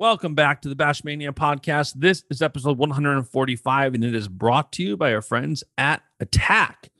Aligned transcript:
Welcome 0.00 0.36
back 0.36 0.62
to 0.62 0.68
the 0.68 0.76
Bashmania 0.76 1.32
podcast. 1.32 1.94
This 1.96 2.22
is 2.30 2.40
episode 2.40 2.78
145, 2.78 3.94
and 3.94 4.04
it 4.04 4.14
is 4.14 4.28
brought 4.28 4.70
to 4.74 4.84
you 4.84 4.96
by 4.96 5.12
our 5.12 5.20
friends 5.20 5.64
at 5.76 6.02
Attack. 6.20 6.90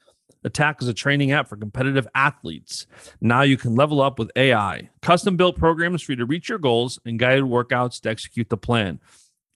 Attack 0.42 0.82
is 0.82 0.88
a 0.88 0.92
training 0.92 1.30
app 1.30 1.46
for 1.46 1.56
competitive 1.56 2.08
athletes. 2.16 2.88
Now 3.20 3.42
you 3.42 3.56
can 3.56 3.76
level 3.76 4.00
up 4.00 4.18
with 4.18 4.32
AI, 4.34 4.90
custom 5.00 5.36
built 5.36 5.56
programs 5.56 6.02
for 6.02 6.10
you 6.10 6.16
to 6.16 6.26
reach 6.26 6.48
your 6.48 6.58
goals, 6.58 6.98
and 7.04 7.20
guided 7.20 7.44
workouts 7.44 8.00
to 8.00 8.10
execute 8.10 8.48
the 8.48 8.56
plan. 8.56 8.98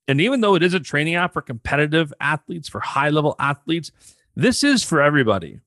And 0.07 0.21
even 0.21 0.41
though 0.41 0.55
it 0.55 0.63
is 0.63 0.73
a 0.73 0.79
training 0.79 1.17
app 1.17 1.33
for 1.33 1.43
competitive 1.43 2.15
athletes, 2.21 2.69
for 2.69 2.79
high 2.79 3.11
level 3.11 3.35
athletes, 3.41 3.91
this 4.37 4.63
is 4.63 4.85
for 4.85 5.03
everybody 5.03 5.59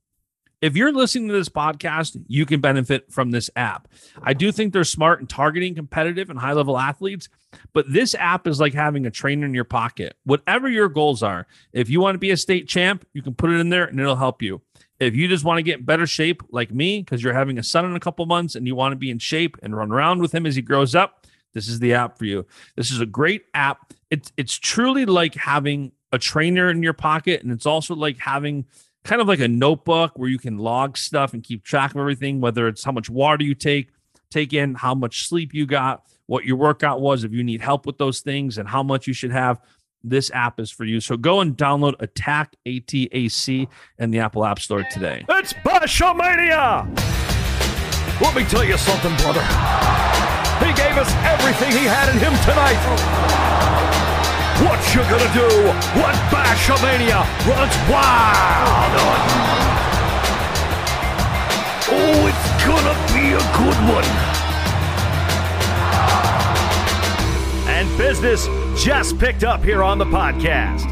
if 0.65 0.75
you're 0.75 0.91
listening 0.91 1.27
to 1.27 1.33
this 1.35 1.47
podcast, 1.47 2.19
you 2.27 2.43
can 2.47 2.59
benefit 2.59 3.11
from 3.11 3.29
this 3.29 3.51
app. 3.55 3.87
I 4.23 4.33
do 4.33 4.51
think 4.51 4.73
they're 4.73 4.83
smart 4.83 5.19
in 5.19 5.27
targeting 5.27 5.75
competitive 5.75 6.31
and 6.31 6.39
high 6.39 6.53
level 6.53 6.75
athletes, 6.75 7.29
but 7.71 7.85
this 7.87 8.15
app 8.15 8.47
is 8.47 8.59
like 8.59 8.73
having 8.73 9.05
a 9.05 9.11
trainer 9.11 9.45
in 9.45 9.53
your 9.53 9.63
pocket. 9.63 10.17
Whatever 10.23 10.67
your 10.67 10.89
goals 10.89 11.21
are, 11.21 11.45
if 11.71 11.87
you 11.87 12.01
want 12.01 12.15
to 12.15 12.19
be 12.19 12.31
a 12.31 12.37
state 12.37 12.67
champ, 12.67 13.05
you 13.13 13.21
can 13.21 13.35
put 13.35 13.51
it 13.51 13.59
in 13.59 13.69
there 13.69 13.85
and 13.85 13.99
it'll 13.99 14.15
help 14.15 14.41
you. 14.41 14.61
If 14.99 15.13
you 15.13 15.27
just 15.27 15.43
want 15.43 15.59
to 15.59 15.63
get 15.63 15.79
in 15.79 15.85
better 15.85 16.07
shape 16.07 16.41
like 16.49 16.71
me, 16.71 17.01
because 17.01 17.23
you're 17.23 17.33
having 17.33 17.59
a 17.59 17.63
son 17.63 17.85
in 17.85 17.95
a 17.95 17.99
couple 17.99 18.25
months 18.25 18.55
and 18.55 18.65
you 18.65 18.73
want 18.73 18.93
to 18.93 18.97
be 18.97 19.11
in 19.11 19.19
shape 19.19 19.57
and 19.61 19.75
run 19.75 19.91
around 19.91 20.19
with 20.19 20.33
him 20.33 20.47
as 20.47 20.55
he 20.55 20.63
grows 20.63 20.95
up, 20.95 21.27
this 21.53 21.67
is 21.67 21.79
the 21.79 21.93
app 21.93 22.17
for 22.17 22.25
you. 22.25 22.47
This 22.75 22.89
is 22.89 23.01
a 23.01 23.05
great 23.05 23.45
app. 23.53 23.93
It's 24.09 24.31
it's 24.35 24.57
truly 24.57 25.05
like 25.05 25.35
having 25.35 25.91
a 26.11 26.17
trainer 26.17 26.71
in 26.71 26.81
your 26.81 26.93
pocket, 26.93 27.43
and 27.43 27.51
it's 27.51 27.65
also 27.67 27.93
like 27.93 28.17
having 28.17 28.65
kind 29.05 29.21
of 29.21 29.27
like 29.27 29.39
a 29.39 29.47
notebook 29.47 30.17
where 30.17 30.27
you 30.27 30.39
can 30.39 30.57
log 30.57 30.97
stuff 30.97 31.33
and 31.33 31.43
keep 31.43 31.63
track 31.63 31.91
of 31.91 31.97
everything, 31.97 32.41
whether 32.41 32.67
it's 32.67 32.83
how 32.83 32.91
much 32.91 33.09
water 33.09 33.43
you 33.43 33.55
take, 33.55 33.89
take 34.29 34.51
in, 34.51 34.73
how 34.73 34.93
much 34.93 35.27
sleep 35.27 35.53
you 35.53 35.65
got, 35.65 36.03
what 36.25 36.43
your 36.43 36.57
workout 36.57 36.99
was, 36.99 37.23
if 37.23 37.31
you 37.31 37.43
need 37.43 37.61
help 37.61 37.85
with 37.85 37.97
those 37.97 38.19
things, 38.19 38.57
and 38.57 38.67
how 38.67 38.83
much 38.83 39.07
you 39.07 39.13
should 39.13 39.31
have. 39.31 39.61
This 40.03 40.29
app 40.31 40.59
is 40.59 40.69
for 40.69 40.85
you. 40.85 40.99
So 40.99 41.17
go 41.17 41.39
and 41.39 41.55
download 41.57 41.93
Attack 41.99 42.55
ATAC 42.65 43.67
in 43.97 44.11
the 44.11 44.19
Apple 44.19 44.45
App 44.45 44.59
Store 44.59 44.83
today. 44.91 45.25
It's 45.29 45.53
Bashamania! 45.53 46.85
Let 48.21 48.35
me 48.35 48.43
tell 48.45 48.63
you 48.63 48.77
something, 48.77 49.15
brother. 49.17 49.41
He 50.63 50.73
gave 50.73 50.97
us 50.97 51.11
everything 51.25 51.71
he 51.71 51.85
had 51.85 52.09
in 52.09 52.19
him 52.19 52.33
tonight. 52.43 53.84
What 54.95 55.03
you 55.03 55.17
gonna 55.17 55.33
do 55.33 55.55
when 55.99 56.15
Bashamania 56.31 57.19
runs 57.45 57.75
wild 57.91 58.93
on 59.01 59.19
Oh, 61.91 62.27
it's 62.29 62.47
gonna 62.63 62.95
be 63.11 63.33
a 63.33 63.43
good 63.57 63.79
one. 63.91 64.05
And 67.67 67.97
business 67.97 68.47
just 68.81 69.19
picked 69.19 69.43
up 69.43 69.65
here 69.65 69.83
on 69.83 69.97
the 69.97 70.05
podcast. 70.05 70.89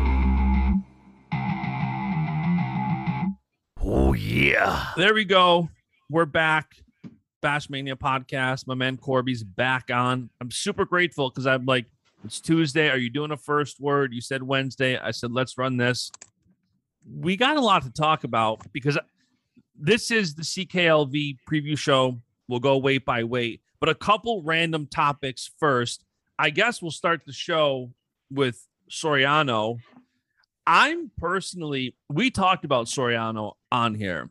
Oh, 3.82 4.12
yeah. 4.12 4.88
There 4.98 5.14
we 5.14 5.24
go. 5.24 5.70
We're 6.10 6.26
back. 6.26 6.76
Bashmania 7.42 7.96
podcast. 7.96 8.68
My 8.68 8.76
man 8.76 8.98
Corby's 8.98 9.46
back 9.46 9.90
on. 9.90 10.30
I'm 10.42 10.52
super 10.52 10.84
grateful 10.84 11.30
because 11.30 11.48
I'm 11.48 11.66
like, 11.66 11.86
it's 12.24 12.40
Tuesday. 12.40 12.90
Are 12.90 12.98
you 12.98 13.10
doing 13.10 13.32
a 13.32 13.38
first 13.38 13.80
word? 13.80 14.14
You 14.14 14.22
said 14.22 14.44
Wednesday. 14.44 14.98
I 14.98 15.12
said, 15.12 15.32
let's 15.32 15.58
run 15.58 15.78
this. 15.78 16.12
We 17.06 17.36
got 17.36 17.58
a 17.58 17.62
lot 17.62 17.84
to 17.84 17.92
talk 17.92 18.24
about 18.24 18.62
because 18.72 18.98
this 19.76 20.10
is 20.10 20.36
the 20.36 20.44
CKLV 20.44 21.38
preview 21.50 21.78
show. 21.78 22.22
We'll 22.48 22.60
go 22.60 22.78
weight 22.78 23.06
by 23.06 23.24
weight, 23.24 23.62
but 23.80 23.90
a 23.90 23.96
couple 23.96 24.42
random 24.44 24.88
topics 24.88 25.52
first. 25.60 26.06
I 26.40 26.50
guess 26.50 26.82
we'll 26.82 26.92
start 26.92 27.22
the 27.26 27.34
show 27.34 27.92
with 28.32 28.66
Suriano. 28.90 29.80
I'm 30.66 31.12
personally, 31.18 31.96
we 32.10 32.32
talked 32.32 32.64
about 32.64 32.86
Suriano 32.86 33.54
on 33.72 33.96
here, 33.96 34.30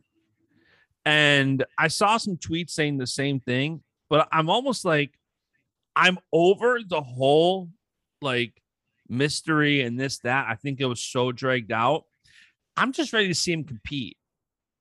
and 1.05 1.63
I 1.77 1.89
saw 1.89 2.17
some 2.17 2.37
tweets 2.37 2.71
saying 2.71 2.97
the 2.97 3.07
same 3.07 3.39
thing, 3.39 3.83
but 4.09 4.27
I'm 4.31 4.49
almost 4.49 4.83
like, 4.83 5.11
I'm 5.95 6.17
over 6.31 6.79
the 6.87 7.01
whole 7.01 7.69
like 8.23 8.61
mystery 9.07 9.81
and 9.81 9.99
this, 9.99 10.19
that. 10.19 10.47
I 10.49 10.55
think 10.55 10.79
it 10.79 10.85
was 10.85 11.03
so 11.03 11.31
dragged 11.31 11.71
out. 11.71 12.05
I'm 12.75 12.91
just 12.91 13.13
ready 13.13 13.27
to 13.27 13.35
see 13.35 13.53
him 13.53 13.63
compete. 13.63 14.17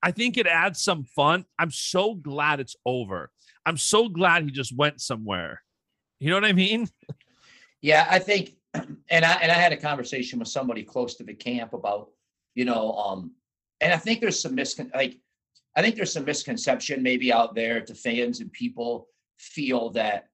I 0.03 0.10
think 0.10 0.36
it 0.36 0.47
adds 0.47 0.82
some 0.82 1.04
fun. 1.04 1.44
I'm 1.58 1.70
so 1.70 2.14
glad 2.14 2.58
it's 2.60 2.76
over. 2.84 3.31
I'm 3.64 3.76
so 3.76 4.08
glad 4.08 4.42
he 4.44 4.50
just 4.50 4.76
went 4.76 5.00
somewhere. 5.00 5.62
You 6.19 6.31
know 6.31 6.36
what 6.36 6.44
I 6.44 6.52
mean? 6.52 6.88
Yeah, 7.81 8.06
I 8.08 8.19
think 8.19 8.52
and 8.75 9.25
I 9.25 9.32
and 9.34 9.52
I 9.52 9.54
had 9.54 9.72
a 9.72 9.76
conversation 9.76 10.38
with 10.38 10.48
somebody 10.48 10.82
close 10.82 11.16
to 11.16 11.25
the 11.25 11.34
camp 11.34 11.72
about, 11.72 12.10
you 12.54 12.64
know, 12.64 12.92
um, 12.92 13.32
and 13.81 13.92
I 13.92 13.97
think 13.97 14.20
there's 14.20 14.41
some 14.41 14.56
miscon 14.56 14.94
like 14.94 15.19
I 15.76 15.82
think 15.82 15.97
there's 15.97 16.12
some 16.12 16.25
misconception 16.25 17.02
maybe 17.02 17.32
out 17.32 17.54
there 17.54 17.81
to 17.81 17.94
fans 17.94 18.41
and 18.41 18.52
people 18.52 19.08
feel 19.38 19.91
that 19.91 20.28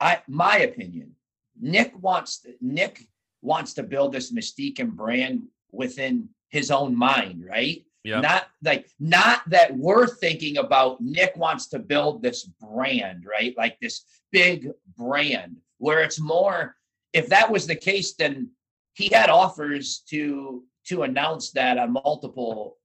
I 0.00 0.22
my 0.28 0.58
opinion 0.58 1.12
Nick 1.60 1.92
wants 2.00 2.46
Nick 2.60 3.06
wants 3.42 3.74
to 3.74 3.82
build 3.82 4.12
this 4.12 4.32
mystique 4.32 4.78
and 4.78 4.96
brand 4.96 5.42
within 5.70 6.28
his 6.48 6.70
own 6.70 6.96
mind, 6.96 7.44
right? 7.48 7.84
Yeah. 8.04 8.20
Not 8.20 8.48
like 8.62 8.88
not 8.98 9.42
that 9.50 9.76
we're 9.76 10.06
thinking 10.06 10.58
about 10.58 11.00
Nick 11.00 11.36
wants 11.36 11.66
to 11.68 11.78
build 11.78 12.22
this 12.22 12.44
brand, 12.44 13.24
right? 13.28 13.54
Like 13.56 13.78
this 13.80 14.04
big 14.32 14.70
brand 14.96 15.56
where 15.78 16.02
it's 16.02 16.20
more 16.20 16.76
if 17.12 17.28
that 17.28 17.50
was 17.50 17.66
the 17.66 17.74
case 17.74 18.14
then 18.14 18.50
he 18.94 19.08
had 19.12 19.30
offers 19.30 20.02
to 20.10 20.64
to 20.86 21.02
announce 21.02 21.50
that 21.52 21.78
on 21.78 21.92
multiple 21.92 22.78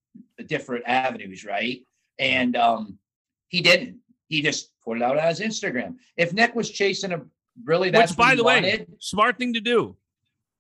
different 0.47 0.83
avenues, 0.88 1.45
right? 1.45 1.81
And 2.19 2.56
um 2.56 2.97
he 3.47 3.62
didn't. 3.62 4.00
He 4.28 4.41
just 4.41 4.72
put 4.83 4.97
it 4.97 5.03
out 5.03 5.17
on 5.17 5.28
his 5.28 5.39
Instagram. 5.39 5.95
If 6.17 6.33
Nick 6.33 6.56
was 6.56 6.72
chasing 6.72 7.12
a 7.13 7.22
really 7.64 7.90
that's 7.90 8.12
Which, 8.12 8.18
by 8.18 8.36
the 8.36 8.44
wanted. 8.44 8.80
way, 8.81 8.86
smart 9.00 9.38
thing 9.38 9.53
to 9.53 9.59
do. 9.62 9.96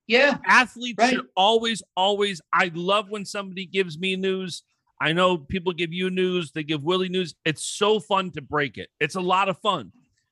Yeah. 0.07 0.37
Athletes 0.45 0.97
Right. 0.99 1.13
should 1.13 1.27
always, 1.35 1.81
always. 1.95 2.41
I 2.51 2.71
love 2.73 3.09
when 3.09 3.25
somebody 3.25 3.65
gives 3.65 3.97
me 3.97 4.15
news. 4.15 4.63
I 5.01 5.11
know 5.13 5.37
people 5.37 5.73
give 5.73 5.91
you 5.93 6.09
news, 6.09 6.51
they 6.51 6.63
give 6.63 6.83
Willie 6.83 7.09
news. 7.09 7.35
It's 7.45 7.63
so 7.65 7.99
fun 7.99 8.31
to 8.31 8.41
break 8.41 8.77
it. 8.77 8.89
It's 8.99 9.15
a 9.15 9.21
lot 9.21 9.49
of 9.49 9.57
fun. 9.59 9.91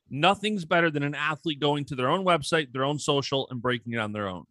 Nothing's 0.10 0.66
better 0.66 0.90
than 0.92 1.04
an 1.04 1.16
athlete 1.16 1.60
going 1.60 1.86
to 1.86 1.96
their 1.96 2.10
own 2.10 2.26
website, 2.26 2.72
their 2.74 2.84
own 2.84 3.00
social, 3.00 3.48
and 3.50 3.62
breaking 3.62 3.94
it 3.94 3.98
on 3.98 4.12
their 4.12 4.28
own. 4.28 4.46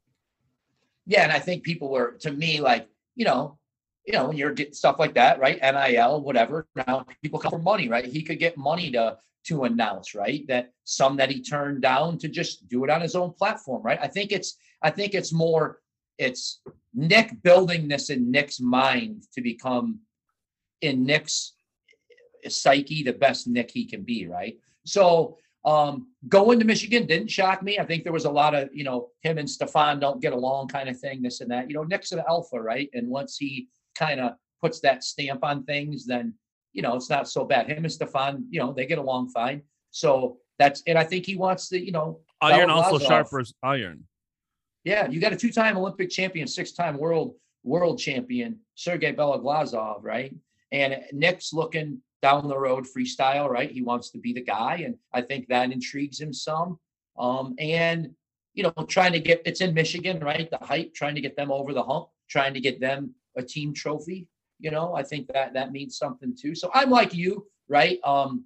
Yeah. 1.06 1.22
And 1.22 1.32
I 1.32 1.38
think 1.38 1.62
people 1.65 1.91
were 1.91 2.12
to 2.20 2.32
me 2.32 2.60
like, 2.60 2.88
you 3.15 3.25
know, 3.25 3.59
you 4.06 4.12
know, 4.15 4.33
you're 4.33 4.53
getting 4.53 4.72
stuff 4.72 4.97
like 4.99 5.15
that, 5.15 5.38
right? 5.38 5.61
NIL, 5.61 6.22
whatever. 6.22 6.66
Now 6.75 7.06
people 7.22 7.38
come 7.38 7.50
for 7.50 7.59
money, 7.59 7.88
right? 7.88 8.05
He 8.05 8.22
could 8.22 8.38
get 8.38 8.56
money 8.56 8.91
to 8.93 9.19
to 9.44 9.65
announce, 9.65 10.15
right? 10.15 10.47
That 10.49 10.72
some 10.84 11.16
that 11.16 11.31
he 11.31 11.43
turned 11.43 11.83
down 11.83 12.19
to 12.19 12.28
just 12.28 12.69
do 12.69 12.84
it 12.84 12.91
on 12.91 13.00
his 13.00 13.15
own 13.15 13.33
platform, 13.33 13.82
right? 13.82 13.99
I 14.00 14.06
think 14.06 14.32
it's 14.32 14.56
I 14.82 14.91
think 14.91 15.14
it's 15.14 15.32
more 15.32 15.81
it's 16.19 16.61
Nick 16.94 17.43
building 17.43 17.88
this 17.88 18.11
in 18.11 18.31
Nick's 18.31 18.61
mind 18.61 19.25
to 19.35 19.41
become 19.41 20.00
in 20.81 21.05
Nick's 21.05 21.55
psyche 22.49 23.03
the 23.03 23.12
best 23.12 23.49
Nick 23.49 23.70
he 23.70 23.85
can 23.85 24.03
be, 24.03 24.26
right? 24.26 24.58
So 24.85 25.37
um 25.67 26.08
going 26.29 26.58
to 26.58 26.64
Michigan 26.64 27.06
didn't 27.06 27.31
shock 27.31 27.62
me. 27.62 27.79
I 27.79 27.85
think 27.85 28.03
there 28.03 28.14
was 28.14 28.25
a 28.25 28.31
lot 28.31 28.55
of, 28.55 28.70
you 28.73 28.85
know, 28.85 29.11
him 29.20 29.37
and 29.37 29.49
Stefan 29.49 30.00
don't 30.00 30.23
get 30.23 30.32
along 30.32 30.69
kind 30.69 30.88
of 30.88 30.99
thing, 30.99 31.20
this 31.20 31.43
and 31.43 31.50
that. 31.50 31.69
You 31.69 31.75
know, 31.75 31.85
Nick's 31.85 32.12
an 32.12 32.23
alpha, 32.26 32.61
right? 32.61 32.88
And 32.94 33.08
once 33.08 33.37
he 33.37 33.69
kind 34.00 34.19
of 34.20 34.32
puts 34.62 34.81
that 34.81 35.05
stamp 35.05 35.44
on 35.44 35.64
things, 35.64 36.06
then 36.06 36.35
you 36.73 36.82
know, 36.82 36.94
it's 36.94 37.11
not 37.11 37.29
so 37.29 37.44
bad. 37.44 37.69
Him 37.69 37.85
and 37.85 37.93
Stefan, 37.93 38.47
you 38.50 38.61
know, 38.61 38.73
they 38.73 38.87
get 38.87 38.99
along 38.99 39.31
fine. 39.31 39.62
So 39.91 40.38
that's 40.58 40.82
and 40.87 40.99
I 40.99 41.05
think 41.05 41.26
he 41.26 41.37
wants 41.37 41.69
to, 41.70 41.85
you 41.85 41.93
know, 41.93 42.20
Iron 42.41 42.70
also 42.70 42.97
as 43.38 43.55
iron. 43.62 44.05
Yeah, 44.85 45.08
you 45.08 45.20
got 45.20 45.32
a 45.32 45.37
two-time 45.37 45.76
Olympic 45.76 46.08
champion, 46.08 46.47
six-time 46.47 46.97
world 46.97 47.35
world 47.62 47.99
champion, 47.99 48.61
Sergey 48.76 49.12
Beloglazov, 49.12 49.99
right? 50.03 50.35
And 50.73 51.03
Nick's 51.12 51.53
looking 51.53 52.00
down 52.23 52.49
the 52.49 52.56
road 52.56 52.87
freestyle, 52.87 53.49
right? 53.49 53.70
He 53.70 53.82
wants 53.82 54.11
to 54.11 54.19
be 54.19 54.32
the 54.32 54.43
guy, 54.43 54.82
and 54.87 54.94
I 55.12 55.23
think 55.23 55.49
that 55.49 55.73
intrigues 55.73 56.20
him 56.20 56.32
some. 56.32 56.79
Um, 57.19 57.55
and 57.58 58.14
you 58.55 58.62
know, 58.62 58.73
trying 58.88 59.12
to 59.12 59.20
get 59.20 59.43
it's 59.44 59.61
in 59.61 59.75
Michigan, 59.75 60.20
right? 60.20 60.49
The 60.50 60.58
hype, 60.62 60.94
trying 60.94 61.14
to 61.17 61.20
get 61.20 61.37
them 61.37 61.53
over 61.53 61.75
the 61.75 61.82
hump, 61.82 62.08
trying 62.29 62.55
to 62.55 62.61
get 62.61 62.81
them 62.81 63.14
a 63.37 63.43
team 63.43 63.73
trophy. 63.73 64.27
You 64.59 64.71
know, 64.71 64.94
I 64.94 65.03
think 65.03 65.29
that 65.32 65.55
that 65.55 65.73
means 65.73 65.97
something 65.97 66.37
too. 66.38 66.55
So 66.55 66.71
I'm 66.75 66.91
like 66.91 67.15
you, 67.15 67.47
right? 67.69 67.99
Um, 68.05 68.44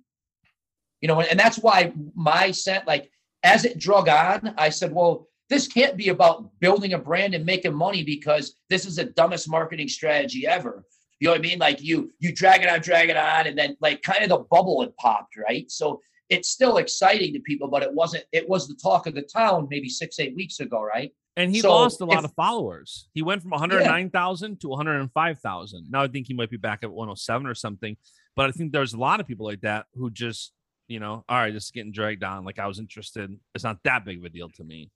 you 1.01 1.09
know, 1.09 1.21
and, 1.21 1.39
that's 1.39 1.59
why 1.59 1.93
my 2.15 2.51
set, 2.51 2.87
like 2.87 3.11
as 3.43 3.65
it 3.65 3.79
drug 3.79 4.09
on, 4.09 4.55
I 4.57 4.71
said, 4.71 4.93
well, 4.93 5.29
this 5.51 5.69
can't 5.69 5.97
be 5.97 6.09
about 6.09 6.49
building 6.61 6.95
a 6.95 6.99
brand 6.99 7.35
and 7.35 7.45
making 7.45 7.75
money 7.75 8.03
because 8.03 8.55
this 8.71 8.87
is 8.87 8.97
the 8.97 9.05
dumbest 9.05 9.49
marketing 9.49 9.89
strategy 9.89 10.47
ever. 10.47 10.85
You 11.21 11.27
know 11.27 11.33
what 11.33 11.41
I 11.41 11.43
mean? 11.43 11.59
Like 11.59 11.83
you 11.83 12.11
you 12.19 12.35
drag 12.35 12.63
it 12.63 12.69
on, 12.69 12.81
drag 12.81 13.11
it 13.11 13.17
on, 13.17 13.47
and 13.47 13.57
then 13.57 13.77
like 13.81 14.03
kind 14.03 14.23
of 14.23 14.31
the 14.31 14.45
bubble 14.51 14.81
had 14.81 14.97
popped, 14.97 15.37
right? 15.37 15.71
So 15.71 16.01
it's 16.31 16.49
still 16.49 16.79
exciting 16.79 17.33
to 17.35 17.41
people, 17.41 17.69
but 17.69 17.83
it 17.83 17.93
wasn't. 17.93 18.25
It 18.33 18.49
was 18.49 18.67
the 18.67 18.75
talk 18.75 19.07
of 19.07 19.15
the 19.15 19.23
town 19.23 19.69
maybe 19.71 19.89
six, 19.89 20.19
eight 20.19 20.35
weeks 20.35 20.61
ago, 20.61 20.83
right? 20.83 21.13
And 21.37 21.51
he 21.51 21.61
So 21.61 21.71
lost 21.71 22.01
a 22.01 22.05
lot 22.05 22.19
if- 22.21 22.27
of 22.27 22.35
followers. 22.35 23.09
He 23.13 23.23
went 23.23 23.43
from 23.43 23.51
109,000 23.53 24.61
to 24.61 24.69
105,000. 24.69 25.91
Now 25.91 26.03
I 26.03 26.09
think 26.09 26.27
he 26.29 26.35
might 26.35 26.51
be 26.51 26.57
back 26.57 26.81
at 26.83 26.91
107 26.93 27.47
or 27.47 27.55
something. 27.55 27.97
But 28.37 28.47
I 28.49 28.53
think 28.53 28.73
there's 28.73 28.95
a 28.95 28.99
lot 28.99 29.21
of 29.21 29.27
people 29.27 29.47
like 29.47 29.61
that 29.63 29.87
who 29.95 30.11
just, 30.11 30.53
you 30.89 31.01
know, 31.01 31.25
all 31.29 31.39
right, 31.39 31.53
just 31.53 31.73
getting 31.73 31.93
dragged 31.93 32.21
down. 32.21 32.45
Like 32.45 32.59
I 32.59 32.67
was 32.67 32.79
interested. 32.79 33.37
It's 33.55 33.65
not 33.65 33.79
that 33.85 34.05
big 34.05 34.19
of 34.19 34.25
a 34.25 34.29
deal 34.29 34.49
to 34.51 34.65
me. 34.65 34.91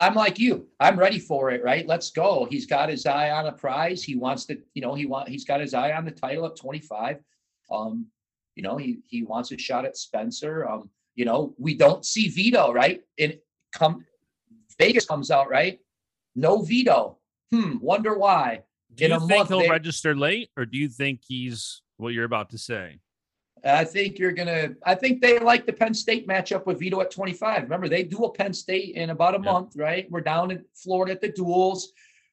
I'm 0.00 0.14
like 0.14 0.38
you. 0.38 0.66
I'm 0.80 0.98
ready 0.98 1.18
for 1.18 1.50
it, 1.50 1.62
right? 1.62 1.86
Let's 1.86 2.10
go. 2.10 2.46
He's 2.50 2.66
got 2.66 2.88
his 2.88 3.06
eye 3.06 3.30
on 3.30 3.46
a 3.46 3.52
prize. 3.52 4.02
He 4.02 4.16
wants 4.16 4.46
to, 4.46 4.58
you 4.74 4.82
know, 4.82 4.94
he 4.94 5.06
want 5.06 5.28
he's 5.28 5.44
got 5.44 5.60
his 5.60 5.74
eye 5.74 5.92
on 5.92 6.04
the 6.04 6.10
title 6.10 6.44
at 6.46 6.56
25. 6.56 7.18
Um, 7.70 8.06
you 8.56 8.62
know, 8.62 8.76
he 8.76 8.98
he 9.06 9.22
wants 9.22 9.52
a 9.52 9.58
shot 9.58 9.84
at 9.84 9.96
Spencer. 9.96 10.68
Um, 10.68 10.90
you 11.14 11.24
know, 11.24 11.54
we 11.58 11.74
don't 11.76 12.04
see 12.04 12.28
Vito, 12.28 12.72
right? 12.72 13.02
And 13.18 13.38
come 13.72 14.04
Vegas 14.86 15.06
comes 15.06 15.30
out, 15.30 15.48
right? 15.50 15.78
No 16.34 16.62
Vito. 16.62 17.18
Hmm, 17.52 17.78
wonder 17.80 18.16
why. 18.16 18.62
Do 18.94 19.06
you 19.06 19.20
think 19.28 19.48
he'll 19.48 19.60
they- 19.60 19.68
register 19.70 20.14
late 20.14 20.50
or 20.56 20.64
do 20.66 20.78
you 20.78 20.88
think 20.88 21.20
he's 21.26 21.82
what 21.96 22.10
you're 22.14 22.24
about 22.24 22.50
to 22.50 22.58
say? 22.58 22.98
I 23.64 23.84
think 23.84 24.18
you're 24.18 24.32
gonna. 24.32 24.70
I 24.84 24.96
think 24.96 25.20
they 25.22 25.38
like 25.38 25.66
the 25.66 25.72
Penn 25.72 25.94
State 25.94 26.26
matchup 26.26 26.66
with 26.66 26.80
Vito 26.80 27.00
at 27.00 27.12
25. 27.12 27.62
Remember, 27.62 27.88
they 27.88 28.02
duel 28.02 28.30
Penn 28.30 28.52
State 28.52 28.96
in 28.96 29.10
about 29.10 29.34
a 29.34 29.38
Yeah. 29.38 29.52
month, 29.52 29.76
right? 29.76 30.10
We're 30.10 30.20
down 30.20 30.50
in 30.50 30.64
Florida 30.74 31.12
at 31.12 31.20
the 31.20 31.28
duels. 31.28 31.92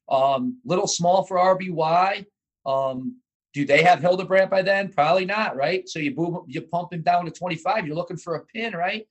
Um, 0.09 0.59
little 0.65 0.87
small 0.87 1.23
for 1.23 1.37
RBY. 1.37 2.25
Um, 2.65 3.17
do 3.53 3.63
they 3.63 3.83
have 3.83 3.99
Hildebrandt 4.01 4.49
by 4.49 4.63
then? 4.63 4.91
Probably 4.91 5.25
not, 5.25 5.55
right? 5.55 5.87
So 5.87 5.99
you 5.99 6.15
boom, 6.15 6.45
you 6.47 6.61
pump 6.61 6.93
him 6.93 7.03
down 7.03 7.25
to 7.25 7.31
25. 7.31 7.85
You're 7.85 7.95
looking 7.95 8.17
for 8.17 8.33
a 8.35 8.43
pin, 8.45 8.73
right? 8.73 9.07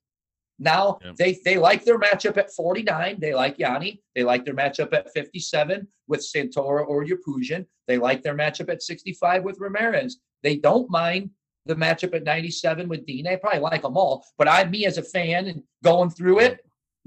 Now 0.59 0.99
Yeah. 1.05 1.13
they 1.17 1.39
they 1.45 1.57
like 1.59 1.85
their 1.85 1.99
matchup 1.99 2.37
at 2.37 2.53
49. 2.53 3.19
They 3.21 3.35
like 3.35 3.59
Yianni. 3.59 4.01
They 4.15 4.25
like 4.25 4.45
their 4.45 4.55
matchup 4.55 4.93
at 4.93 5.13
57 5.13 5.87
with 6.09 6.21
Santora 6.21 6.87
or 6.87 7.05
Yapujan. 7.05 7.67
They 7.87 7.99
like 7.99 8.23
their 8.23 8.35
matchup 8.35 8.69
at 8.69 8.83
65 8.83 9.45
with 9.45 9.59
Ramirez. 9.61 10.19
They 10.43 10.57
don't 10.57 10.91
mind 10.91 11.31
the 11.67 11.75
matchup 11.77 12.15
at 12.15 12.25
97 12.25 12.89
with 12.89 13.07
Dean. 13.07 13.25
They 13.25 13.37
probably 13.37 13.61
like 13.61 13.83
them 13.83 13.97
all. 13.97 14.25
But 14.39 14.49
I, 14.49 14.65
me 14.65 14.87
as 14.87 14.99
a 14.99 15.03
fan 15.03 15.47
and 15.47 15.63
going 15.85 16.11
through 16.11 16.41
it, 16.41 16.61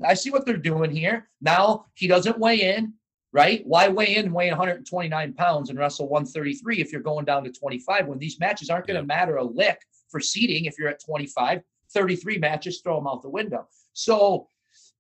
I 0.04 0.14
see 0.14 0.30
what 0.32 0.46
they're 0.46 0.58
doing 0.58 0.92
here. 0.92 1.30
Now 1.42 1.86
he 1.96 2.08
doesn't 2.08 2.38
weigh 2.40 2.76
in, 2.76 2.94
right? 3.34 3.62
Why 3.66 3.88
weigh 3.90 4.16
in 4.16 4.26
and 4.26 4.34
weigh 4.34 4.50
129 4.50 5.34
pounds 5.34 5.70
and 5.70 5.80
wrestle 5.80 6.08
133 6.10 6.80
if 6.82 6.92
you're 6.92 7.02
going 7.02 7.26
down 7.26 7.44
to 7.44 7.52
25 7.52 8.08
when 8.08 8.20
these 8.20 8.40
matches 8.40 8.70
aren't 8.70 8.88
going 8.88 9.00
to 9.00 9.06
matter 9.06 9.38
a 9.38 9.44
lick 9.44 9.80
for 10.10 10.20
seeding 10.20 10.66
if 10.66 10.78
you're 10.78 10.90
at 10.90 11.04
25? 11.04 11.62
33 11.94 12.38
matches, 12.38 12.82
throw 12.82 12.98
him 12.98 13.08
out 13.08 13.22
the 13.22 13.30
window. 13.30 13.68
So 13.94 14.48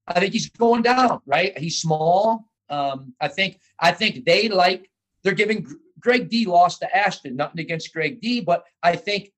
I 0.07 0.19
think 0.19 0.33
he's 0.33 0.49
going 0.49 0.81
down, 0.81 1.21
right? 1.25 1.57
He's 1.57 1.79
small. 1.79 2.45
Um, 2.69 3.13
I 3.19 3.27
think 3.27 3.59
I 3.79 3.91
think 3.91 4.25
they 4.25 4.47
like 4.49 4.89
they're 5.23 5.33
giving 5.33 5.67
Greg 5.99 6.29
D 6.29 6.45
lost 6.45 6.79
to 6.79 6.95
Ashton. 6.95 7.35
Nothing 7.35 7.61
against 7.61 7.93
Greg 7.93 8.21
D, 8.21 8.41
but 8.41 8.63
I 8.81 8.95
think 8.95 9.31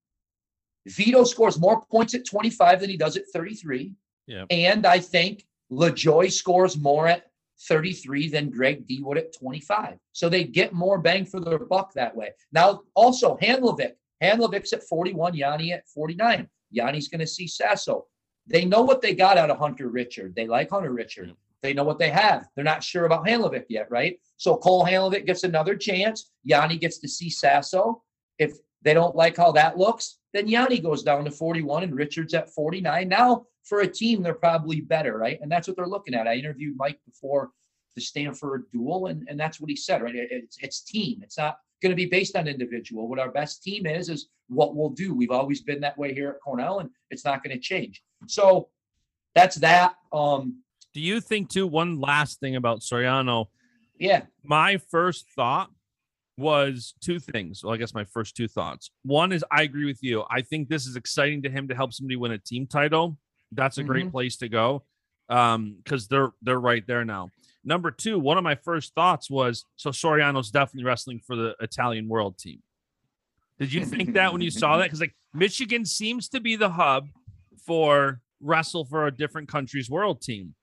Vito 0.87 1.23
scores 1.23 1.59
more 1.59 1.81
points 1.91 2.13
at 2.13 2.25
25 2.25 2.81
than 2.81 2.89
he 2.89 2.97
does 2.97 3.17
at 3.17 3.23
33. 3.33 3.93
Yeah. 4.27 4.45
And 4.49 4.85
I 4.85 4.99
think 4.99 5.45
LaJoy 5.71 6.31
scores 6.31 6.77
more 6.77 7.07
at 7.07 7.25
33 7.61 8.29
than 8.29 8.49
Greg 8.49 8.87
D 8.87 9.01
would 9.01 9.17
at 9.17 9.33
25. 9.37 9.97
So 10.11 10.29
they 10.29 10.43
get 10.43 10.73
more 10.73 10.97
bang 10.97 11.25
for 11.25 11.39
their 11.39 11.59
buck 11.59 11.93
that 11.93 12.15
way. 12.15 12.31
Now, 12.51 12.81
also 12.95 13.37
Handlovic. 13.37 13.93
Handlovic's 14.21 14.73
at 14.73 14.83
41, 14.83 15.33
Yianni 15.33 15.73
at 15.73 15.87
49. 15.89 16.47
Yianni's 16.75 17.07
going 17.07 17.19
to 17.19 17.27
see 17.27 17.47
Sasso. 17.47 18.05
They 18.47 18.65
know 18.65 18.81
what 18.81 19.01
they 19.01 19.13
got 19.15 19.37
out 19.37 19.49
of 19.49 19.57
Hunter 19.57 19.87
Richard. 19.89 20.35
They 20.35 20.47
like 20.47 20.69
Hunter 20.69 20.91
Richard. 20.91 21.27
Yeah. 21.29 21.33
They 21.61 21.73
know 21.73 21.85
what 21.85 21.97
they 21.97 22.09
have. 22.09 22.47
They're 22.55 22.65
not 22.65 22.83
sure 22.83 23.05
about 23.05 23.25
Handlovic 23.25 23.65
yet, 23.69 23.89
right? 23.89 24.19
So 24.35 24.57
Cole 24.57 24.85
Handlovic 24.85 25.25
gets 25.25 25.43
another 25.43 25.75
chance. 25.77 26.31
Yianni 26.47 26.79
gets 26.79 26.97
to 26.99 27.07
see 27.07 27.29
Sasso. 27.29 28.03
If 28.37 28.57
they 28.81 28.93
don't 28.93 29.15
like 29.15 29.37
how 29.37 29.53
that 29.53 29.77
looks, 29.77 30.17
then 30.33 30.47
Yianni 30.47 30.83
goes 30.83 31.03
down 31.03 31.23
to 31.23 31.31
41 31.31 31.83
and 31.83 31.95
Richard's 31.95 32.33
at 32.33 32.49
49. 32.49 33.07
Now, 33.07 33.45
for 33.63 33.79
a 33.79 33.87
team, 33.87 34.21
they're 34.21 34.33
probably 34.33 34.81
better, 34.81 35.17
right? 35.17 35.39
And 35.41 35.49
that's 35.49 35.67
what 35.69 35.77
they're 35.77 35.87
looking 35.87 36.13
at. 36.13 36.27
I 36.27 36.35
interviewed 36.35 36.75
Mike 36.75 36.99
before 37.05 37.51
the 37.95 38.01
Stanford 38.01 38.65
duel, 38.73 39.05
and, 39.07 39.25
and 39.29 39.39
that's 39.39 39.61
what 39.61 39.69
he 39.69 39.75
said, 39.77 40.01
right? 40.01 40.15
It- 40.15 40.29
It's, 40.31 40.57
it's 40.61 40.81
team. 40.81 41.21
It's 41.23 41.37
not 41.37 41.59
going 41.83 41.91
to 41.91 41.95
be 41.95 42.07
based 42.07 42.35
on 42.35 42.47
individual. 42.47 43.07
What 43.07 43.19
our 43.19 43.29
best 43.31 43.61
team 43.61 43.85
is, 43.85 44.09
is 44.09 44.29
what 44.47 44.75
we'll 44.75 44.89
do. 44.89 45.13
We've 45.13 45.29
always 45.31 45.61
been 45.61 45.81
that 45.81 45.97
way 45.97 46.13
here 46.15 46.29
at 46.29 46.37
Cornell, 46.43 46.79
and 46.79 46.89
it's 47.11 47.23
not 47.25 47.43
going 47.43 47.55
to 47.55 47.61
change. 47.61 48.01
So 48.27 48.69
that's 49.35 49.57
that. 49.57 49.93
Um, 50.11 50.63
Do 50.95 51.01
you 51.01 51.21
think 51.21 51.49
too? 51.49 51.67
One 51.67 51.99
last 51.99 52.39
thing 52.39 52.55
about 52.55 52.79
Suriano. 52.79 53.47
yeah. 53.99 54.23
My 54.43 54.77
first 54.89 55.27
thought 55.35 55.69
was 56.37 56.95
two 56.99 57.19
things. 57.19 57.63
Well, 57.63 57.73
I 57.73 57.77
guess 57.77 57.93
my 57.93 58.05
first 58.05 58.35
two 58.35 58.47
thoughts. 58.47 58.89
One 59.03 59.31
is 59.31 59.45
I 59.51 59.61
agree 59.63 59.85
with 59.85 60.01
you. 60.01 60.23
I 60.31 60.41
think 60.41 60.67
this 60.69 60.87
is 60.87 60.95
exciting 60.95 61.43
to 61.43 61.49
him 61.49 61.67
to 61.67 61.75
help 61.75 61.93
somebody 61.93 62.15
win 62.15 62.31
a 62.31 62.39
team 62.39 62.65
title. 62.65 63.17
That's 63.51 63.77
a 63.77 63.83
great 63.83 64.11
place 64.11 64.37
to 64.37 64.49
go. 64.49 64.83
Um, 65.29 65.75
because 65.83 66.07
they're 66.07 66.31
they're 66.41 66.59
right 66.59 66.85
there 66.87 67.05
now. 67.05 67.29
Number 67.63 67.91
two, 67.91 68.19
one 68.19 68.37
of 68.37 68.43
my 68.43 68.55
first 68.55 68.93
thoughts 68.93 69.29
was 69.29 69.65
so 69.75 69.91
Suriano's 69.91 70.51
definitely 70.51 70.85
wrestling 70.85 71.21
for 71.25 71.35
the 71.35 71.55
Italian 71.61 72.09
world 72.09 72.37
team. 72.37 72.61
Did 73.59 73.71
you 73.71 73.85
think 73.85 74.13
that 74.13 74.33
when 74.33 74.41
you 74.41 74.51
saw 74.51 74.77
that? 74.77 74.83
Because 74.87 74.99
like 74.99 75.15
Michigan 75.33 75.85
seems 75.85 76.27
to 76.29 76.41
be 76.41 76.55
the 76.55 76.69
hub 76.69 77.07
for 77.65 78.19
wrestle 78.41 78.85
for 78.85 79.07
a 79.07 79.15
different 79.15 79.47
country's 79.47 79.89
world 79.89 80.21
team. 80.21 80.55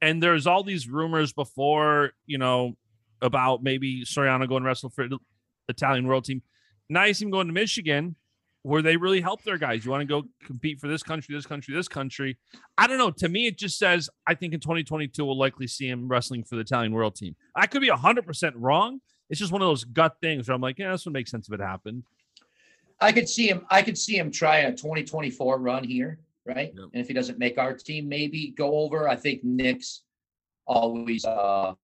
And 0.00 0.20
there's 0.20 0.46
all 0.48 0.64
these 0.64 0.88
rumors 0.88 1.32
before, 1.32 2.10
you 2.26 2.38
know, 2.38 2.76
about 3.20 3.62
maybe 3.62 4.04
Suriano 4.04 4.48
going 4.48 4.64
to 4.64 4.66
wrestle 4.66 4.90
for 4.90 5.08
the 5.08 5.18
Italian 5.68 6.08
world 6.08 6.24
team. 6.24 6.42
Now 6.88 7.04
you 7.04 7.14
see 7.14 7.24
him 7.24 7.30
going 7.30 7.46
to 7.46 7.52
Michigan, 7.52 8.16
where 8.62 8.82
they 8.82 8.96
really 8.96 9.20
help 9.20 9.42
their 9.42 9.58
guys. 9.58 9.84
You 9.84 9.90
want 9.90 10.02
to 10.02 10.06
go 10.06 10.28
compete 10.44 10.78
for 10.80 10.88
this 10.88 11.02
country, 11.02 11.34
this 11.34 11.46
country, 11.46 11.74
this 11.74 11.88
country. 11.88 12.38
I 12.78 12.86
don't 12.86 12.98
know. 12.98 13.10
To 13.10 13.28
me, 13.28 13.46
it 13.46 13.58
just 13.58 13.78
says 13.78 14.08
I 14.26 14.34
think 14.34 14.54
in 14.54 14.60
2022 14.60 15.24
we'll 15.24 15.38
likely 15.38 15.66
see 15.66 15.88
him 15.88 16.08
wrestling 16.08 16.44
for 16.44 16.56
the 16.56 16.62
Italian 16.62 16.92
world 16.92 17.16
team. 17.16 17.34
I 17.56 17.66
could 17.66 17.80
be 17.80 17.90
100% 17.90 18.52
wrong. 18.56 19.00
It's 19.28 19.40
just 19.40 19.52
one 19.52 19.62
of 19.62 19.68
those 19.68 19.84
gut 19.84 20.16
things 20.20 20.48
where 20.48 20.54
I'm 20.54 20.60
like, 20.60 20.78
yeah, 20.78 20.92
this 20.92 21.04
would 21.04 21.14
make 21.14 21.28
sense 21.28 21.48
if 21.48 21.54
it 21.54 21.60
happened. 21.60 22.04
I 23.00 23.10
could 23.10 23.28
see 23.28 23.48
him. 23.48 23.66
I 23.68 23.82
could 23.82 23.98
see 23.98 24.16
him 24.16 24.30
trying 24.30 24.66
a 24.66 24.70
2024 24.70 25.58
run 25.58 25.82
here, 25.82 26.20
right? 26.44 26.72
Yep. 26.74 26.88
And 26.92 27.00
if 27.00 27.08
he 27.08 27.14
doesn't 27.14 27.38
make 27.38 27.58
our 27.58 27.74
team, 27.74 28.08
maybe 28.08 28.54
go 28.56 28.78
over. 28.78 29.08
I 29.08 29.16
think 29.16 29.42
Nick's 29.42 30.02
always, 30.66 31.24
uh, 31.24 31.74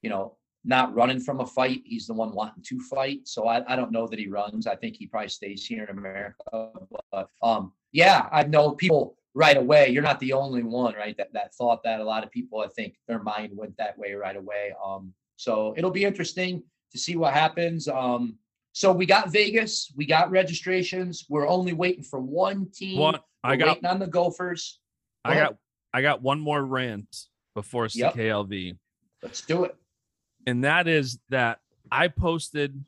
you 0.00 0.08
know, 0.08 0.36
not 0.64 0.94
running 0.94 1.20
from 1.20 1.40
a 1.40 1.46
fight. 1.46 1.82
He's 1.84 2.06
the 2.06 2.14
one 2.14 2.34
wanting 2.34 2.62
to 2.64 2.80
fight. 2.80 3.26
So 3.26 3.46
I, 3.48 3.72
I 3.72 3.76
don't 3.76 3.90
know 3.90 4.06
that 4.06 4.18
he 4.18 4.28
runs. 4.28 4.66
I 4.66 4.76
think 4.76 4.96
he 4.96 5.06
probably 5.06 5.28
stays 5.28 5.66
here 5.66 5.84
in 5.84 5.98
America. 5.98 6.70
But 7.10 7.28
um, 7.42 7.72
yeah, 7.90 8.28
I 8.30 8.44
know 8.44 8.72
people 8.72 9.16
right 9.34 9.56
away. 9.56 9.88
You're 9.88 10.02
not 10.02 10.20
the 10.20 10.32
only 10.32 10.62
one, 10.62 10.94
right? 10.94 11.16
That 11.16 11.32
that 11.32 11.54
thought 11.54 11.82
that 11.84 12.00
a 12.00 12.04
lot 12.04 12.22
of 12.22 12.30
people, 12.30 12.60
I 12.60 12.68
think, 12.68 12.94
their 13.08 13.22
mind 13.22 13.52
went 13.54 13.76
that 13.78 13.98
way 13.98 14.12
right 14.12 14.36
away. 14.36 14.72
Um, 14.84 15.12
so 15.36 15.74
it'll 15.76 15.90
be 15.90 16.04
interesting 16.04 16.62
to 16.92 16.98
see 16.98 17.16
what 17.16 17.32
happens. 17.32 17.88
Um, 17.88 18.36
so 18.72 18.92
we 18.92 19.04
got 19.04 19.30
Vegas, 19.30 19.92
we 19.96 20.06
got 20.06 20.30
registrations. 20.30 21.26
We're 21.28 21.48
only 21.48 21.72
waiting 21.72 22.04
for 22.04 22.20
one 22.20 22.70
team. 22.72 22.98
One, 22.98 23.18
I 23.44 23.56
got, 23.56 23.68
waiting 23.68 23.86
on 23.86 23.98
the 23.98 24.06
Gophers. 24.06 24.78
I 25.24 25.34
Go 25.34 25.40
got, 25.40 25.56
I 25.92 26.02
got 26.02 26.22
one 26.22 26.40
more 26.40 26.64
rant 26.64 27.26
before 27.54 27.84
it's 27.84 27.96
Yep. 27.96 28.14
the 28.14 28.20
KLV. 28.20 28.78
Let's 29.22 29.42
do 29.42 29.64
it. 29.64 29.76
And 30.46 30.64
that 30.64 30.88
is 30.88 31.18
that 31.28 31.60
I 31.90 32.08
posted 32.08 32.84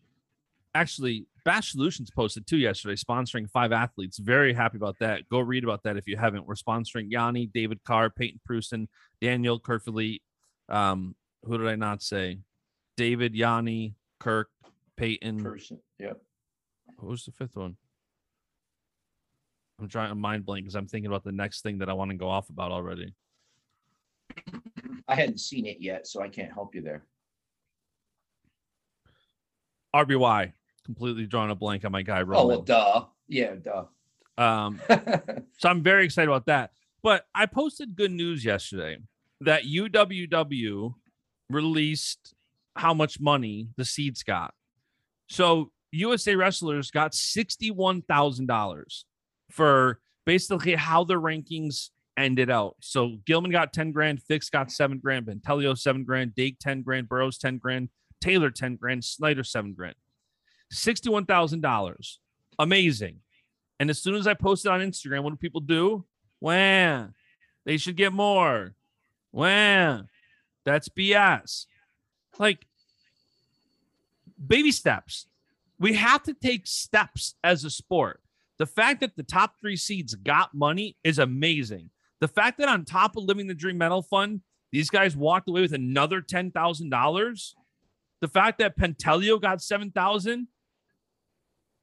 actually 0.74 1.26
Bash 1.44 1.72
Solutions 1.72 2.10
posted 2.10 2.46
too 2.46 2.56
yesterday, 2.56 2.94
sponsoring 2.94 3.48
five 3.50 3.70
athletes. 3.70 4.18
Very 4.18 4.54
happy 4.54 4.76
about 4.76 4.98
that. 5.00 5.28
Go 5.28 5.40
read 5.40 5.62
about 5.62 5.82
that 5.84 5.96
if 5.96 6.06
you 6.06 6.16
haven't. 6.16 6.46
We're 6.46 6.54
sponsoring 6.54 7.12
Yianni, 7.12 7.52
David 7.52 7.84
Carr, 7.84 8.10
Peyton 8.10 8.40
Prusen, 8.48 8.88
Daniel 9.20 9.60
Kerfely. 9.60 10.20
Um, 10.68 11.14
who 11.44 11.58
did 11.58 11.68
I 11.68 11.76
not 11.76 12.02
say? 12.02 12.38
David, 12.96 13.34
Yianni, 13.34 13.94
Kirk, 14.18 14.48
Peyton. 14.96 15.42
Person. 15.42 15.78
Yep. 15.98 16.20
Who's 16.98 17.26
the 17.26 17.32
fifth 17.32 17.56
one? 17.56 17.76
I'm 19.80 19.88
trying 19.88 20.08
to 20.08 20.14
mind 20.14 20.46
blank 20.46 20.64
because 20.64 20.76
I'm 20.76 20.86
thinking 20.86 21.10
about 21.10 21.24
the 21.24 21.32
next 21.32 21.62
thing 21.62 21.78
that 21.78 21.90
I 21.90 21.92
want 21.92 22.10
to 22.10 22.16
go 22.16 22.28
off 22.28 22.48
about 22.48 22.72
already. 22.72 23.12
I 25.08 25.14
hadn't 25.14 25.40
seen 25.40 25.66
it 25.66 25.78
yet, 25.80 26.06
so 26.06 26.22
I 26.22 26.28
can't 26.28 26.52
help 26.52 26.74
you 26.74 26.80
there. 26.80 27.04
RBY, 29.94 30.52
completely 30.84 31.26
drawing 31.26 31.50
a 31.50 31.54
blank 31.54 31.84
on 31.84 31.92
my 31.92 32.02
guy 32.02 32.20
Oh 32.20 32.24
Roman. 32.24 32.48
well, 32.48 32.62
duh. 32.62 33.04
Yeah, 33.28 33.54
duh. 33.54 33.84
Um, 34.36 34.80
so 35.58 35.68
I'm 35.68 35.82
very 35.82 36.04
excited 36.04 36.28
about 36.28 36.46
that. 36.46 36.72
But 37.02 37.26
I 37.34 37.46
posted 37.46 37.94
good 37.96 38.10
news 38.10 38.44
yesterday 38.44 38.96
that 39.40 39.62
UWW 39.64 40.94
released 41.50 42.34
how 42.76 42.92
much 42.94 43.20
money 43.20 43.68
the 43.76 43.84
seeds 43.84 44.22
got. 44.22 44.54
So 45.28 45.70
USA 45.92 46.34
wrestlers 46.34 46.90
got 46.90 47.12
$61,000 47.12 49.04
for 49.50 50.00
basically 50.26 50.74
how 50.74 51.04
the 51.04 51.14
rankings 51.14 51.90
ended 52.16 52.50
out. 52.50 52.76
So 52.80 53.18
Gilman 53.26 53.50
got 53.50 53.72
10 53.72 53.92
grand, 53.92 54.22
Fix 54.22 54.50
got 54.50 54.70
7 54.70 54.98
grand, 54.98 55.26
Pantaleo 55.26 55.76
7 55.76 56.04
grand, 56.04 56.34
Dake 56.34 56.58
10 56.58 56.82
grand, 56.82 57.08
Burroughs 57.08 57.38
10 57.38 57.58
grand, 57.58 57.90
Taylor 58.20 58.50
10 58.50 58.76
grand, 58.76 59.04
Snyder 59.04 59.44
7 59.44 59.74
grand. 59.74 59.94
$61,000. 60.72 62.18
Amazing. 62.58 63.20
And 63.80 63.90
as 63.90 64.00
soon 64.00 64.14
as 64.14 64.26
I 64.26 64.34
posted 64.34 64.70
on 64.70 64.80
Instagram, 64.80 65.22
what 65.22 65.30
do 65.30 65.36
people 65.36 65.60
do? 65.60 66.04
Wham. 66.40 67.14
They 67.64 67.76
should 67.76 67.96
get 67.96 68.12
more. 68.12 68.74
Wham. 69.32 70.08
That's 70.64 70.88
BS. 70.88 71.66
Like 72.38 72.66
baby 74.44 74.72
steps. 74.72 75.26
We 75.78 75.94
have 75.94 76.22
to 76.24 76.34
take 76.34 76.66
steps 76.66 77.34
as 77.42 77.64
a 77.64 77.70
sport. 77.70 78.20
The 78.58 78.66
fact 78.66 79.00
that 79.00 79.16
the 79.16 79.22
top 79.22 79.60
three 79.60 79.76
seeds 79.76 80.14
got 80.14 80.54
money 80.54 80.96
is 81.02 81.18
amazing. 81.18 81.90
The 82.20 82.28
fact 82.28 82.58
that 82.58 82.68
on 82.68 82.84
top 82.84 83.16
of 83.16 83.24
living 83.24 83.48
the 83.48 83.54
dream 83.54 83.78
medal 83.78 84.02
fund, 84.02 84.40
these 84.70 84.90
guys 84.90 85.16
walked 85.16 85.48
away 85.48 85.60
with 85.60 85.72
another 85.72 86.20
ten 86.20 86.50
thousand 86.50 86.90
dollars. 86.90 87.54
The 88.24 88.28
fact 88.28 88.56
that 88.60 88.78
Pantaleo 88.78 89.38
got 89.38 89.60
seven 89.60 89.90
thousand 89.90 90.48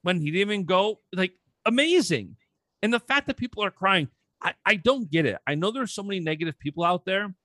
when 0.01 0.19
he 0.19 0.31
didn't 0.31 0.51
even 0.51 0.65
go, 0.65 1.01
like 1.13 1.33
amazing. 1.67 2.35
And 2.81 2.91
the 2.91 2.99
fact 2.99 3.27
that 3.27 3.37
people 3.37 3.63
are 3.63 3.69
crying, 3.69 4.07
I, 4.41 4.55
I 4.65 4.75
don't 4.77 5.11
get 5.11 5.27
it. 5.27 5.37
I 5.45 5.53
know 5.53 5.69
there's 5.69 5.93
so 5.93 6.01
many 6.01 6.19
negative 6.19 6.57
people 6.57 6.83
out 6.83 7.05
there, 7.05 7.35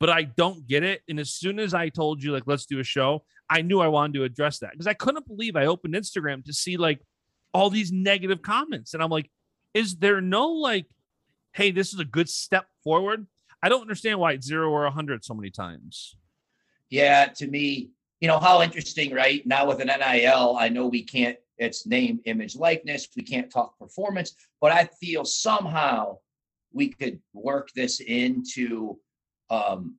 but 0.00 0.10
I 0.10 0.24
don't 0.24 0.66
get 0.66 0.82
it. 0.82 1.02
And 1.08 1.20
as 1.20 1.30
soon 1.30 1.60
as 1.60 1.74
I 1.74 1.90
told 1.90 2.24
you, 2.24 2.32
like, 2.32 2.42
let's 2.46 2.66
do 2.66 2.80
a 2.80 2.82
show, 2.82 3.22
I 3.48 3.62
knew 3.62 3.78
I 3.78 3.86
wanted 3.86 4.14
to 4.14 4.24
address 4.24 4.58
that 4.58 4.72
because 4.72 4.88
I 4.88 4.94
couldn't 4.94 5.28
believe 5.28 5.54
I 5.54 5.66
opened 5.66 5.94
Instagram 5.94 6.44
to 6.46 6.52
see 6.52 6.76
like 6.76 6.98
all 7.54 7.70
these 7.70 7.92
negative 7.92 8.42
comments. 8.42 8.94
And 8.94 9.00
I'm 9.00 9.10
like, 9.10 9.30
is 9.74 9.94
there 9.94 10.20
no 10.20 10.48
like, 10.48 10.86
hey, 11.52 11.70
this 11.70 11.94
is 11.94 12.00
a 12.00 12.04
good 12.04 12.28
step 12.28 12.66
forward? 12.82 13.28
I 13.62 13.68
don't 13.68 13.82
understand 13.82 14.18
why 14.18 14.32
it's 14.32 14.46
zero 14.48 14.70
or 14.70 14.82
a 14.86 14.88
100 14.88 15.24
so 15.24 15.34
many 15.34 15.50
times. 15.50 16.16
Yeah, 16.88 17.26
to 17.26 17.46
me, 17.46 17.90
you 18.20 18.28
know, 18.28 18.38
how 18.38 18.62
interesting, 18.62 19.12
right? 19.14 19.44
Now 19.46 19.66
with 19.66 19.80
an 19.80 19.88
NIL, 19.88 20.56
I 20.58 20.68
know 20.68 20.86
we 20.86 21.02
can't, 21.02 21.36
it's 21.58 21.86
name, 21.86 22.20
image, 22.24 22.56
likeness. 22.56 23.08
We 23.16 23.22
can't 23.22 23.50
talk 23.50 23.78
performance, 23.78 24.34
but 24.60 24.72
I 24.72 24.84
feel 25.00 25.24
somehow 25.24 26.18
we 26.72 26.88
could 26.88 27.20
work 27.32 27.70
this 27.74 28.00
into 28.00 28.98
um, 29.48 29.96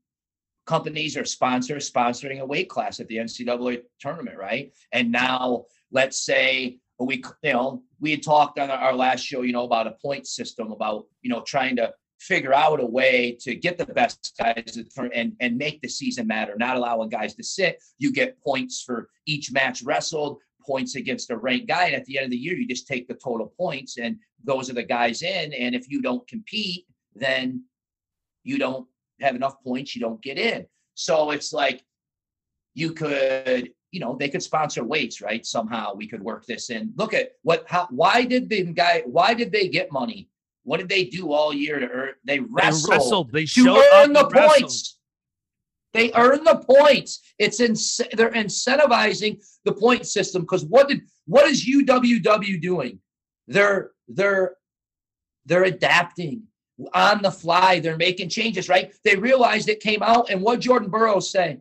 companies 0.65 1.17
or 1.17 1.25
sponsors 1.25 1.91
sponsoring 1.91 2.39
a 2.39 2.45
weight 2.45 2.69
class 2.69 2.99
at 2.99 3.07
the 3.07 3.17
NCAA 3.17 3.81
tournament, 3.99 4.37
right? 4.37 4.71
And 4.91 5.11
now 5.11 5.65
let's 5.91 6.23
say 6.23 6.79
we, 6.99 7.23
you 7.43 7.53
know, 7.53 7.83
we 7.99 8.11
had 8.11 8.23
talked 8.23 8.59
on 8.59 8.69
our 8.69 8.93
last 8.93 9.21
show, 9.21 9.41
you 9.41 9.53
know, 9.53 9.65
about 9.65 9.87
a 9.87 9.97
point 10.01 10.27
system, 10.27 10.71
about, 10.71 11.05
you 11.21 11.29
know, 11.29 11.41
trying 11.41 11.75
to 11.77 11.91
figure 12.21 12.53
out 12.53 12.79
a 12.79 12.85
way 12.85 13.35
to 13.41 13.55
get 13.55 13.79
the 13.79 13.85
best 13.85 14.35
guys 14.37 14.77
and, 15.15 15.35
and 15.39 15.57
make 15.57 15.81
the 15.81 15.87
season 15.87 16.27
matter, 16.27 16.53
not 16.55 16.77
allowing 16.77 17.09
guys 17.09 17.33
to 17.33 17.43
sit. 17.43 17.83
You 17.97 18.13
get 18.13 18.39
points 18.39 18.83
for 18.83 19.09
each 19.25 19.51
match 19.51 19.81
wrestled, 19.81 20.37
points 20.63 20.95
against 20.95 21.31
a 21.31 21.37
ranked 21.37 21.67
guy. 21.67 21.85
And 21.87 21.95
at 21.95 22.05
the 22.05 22.19
end 22.19 22.25
of 22.25 22.31
the 22.31 22.37
year, 22.37 22.55
you 22.55 22.67
just 22.67 22.87
take 22.87 23.07
the 23.07 23.15
total 23.15 23.51
points 23.57 23.97
and 23.97 24.17
those 24.43 24.69
are 24.69 24.73
the 24.73 24.83
guys 24.83 25.23
in. 25.23 25.51
And 25.51 25.73
if 25.73 25.89
you 25.89 25.99
don't 25.99 26.27
compete, 26.27 26.85
then 27.15 27.63
you 28.43 28.59
don't 28.59 28.87
have 29.19 29.35
enough 29.35 29.55
points, 29.63 29.95
you 29.95 30.01
don't 30.01 30.21
get 30.21 30.37
in. 30.37 30.67
So 30.93 31.31
it's 31.31 31.51
like 31.51 31.83
you 32.75 32.93
could, 32.93 33.71
you 33.89 33.99
know, 33.99 34.15
they 34.15 34.29
could 34.29 34.43
sponsor 34.43 34.83
weights, 34.83 35.21
right? 35.21 35.43
Somehow 35.43 35.95
we 35.95 36.07
could 36.07 36.21
work 36.21 36.45
this 36.45 36.69
in. 36.69 36.93
Look 36.95 37.15
at 37.15 37.31
what, 37.41 37.65
how, 37.67 37.87
why 37.89 38.25
did 38.25 38.47
the 38.47 38.63
guy, 38.65 39.01
why 39.07 39.33
did 39.33 39.51
they 39.51 39.69
get 39.69 39.91
money? 39.91 40.29
What 40.63 40.79
did 40.79 40.89
they 40.89 41.05
do 41.05 41.31
all 41.31 41.53
year 41.53 41.79
to 41.79 41.87
earn? 41.87 42.13
They 42.23 42.39
wrestled. 42.39 42.91
They 42.91 42.95
wrestled. 42.95 43.31
They 43.31 43.41
to 43.41 43.47
showed 43.47 43.83
earn 43.93 44.13
the 44.13 44.27
wrestled. 44.27 44.61
points. 44.61 44.97
They 45.93 46.11
earn 46.13 46.43
the 46.43 46.55
points. 46.57 47.21
It's 47.37 47.59
in, 47.59 47.75
they're 48.15 48.31
incentivizing 48.31 49.43
the 49.65 49.73
point 49.73 50.07
system 50.07 50.43
because 50.43 50.63
what 50.65 50.87
did 50.87 51.01
what 51.25 51.47
is 51.47 51.67
UWW 51.67 52.61
doing? 52.61 52.99
They're 53.47 53.91
they're 54.07 54.55
they're 55.45 55.65
adapting 55.65 56.43
on 56.93 57.21
the 57.21 57.31
fly. 57.31 57.79
They're 57.79 57.97
making 57.97 58.29
changes, 58.29 58.69
right? 58.69 58.93
They 59.03 59.15
realized 59.15 59.67
it 59.69 59.81
came 59.81 60.01
out, 60.01 60.29
and 60.29 60.41
what 60.41 60.59
Jordan 60.59 60.89
Burroughs 60.89 61.29
say? 61.29 61.59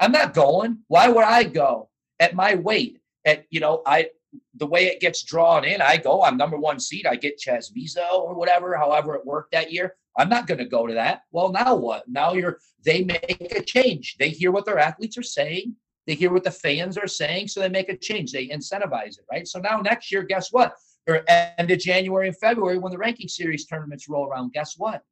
I'm 0.00 0.12
not 0.12 0.34
going. 0.34 0.78
Why 0.88 1.08
would 1.08 1.24
I 1.24 1.44
go 1.44 1.88
at 2.20 2.34
my 2.34 2.54
weight? 2.54 3.00
At 3.24 3.46
you 3.50 3.60
know, 3.60 3.82
I 3.86 4.10
the 4.54 4.66
way 4.66 4.86
it 4.86 5.00
gets 5.00 5.22
drawn 5.22 5.64
in, 5.64 5.80
I 5.80 5.96
go. 5.96 6.22
I'm 6.22 6.36
number 6.36 6.58
one 6.58 6.80
seed. 6.80 7.06
I 7.06 7.16
get 7.16 7.40
Chaz 7.40 7.72
Visa 7.72 8.06
or 8.12 8.34
whatever, 8.34 8.76
however 8.76 9.14
it 9.14 9.26
worked 9.26 9.52
that 9.52 9.72
year. 9.72 9.96
I'm 10.16 10.28
not 10.28 10.46
going 10.46 10.58
to 10.58 10.64
go 10.64 10.86
to 10.86 10.94
that. 10.94 11.22
Well, 11.30 11.50
now 11.50 11.76
what? 11.76 12.08
Now 12.08 12.32
you're 12.32 12.58
they 12.84 13.04
make 13.04 13.52
a 13.56 13.62
change. 13.62 14.16
They 14.18 14.30
hear 14.30 14.50
what 14.50 14.64
their 14.64 14.78
athletes 14.78 15.18
are 15.18 15.22
saying. 15.22 15.76
They 16.06 16.14
hear 16.14 16.32
what 16.32 16.44
the 16.44 16.50
fans 16.50 16.96
are 16.96 17.06
saying, 17.06 17.48
so 17.48 17.60
they 17.60 17.68
make 17.68 17.90
a 17.90 17.96
change. 17.96 18.32
They 18.32 18.48
incentivize 18.48 19.18
it, 19.18 19.26
right? 19.30 19.46
So 19.46 19.60
now 19.60 19.78
next 19.80 20.10
year, 20.10 20.22
guess 20.22 20.50
what? 20.50 20.74
Or 21.06 21.22
end 21.28 21.70
of 21.70 21.78
January 21.78 22.28
and 22.28 22.38
February, 22.38 22.78
when 22.78 22.92
the 22.92 22.98
ranking 22.98 23.28
series 23.28 23.66
tournaments 23.66 24.08
roll 24.08 24.26
around, 24.26 24.52
guess 24.52 24.74
what? 24.78 25.02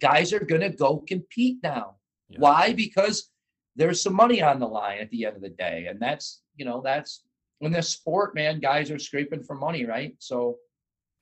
Guys 0.00 0.32
are 0.32 0.40
going 0.40 0.62
to 0.62 0.70
go 0.70 0.98
compete 1.06 1.58
now. 1.62 1.96
Yeah. 2.28 2.38
Why? 2.40 2.72
Because 2.72 3.30
there's 3.76 4.02
some 4.02 4.14
money 4.14 4.42
on 4.42 4.58
the 4.58 4.66
line 4.66 4.98
at 4.98 5.10
the 5.10 5.26
end 5.26 5.36
of 5.36 5.42
the 5.42 5.50
day, 5.50 5.86
and 5.88 6.00
that's 6.00 6.40
you 6.56 6.64
know 6.64 6.80
that's 6.82 7.22
in 7.60 7.72
this 7.72 7.88
sport, 7.88 8.34
man. 8.34 8.60
Guys 8.60 8.90
are 8.90 8.98
scraping 8.98 9.42
for 9.42 9.56
money, 9.56 9.84
right? 9.84 10.14
So 10.18 10.58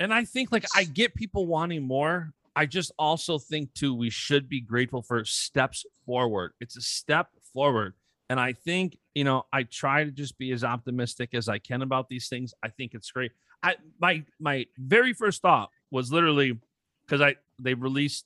And 0.01 0.13
I 0.13 0.25
think 0.25 0.53
like 0.53 0.65
I 0.75 0.85
get 0.85 1.15
people 1.15 1.47
wanting 1.47 1.83
more. 1.83 2.33
I 2.57 2.67
just 2.67 2.93
also 2.99 3.39
think 3.39 3.73
too 3.75 3.95
we 3.95 4.11
should 4.11 4.49
be 4.49 4.61
grateful 4.61 5.03
for 5.03 5.25
steps 5.25 5.85
forward. 6.07 6.53
It's 6.61 6.77
a 6.77 6.83
step 6.83 7.29
forward. 7.53 7.95
And 8.31 8.41
I 8.41 8.53
think, 8.53 8.97
you 9.15 9.25
know, 9.25 9.45
I 9.53 9.65
try 9.65 10.05
to 10.05 10.11
just 10.11 10.39
be 10.39 10.53
as 10.53 10.65
optimistic 10.65 11.35
as 11.35 11.49
I 11.49 11.59
can 11.59 11.83
about 11.83 12.09
these 12.09 12.29
things. 12.29 12.55
I 12.63 12.69
think 12.69 12.95
it's 12.95 13.11
great. 13.11 13.33
I 13.63 13.77
my 14.01 14.25
my 14.41 14.67
very 14.79 15.13
first 15.13 15.43
thought 15.43 15.71
was 15.91 16.13
literally 16.13 16.59
because 17.07 17.21
I 17.21 17.37
they 17.59 17.75
released 17.75 18.25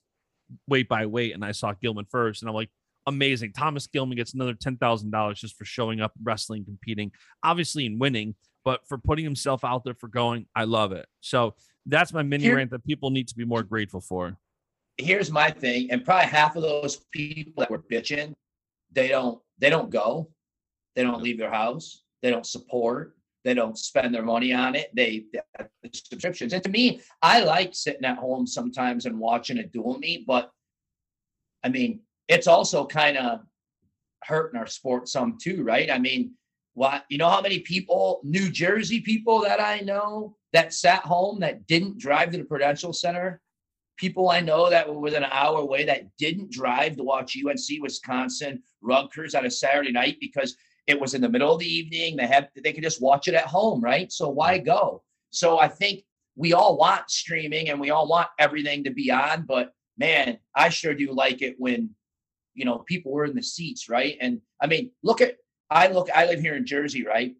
weight 0.66 0.88
by 0.88 1.06
weight 1.06 1.34
and 1.34 1.44
I 1.44 1.52
saw 1.52 1.72
Gilman 1.72 2.06
first 2.06 2.42
and 2.42 2.48
I'm 2.48 2.54
like, 2.54 2.70
amazing. 3.08 3.52
Thomas 3.52 3.86
Gilman 3.86 4.16
gets 4.16 4.34
another 4.34 4.54
ten 4.54 4.76
thousand 4.76 5.10
dollars 5.10 5.40
just 5.40 5.56
for 5.56 5.64
showing 5.64 6.00
up, 6.00 6.12
wrestling, 6.22 6.64
competing, 6.64 7.10
obviously 7.42 7.86
in 7.86 7.98
winning, 7.98 8.34
but 8.64 8.80
for 8.88 8.98
putting 8.98 9.24
himself 9.24 9.64
out 9.64 9.84
there 9.84 9.94
for 9.94 10.08
going, 10.08 10.46
I 10.54 10.64
love 10.64 10.92
it. 10.92 11.06
So 11.20 11.54
that's 11.86 12.12
my 12.12 12.22
mini 12.22 12.44
Here- 12.44 12.56
rant 12.56 12.70
that 12.70 12.84
people 12.84 13.10
need 13.10 13.28
to 13.28 13.34
be 13.34 13.44
more 13.44 13.62
grateful 13.62 14.00
for. 14.00 14.36
here's 14.98 15.30
my 15.30 15.50
thing, 15.50 15.90
and 15.90 16.04
probably 16.04 16.26
half 16.26 16.56
of 16.56 16.62
those 16.62 16.96
people 17.12 17.52
that 17.58 17.70
were 17.70 17.82
bitching, 17.90 18.34
they 18.92 19.08
don't 19.08 19.40
they 19.58 19.70
don't 19.70 19.90
go, 19.90 20.30
they 20.94 21.02
don't 21.02 21.22
leave 21.22 21.38
their 21.38 21.50
house, 21.50 22.02
they 22.22 22.30
don't 22.30 22.46
support, 22.46 23.16
they 23.44 23.54
don't 23.54 23.78
spend 23.78 24.12
their 24.14 24.24
money 24.24 24.52
on 24.52 24.74
it. 24.74 24.90
They, 24.94 25.24
they 25.32 25.40
subscriptions. 25.92 26.52
And 26.52 26.62
to 26.64 26.68
me, 26.68 27.00
I 27.22 27.40
like 27.44 27.74
sitting 27.74 28.04
at 28.04 28.18
home 28.18 28.46
sometimes 28.46 29.06
and 29.06 29.18
watching 29.18 29.58
a 29.58 29.66
dual 29.66 29.98
meet, 29.98 30.26
but 30.26 30.50
I 31.64 31.68
mean, 31.68 32.00
it's 32.28 32.47
also 32.47 32.87
kind 32.87 33.16
of 33.16 33.40
hurting 34.25 34.58
our 34.58 34.66
sport 34.66 35.08
some 35.08 35.38
too, 35.40 35.62
right? 35.62 35.90
I 35.90 35.99
mean, 35.99 36.32
what 36.75 37.04
you 37.08 37.18
know 37.18 37.28
how 37.28 37.40
many 37.40 37.61
people, 37.61 38.20
New 38.23 38.50
Jersey 38.50 39.00
people 39.00 39.40
that 39.42 39.61
I 39.61 39.80
know 39.80 40.37
that 40.52 40.73
sat 40.73 41.02
home 41.02 41.40
that 41.40 41.66
didn't 41.66 41.99
drive 41.99 42.30
to 42.30 42.38
the 42.38 42.44
Prudential 42.44 42.92
Center 42.92 43.40
people 43.99 44.30
I 44.30 44.40
know 44.40 44.70
that 44.70 44.88
were 44.88 44.99
within 44.99 45.25
an 45.25 45.30
hour 45.32 45.58
away 45.58 45.85
that 45.85 46.06
didn't 46.18 46.50
drive 46.50 46.97
to 46.97 47.02
watch 47.02 47.37
UNC 47.37 47.82
Wisconsin 47.82 48.62
Rutgers 48.80 49.35
on 49.35 49.44
a 49.44 49.50
Saturday 49.50 49.92
night 49.92 50.16
because 50.20 50.56
it 50.87 50.99
was 50.99 51.14
in 51.14 51.20
the 51.20 51.28
middle 51.28 51.52
of 51.52 51.58
the 51.58 51.66
evening. 51.66 52.16
They 52.16 52.26
had 52.26 52.49
they 52.62 52.73
could 52.73 52.85
just 52.85 53.02
watch 53.02 53.28
it 53.28 53.35
at 53.35 53.47
home, 53.47 53.80
right? 53.80 54.11
So 54.11 54.28
why 54.28 54.58
go? 54.58 55.02
So 55.30 55.58
I 55.58 55.68
think 55.68 56.04
we 56.37 56.52
all 56.52 56.78
want 56.78 57.11
streaming 57.11 57.68
and 57.68 57.80
we 57.80 57.90
all 57.90 58.08
want 58.08 58.28
everything 58.38 58.85
to 58.85 58.90
be 58.90 59.11
on, 59.11 59.44
but 59.47 59.73
man, 59.99 60.38
I 60.54 60.68
sure 60.68 60.94
do 60.94 61.12
like 61.12 61.42
it 61.42 61.56
when 61.58 61.90
you 62.58 62.64
know 62.64 62.78
people 62.80 63.12
were 63.12 63.24
in 63.24 63.36
the 63.36 63.42
seats, 63.42 63.88
right? 63.88 64.16
And 64.20 64.40
I 64.60 64.66
mean, 64.66 64.90
look 65.02 65.20
at 65.20 65.36
I 65.70 65.88
look 65.88 66.08
I 66.14 66.26
live 66.26 66.40
here 66.40 66.56
in 66.56 66.66
Jersey, 66.66 67.06
right? 67.06 67.34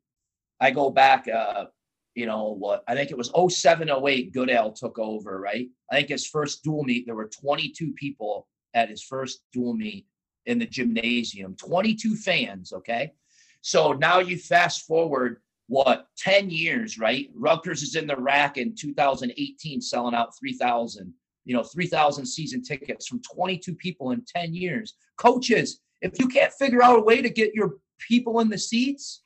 I 0.60 0.70
go 0.70 0.90
back 0.90 1.26
uh 1.28 1.66
you 2.14 2.26
know 2.26 2.56
what 2.58 2.84
I 2.88 2.94
think 2.94 3.10
it 3.10 3.18
was 3.18 3.32
0708 3.34 4.32
Goodale 4.32 4.72
took 4.72 4.98
over, 4.98 5.40
right? 5.40 5.68
I 5.90 5.96
think 5.96 6.08
his 6.08 6.26
first 6.26 6.62
dual 6.62 6.84
meet, 6.84 7.06
there 7.06 7.14
were 7.16 7.28
22 7.28 7.92
people 7.94 8.46
at 8.75 8.88
his 8.88 9.02
first 9.02 9.40
dual 9.52 9.75
meet 9.75 10.06
in 10.46 10.58
the 10.58 10.66
gymnasium, 10.66 11.56
22 11.56 12.16
fans. 12.16 12.72
Okay. 12.72 13.12
So 13.60 13.92
now 13.92 14.20
you 14.20 14.38
fast 14.38 14.87
forward 14.87 15.40
what 15.66 16.06
10 16.16 16.48
years, 16.48 16.98
right? 16.98 17.28
Rutgers 17.34 17.82
is 17.82 17.94
in 17.96 18.06
the 18.06 18.16
rack 18.16 18.56
in 18.56 18.75
2018, 18.75 19.80
selling 19.80 20.14
out 20.14 20.38
3,000, 20.38 21.12
you 21.49 21.55
know, 21.55 21.62
3,000 21.62 22.26
season 22.26 22.62
tickets 22.62 23.09
from 23.09 23.23
22 23.23 23.75
people 23.75 24.11
in 24.11 24.23
10 24.23 24.52
years. 24.52 24.95
Coaches, 25.17 25.81
if 26.02 26.21
you 26.21 26.28
can't 26.28 26.52
figure 26.52 26.83
out 26.83 26.99
a 26.99 27.02
way 27.02 27.23
to 27.23 27.31
get 27.31 27.55
your 27.55 27.76
people 27.99 28.40
in 28.40 28.50
the 28.50 28.59
seats, 28.59 29.23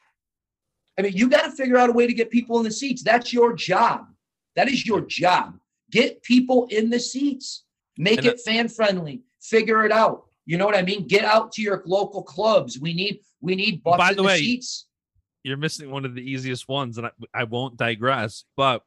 I 0.96 1.02
mean, 1.02 1.14
you 1.14 1.28
got 1.28 1.46
to 1.46 1.50
figure 1.50 1.76
out 1.76 1.90
a 1.90 1.92
way 1.92 2.06
to 2.06 2.14
get 2.14 2.30
people 2.30 2.58
in 2.58 2.64
the 2.64 2.70
seats. 2.70 3.02
That's 3.02 3.32
your 3.32 3.54
job. 3.54 4.06
That 4.54 4.68
is 4.68 4.86
your 4.86 5.00
job. 5.00 5.58
Get 5.90 6.22
people 6.22 6.68
in 6.70 6.90
the 6.90 7.00
seats. 7.00 7.64
Make 7.98 8.18
and 8.18 8.28
it 8.28 8.40
fan 8.40 8.68
friendly. 8.68 9.22
Figure 9.40 9.84
it 9.84 9.90
out. 9.90 10.26
You 10.46 10.58
know 10.58 10.64
what 10.64 10.76
I 10.76 10.82
mean? 10.82 11.08
Get 11.08 11.24
out 11.24 11.50
to 11.52 11.62
your 11.62 11.82
local 11.86 12.22
clubs. 12.22 12.78
We 12.78 12.94
need 12.94 13.18
we 13.40 13.56
need 13.56 13.82
butts 13.82 13.98
by 13.98 14.10
the, 14.10 14.16
the 14.16 14.22
way, 14.22 14.38
seats. 14.38 14.86
You're 15.42 15.56
missing 15.56 15.90
one 15.90 16.04
of 16.04 16.14
the 16.14 16.22
easiest 16.22 16.68
ones, 16.68 16.98
and 16.98 17.08
I, 17.08 17.10
I 17.34 17.44
won't 17.44 17.76
digress. 17.76 18.44
But 18.56 18.84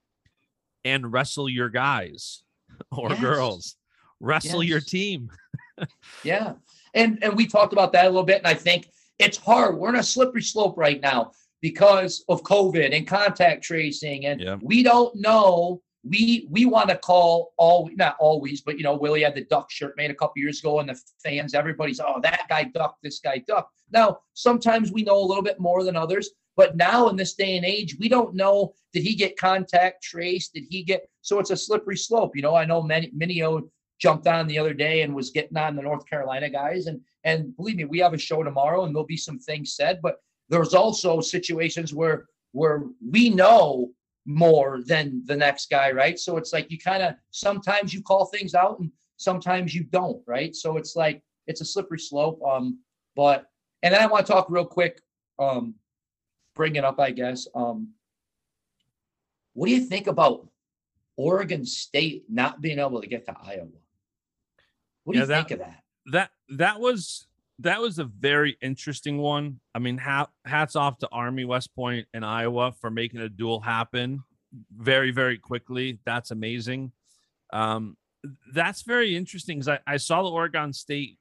and 0.85 1.11
wrestle 1.11 1.49
your 1.49 1.67
guys 1.69 2.44
or 2.91 3.09
yes. 3.09 3.19
girls. 3.19 3.75
Wrestle 4.19 4.63
yes. 4.63 4.69
your 4.69 4.79
team. 4.79 5.29
yeah, 6.23 6.53
and 6.93 7.19
and 7.23 7.35
we 7.35 7.47
talked 7.47 7.73
about 7.73 7.91
that 7.93 8.05
a 8.05 8.09
little 8.09 8.23
bit, 8.23 8.37
and 8.37 8.47
I 8.47 8.53
think 8.53 8.89
it's 9.19 9.37
hard. 9.37 9.77
We're 9.77 9.89
in 9.89 9.95
a 9.95 10.03
slippery 10.03 10.41
slope 10.41 10.77
right 10.77 11.01
now 11.01 11.31
because 11.61 12.23
of 12.29 12.43
COVID 12.43 12.95
and 12.95 13.05
contact 13.05 13.63
tracing, 13.63 14.25
and 14.25 14.39
yeah. 14.39 14.57
we 14.61 14.83
don't 14.83 15.15
know 15.15 15.81
we 16.07 16.47
we 16.51 16.65
want 16.65 16.89
to 16.89 16.97
call 16.97 17.53
all 17.57 17.89
not 17.95 18.15
always, 18.19 18.61
but 18.61 18.77
you 18.77 18.83
know, 18.83 18.95
Willie 18.95 19.23
had 19.23 19.35
the 19.35 19.45
duck 19.45 19.71
shirt 19.71 19.95
made 19.97 20.11
a 20.11 20.15
couple 20.15 20.33
years 20.37 20.59
ago, 20.59 20.79
and 20.79 20.89
the 20.89 20.99
fans, 21.23 21.53
everybody's 21.53 21.99
oh 21.99 22.19
that 22.21 22.43
guy 22.47 22.65
duck, 22.65 22.97
this 23.01 23.19
guy 23.19 23.43
duck. 23.47 23.69
Now 23.91 24.19
sometimes 24.33 24.91
we 24.91 25.03
know 25.03 25.17
a 25.17 25.25
little 25.25 25.43
bit 25.43 25.59
more 25.59 25.83
than 25.83 25.95
others, 25.95 26.29
but 26.57 26.77
now 26.77 27.09
in 27.09 27.15
this 27.15 27.33
day 27.33 27.57
and 27.57 27.65
age, 27.65 27.97
we 27.99 28.09
don't 28.09 28.35
know 28.35 28.73
did 28.93 29.03
he 29.03 29.15
get 29.15 29.37
contact 29.37 30.03
traced? 30.03 30.53
Did 30.53 30.65
he 30.69 30.83
get 30.83 31.07
so 31.21 31.39
it's 31.39 31.51
a 31.51 31.57
slippery 31.57 31.97
slope. 31.97 32.35
You 32.35 32.41
know, 32.41 32.55
I 32.55 32.65
know 32.65 32.81
many 32.81 33.11
Minio 33.11 33.69
jumped 33.99 34.27
on 34.27 34.47
the 34.47 34.57
other 34.57 34.73
day 34.73 35.01
and 35.01 35.15
was 35.15 35.31
getting 35.31 35.57
on 35.57 35.75
the 35.75 35.81
North 35.81 36.07
Carolina 36.07 36.49
guys, 36.49 36.87
and 36.87 37.01
and 37.23 37.55
believe 37.57 37.77
me, 37.77 37.85
we 37.85 37.99
have 37.99 38.13
a 38.13 38.17
show 38.17 38.43
tomorrow, 38.43 38.85
and 38.85 38.95
there'll 38.95 39.05
be 39.05 39.17
some 39.17 39.39
things 39.39 39.75
said, 39.75 39.99
but 40.01 40.17
there's 40.49 40.73
also 40.73 41.21
situations 41.21 41.93
where 41.93 42.27
where 42.51 42.83
we 43.11 43.29
know 43.29 43.91
more 44.25 44.81
than 44.85 45.21
the 45.25 45.35
next 45.35 45.69
guy, 45.69 45.91
right? 45.91 46.17
So 46.17 46.37
it's 46.37 46.53
like 46.53 46.71
you 46.71 46.79
kind 46.79 47.03
of 47.03 47.15
sometimes 47.31 47.93
you 47.93 48.01
call 48.01 48.25
things 48.25 48.55
out 48.55 48.79
and 48.79 48.91
sometimes 49.17 49.75
you 49.75 49.83
don't, 49.83 50.21
right? 50.25 50.55
So 50.55 50.77
it's 50.77 50.95
like 50.95 51.21
it's 51.47 51.61
a 51.61 51.65
slippery 51.65 51.99
slope. 51.99 52.41
Um, 52.43 52.79
but 53.15 53.45
and 53.83 53.93
then 53.93 54.01
I 54.01 54.07
want 54.07 54.25
to 54.25 54.31
talk 54.31 54.47
real 54.49 54.65
quick, 54.65 55.01
um, 55.37 55.75
bring 56.55 56.75
it 56.75 56.83
up, 56.83 56.99
I 56.99 57.11
guess. 57.11 57.47
Um, 57.53 57.89
what 59.53 59.67
do 59.67 59.73
you 59.73 59.81
think 59.81 60.07
about 60.07 60.47
Oregon 61.17 61.65
State 61.65 62.25
not 62.29 62.61
being 62.61 62.79
able 62.79 63.01
to 63.01 63.07
get 63.07 63.25
to 63.25 63.35
Iowa? 63.41 63.67
What 65.03 65.13
do 65.13 65.19
yeah, 65.19 65.23
you 65.23 65.27
that, 65.27 65.47
think 65.47 65.51
of 65.51 65.59
that? 65.59 65.83
That 66.07 66.29
that 66.49 66.79
was 66.79 67.27
that 67.59 67.79
was 67.79 67.99
a 67.99 68.03
very 68.03 68.57
interesting 68.61 69.17
one. 69.17 69.59
I 69.73 69.79
mean, 69.79 69.97
ha- 69.97 70.29
hats 70.43 70.75
off 70.75 70.97
to 70.99 71.09
Army, 71.11 71.45
West 71.45 71.73
Point, 71.73 72.07
and 72.13 72.25
Iowa 72.25 72.73
for 72.73 72.89
making 72.89 73.21
a 73.21 73.29
duel 73.29 73.61
happen 73.61 74.23
very, 74.75 75.11
very 75.11 75.37
quickly. 75.37 75.99
That's 76.05 76.31
amazing. 76.31 76.91
Um, 77.53 77.95
that's 78.53 78.81
very 78.81 79.15
interesting 79.15 79.59
because 79.59 79.69
I, 79.69 79.79
I 79.93 79.97
saw 79.97 80.23
the 80.23 80.29
Oregon 80.29 80.73
State 80.73 81.17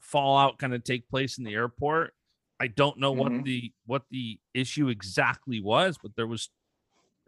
fallout 0.00 0.58
kind 0.58 0.74
of 0.74 0.84
take 0.84 1.08
place 1.08 1.38
in 1.38 1.44
the 1.44 1.54
airport. 1.54 2.12
I 2.58 2.68
don't 2.68 2.98
know 2.98 3.12
mm-hmm. 3.14 3.36
what 3.36 3.44
the 3.44 3.72
what 3.86 4.02
the 4.10 4.38
issue 4.54 4.88
exactly 4.88 5.60
was, 5.60 5.98
but 6.02 6.12
there 6.16 6.26
was 6.26 6.50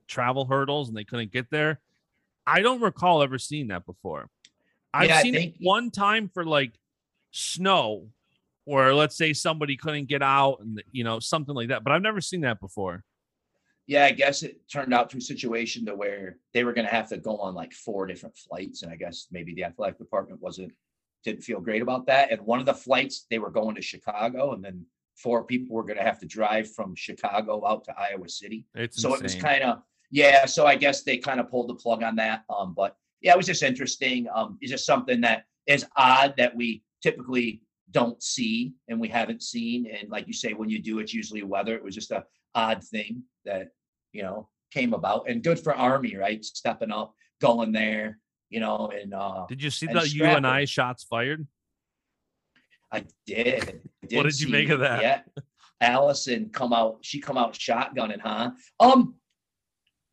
travel 0.06 0.46
hurdles 0.46 0.88
and 0.88 0.96
they 0.96 1.04
couldn't 1.04 1.32
get 1.32 1.50
there. 1.50 1.80
I 2.46 2.60
don't 2.60 2.80
recall 2.80 3.22
ever 3.22 3.38
seeing 3.38 3.68
that 3.68 3.84
before. 3.84 4.30
I've 4.94 5.08
yeah, 5.08 5.20
seen 5.20 5.34
it 5.34 5.54
one 5.60 5.90
time 5.90 6.30
for 6.32 6.44
like 6.44 6.72
snow 7.30 8.08
or 8.68 8.94
let's 8.94 9.16
say 9.16 9.32
somebody 9.32 9.76
couldn't 9.76 10.08
get 10.08 10.22
out 10.22 10.60
and 10.60 10.82
you 10.92 11.02
know 11.04 11.18
something 11.18 11.54
like 11.54 11.68
that 11.68 11.84
but 11.84 11.92
i've 11.92 12.02
never 12.02 12.20
seen 12.20 12.42
that 12.42 12.60
before 12.60 13.04
yeah 13.86 14.04
i 14.04 14.10
guess 14.10 14.42
it 14.42 14.60
turned 14.70 14.94
out 14.94 15.10
to 15.10 15.18
a 15.18 15.20
situation 15.20 15.84
to 15.84 15.94
where 15.94 16.38
they 16.54 16.64
were 16.64 16.72
going 16.72 16.86
to 16.86 16.92
have 16.92 17.08
to 17.08 17.18
go 17.18 17.36
on 17.38 17.54
like 17.54 17.72
four 17.72 18.06
different 18.06 18.36
flights 18.36 18.82
and 18.82 18.92
i 18.92 18.96
guess 18.96 19.26
maybe 19.30 19.54
the 19.54 19.64
athletic 19.64 19.98
department 19.98 20.40
wasn't 20.40 20.72
didn't 21.24 21.42
feel 21.42 21.60
great 21.60 21.82
about 21.82 22.06
that 22.06 22.30
and 22.30 22.40
one 22.42 22.60
of 22.60 22.66
the 22.66 22.74
flights 22.74 23.26
they 23.30 23.38
were 23.38 23.50
going 23.50 23.74
to 23.74 23.82
chicago 23.82 24.52
and 24.52 24.64
then 24.64 24.84
four 25.18 25.44
people 25.44 25.74
were 25.74 25.84
going 25.84 25.96
to 25.98 26.02
have 26.02 26.18
to 26.18 26.26
drive 26.26 26.70
from 26.72 26.94
chicago 26.94 27.66
out 27.66 27.84
to 27.84 27.94
iowa 27.98 28.28
city 28.28 28.66
it's 28.74 29.02
so 29.02 29.10
insane. 29.14 29.20
it 29.20 29.22
was 29.22 29.34
kind 29.34 29.62
of 29.62 29.82
yeah 30.10 30.46
so 30.46 30.66
i 30.66 30.74
guess 30.74 31.02
they 31.02 31.18
kind 31.18 31.40
of 31.40 31.50
pulled 31.50 31.68
the 31.68 31.74
plug 31.74 32.02
on 32.02 32.16
that 32.16 32.44
um 32.48 32.74
but 32.74 32.96
yeah 33.20 33.32
it 33.32 33.36
was 33.36 33.46
just 33.46 33.62
interesting 33.62 34.26
um 34.34 34.56
it's 34.60 34.70
just 34.70 34.86
something 34.86 35.20
that 35.20 35.44
is 35.66 35.84
odd 35.96 36.34
that 36.36 36.54
we 36.54 36.82
typically 37.02 37.62
don't 37.90 38.22
see 38.22 38.72
and 38.88 39.00
we 39.00 39.08
haven't 39.08 39.42
seen. 39.42 39.86
And 39.86 40.10
like 40.10 40.26
you 40.26 40.32
say, 40.32 40.52
when 40.52 40.68
you 40.68 40.80
do, 40.80 40.98
it's 40.98 41.14
usually 41.14 41.42
weather. 41.42 41.74
It 41.74 41.82
was 41.82 41.94
just 41.94 42.10
a 42.10 42.24
odd 42.54 42.82
thing 42.84 43.22
that, 43.44 43.68
you 44.12 44.22
know, 44.22 44.48
came 44.72 44.92
about 44.92 45.28
and 45.28 45.42
good 45.42 45.58
for 45.58 45.74
Army, 45.74 46.16
right? 46.16 46.44
Stepping 46.44 46.90
up, 46.90 47.14
going 47.40 47.72
there, 47.72 48.18
you 48.50 48.60
know, 48.60 48.90
and 48.94 49.14
uh 49.14 49.46
did 49.48 49.62
you 49.62 49.70
see 49.70 49.86
the 49.86 50.08
UNI 50.08 50.66
shots 50.66 51.04
fired? 51.04 51.46
I 52.92 53.04
did. 53.26 53.80
I 54.02 54.06
did 54.06 54.16
what 54.16 54.24
did 54.24 54.40
you 54.40 54.48
make 54.48 54.70
of 54.70 54.80
that? 54.80 55.02
Yeah. 55.02 55.20
Allison 55.80 56.50
come 56.52 56.72
out, 56.72 56.98
she 57.02 57.20
come 57.20 57.36
out 57.36 57.54
shotgunning, 57.54 58.20
huh? 58.20 58.50
Um, 58.80 59.14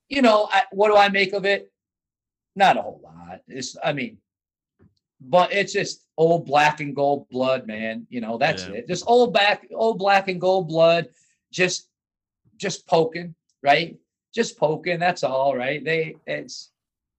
you 0.10 0.22
know, 0.22 0.48
I, 0.52 0.64
what 0.72 0.90
do 0.90 0.96
I 0.96 1.10
make 1.10 1.34
of 1.34 1.46
it? 1.46 1.72
Not 2.56 2.78
a 2.78 2.82
whole 2.82 3.02
lot. 3.04 3.42
It's 3.48 3.76
I 3.84 3.94
mean, 3.94 4.18
but 5.20 5.52
it's 5.52 5.74
just 5.74 6.06
old 6.18 6.46
black 6.46 6.80
and 6.80 6.96
gold 6.96 7.28
blood, 7.30 7.68
man. 7.68 8.06
You 8.10 8.22
know, 8.22 8.38
that's 8.38 8.68
yeah. 8.68 8.76
it. 8.76 8.88
Just 8.88 9.06
old 9.08 9.34
back, 9.34 9.68
old 9.74 9.98
black 9.98 10.28
and 10.28 10.40
gold 10.40 10.68
blood, 10.68 11.10
just 11.52 11.90
just 12.58 12.88
poking, 12.88 13.36
right? 13.64 13.98
Just 14.34 14.58
poking. 14.58 15.00
That's 15.00 15.24
all, 15.24 15.56
right? 15.56 15.84
They 15.84 16.16
it's 16.28 16.72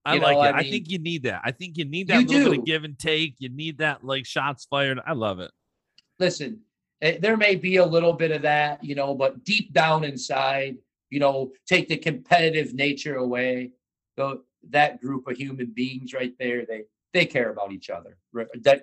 I 0.07 0.19
like 0.19 0.37
know, 0.37 0.43
it. 0.43 0.47
I, 0.47 0.51
mean, 0.53 0.67
I, 0.67 0.71
think 0.71 0.91
you 0.91 0.99
need 0.99 1.23
that. 1.25 1.41
I 1.45 1.51
think 1.51 1.77
you 1.77 1.85
need 1.85 2.09
that 2.09 2.23
you 2.23 2.27
little 2.29 2.45
do. 2.45 2.51
bit 2.51 2.59
of 2.61 2.65
give 2.67 2.85
and 2.85 2.99
take. 2.99 3.35
You 3.39 3.49
need 3.49 3.79
that 3.79 4.05
like 4.05 4.25
shots 4.25 4.65
fired. 4.65 5.01
I 5.05 5.13
love 5.13 5.41
it. 5.41 5.51
Listen, 6.19 6.61
eh, 7.03 7.19
there 7.21 7.37
may 7.37 7.57
be 7.57 7.77
a 7.77 7.85
little 7.85 8.13
bit 8.13 8.31
of 8.31 8.43
that, 8.43 8.83
you 8.85 8.95
know, 8.95 9.15
but 9.15 9.45
deep 9.45 9.73
down 9.73 10.05
inside, 10.05 10.77
you 11.11 11.19
know, 11.19 11.53
take 11.67 11.89
the 11.89 11.97
competitive 11.97 12.73
nature 12.73 13.17
away. 13.17 13.73
So 14.17 14.43
that 14.71 15.01
group 15.01 15.27
of 15.27 15.37
human 15.37 15.73
beings 15.75 16.15
right 16.15 16.33
there, 16.39 16.65
they 16.65 16.85
they 17.13 17.27
care 17.27 17.51
about 17.51 17.73
each 17.73 17.91
other 17.91 18.19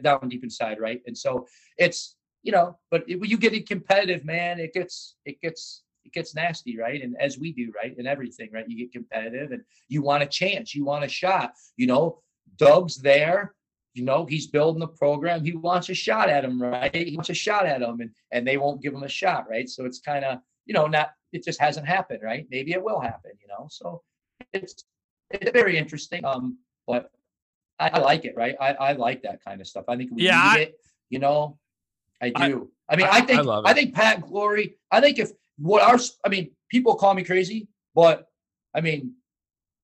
down 0.02 0.28
deep 0.28 0.44
inside, 0.44 0.80
right? 0.80 1.02
And 1.06 1.18
so 1.18 1.48
it's 1.78 2.16
you 2.42 2.52
know, 2.52 2.78
but 2.92 3.06
when 3.08 3.30
you 3.30 3.38
get 3.38 3.54
it 3.54 3.68
competitive, 3.68 4.26
man, 4.26 4.60
it 4.60 4.74
gets 4.74 5.16
it 5.26 5.40
gets 5.42 5.84
it 6.06 6.14
gets 6.14 6.36
nasty, 6.36 6.78
right? 6.78 7.02
And 7.02 7.16
as 7.20 7.38
we 7.38 7.52
do, 7.52 7.72
right, 7.76 7.96
and 7.98 8.08
everything, 8.08 8.50
right? 8.52 8.68
You 8.68 8.78
get 8.78 8.94
competitive, 8.94 9.52
and 9.52 9.64
you 9.88 10.02
want 10.02 10.24
a 10.24 10.28
chance, 10.28 10.76
you 10.76 10.86
want 10.86 11.06
a 11.06 11.10
shot. 11.10 11.54
You 11.78 11.88
know, 11.88 12.20
Doug's 12.58 12.98
there. 12.98 13.54
You 13.94 14.04
know, 14.04 14.26
he's 14.26 14.48
building 14.48 14.80
the 14.80 14.88
program. 14.88 15.46
He 15.46 15.54
wants 15.54 15.90
a 15.90 15.94
shot 15.94 16.28
at 16.28 16.44
him, 16.44 16.62
right? 16.62 16.94
He 16.96 17.16
wants 17.16 17.30
a 17.30 17.36
shot 17.36 17.66
at 17.66 17.82
him, 17.82 18.02
and 18.02 18.12
and 18.32 18.48
they 18.48 18.58
won't 18.58 18.82
give 18.82 18.94
him 18.94 19.04
a 19.04 19.10
shot, 19.10 19.50
right? 19.50 19.70
So 19.70 19.86
it's 19.86 20.00
kind 20.00 20.26
of 20.26 20.40
you 20.66 20.74
know 20.74 20.88
not 20.88 21.12
it 21.32 21.44
just 21.44 21.60
hasn't 21.60 21.88
happened, 21.88 22.22
right? 22.24 22.48
Maybe 22.50 22.74
it 22.74 22.84
will 22.84 23.00
happen, 23.00 23.32
you 23.40 23.48
know. 23.48 23.68
So 23.70 24.02
it's 24.52 24.84
it's 25.30 25.52
very 25.52 25.78
interesting. 25.78 26.26
Um, 26.26 26.58
but 26.88 27.12
I, 27.80 27.90
I 27.90 28.00
like 28.00 28.26
it, 28.26 28.36
right? 28.36 28.56
I, 28.60 28.74
I 28.74 28.92
like 28.94 29.24
that 29.24 29.44
kind 29.44 29.62
of 29.62 29.68
stuff. 29.68 29.86
I 29.88 29.96
think 29.98 30.12
we 30.12 30.24
yeah, 30.24 30.36
need 30.36 30.60
I, 30.60 30.60
it. 30.60 30.76
You 31.10 31.20
know, 31.20 31.58
I 32.22 32.30
do. 32.30 32.72
I, 32.90 32.94
I 32.94 32.98
mean, 32.98 33.08
I, 33.10 33.22
think 33.22 33.48
I, 33.48 33.74
think 33.74 33.96
Pat 33.96 34.22
Glory. 34.22 34.78
I 34.92 35.02
think 35.02 35.20
if 35.20 35.32
what 35.64 35.82
our, 35.82 35.98
I 36.26 36.30
mean, 36.30 36.52
people 36.70 36.96
call 36.96 37.14
me 37.14 37.24
crazy, 37.24 37.68
but 37.96 38.28
I 38.76 38.82
mean, 38.82 39.14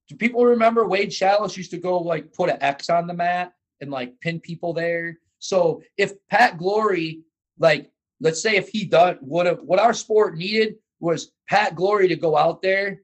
do 0.09 0.15
people 0.15 0.45
remember 0.45 0.85
Wade 0.85 1.13
Schalles 1.13 1.55
used 1.55 1.71
to 1.71 1.77
go 1.77 1.99
like 1.99 2.33
put 2.33 2.49
an 2.49 2.57
X 2.61 2.89
on 2.89 3.07
the 3.07 3.13
mat 3.13 3.53
and 3.79 3.89
like 3.89 4.19
pin 4.19 4.41
people 4.41 4.73
there? 4.73 5.17
So 5.39 5.81
if 5.97 6.13
Pat 6.27 6.57
Glory, 6.57 7.21
like, 7.57 7.89
let's 8.19 8.41
say 8.41 8.57
if 8.57 8.67
he 8.67 8.83
done 8.83 9.19
what 9.21 9.63
what 9.63 9.79
our 9.79 9.93
sport 9.93 10.35
needed 10.35 10.75
was 10.99 11.31
Pat 11.47 11.75
Glory 11.75 12.09
to 12.09 12.15
go 12.17 12.35
out 12.35 12.61
there, 12.61 13.01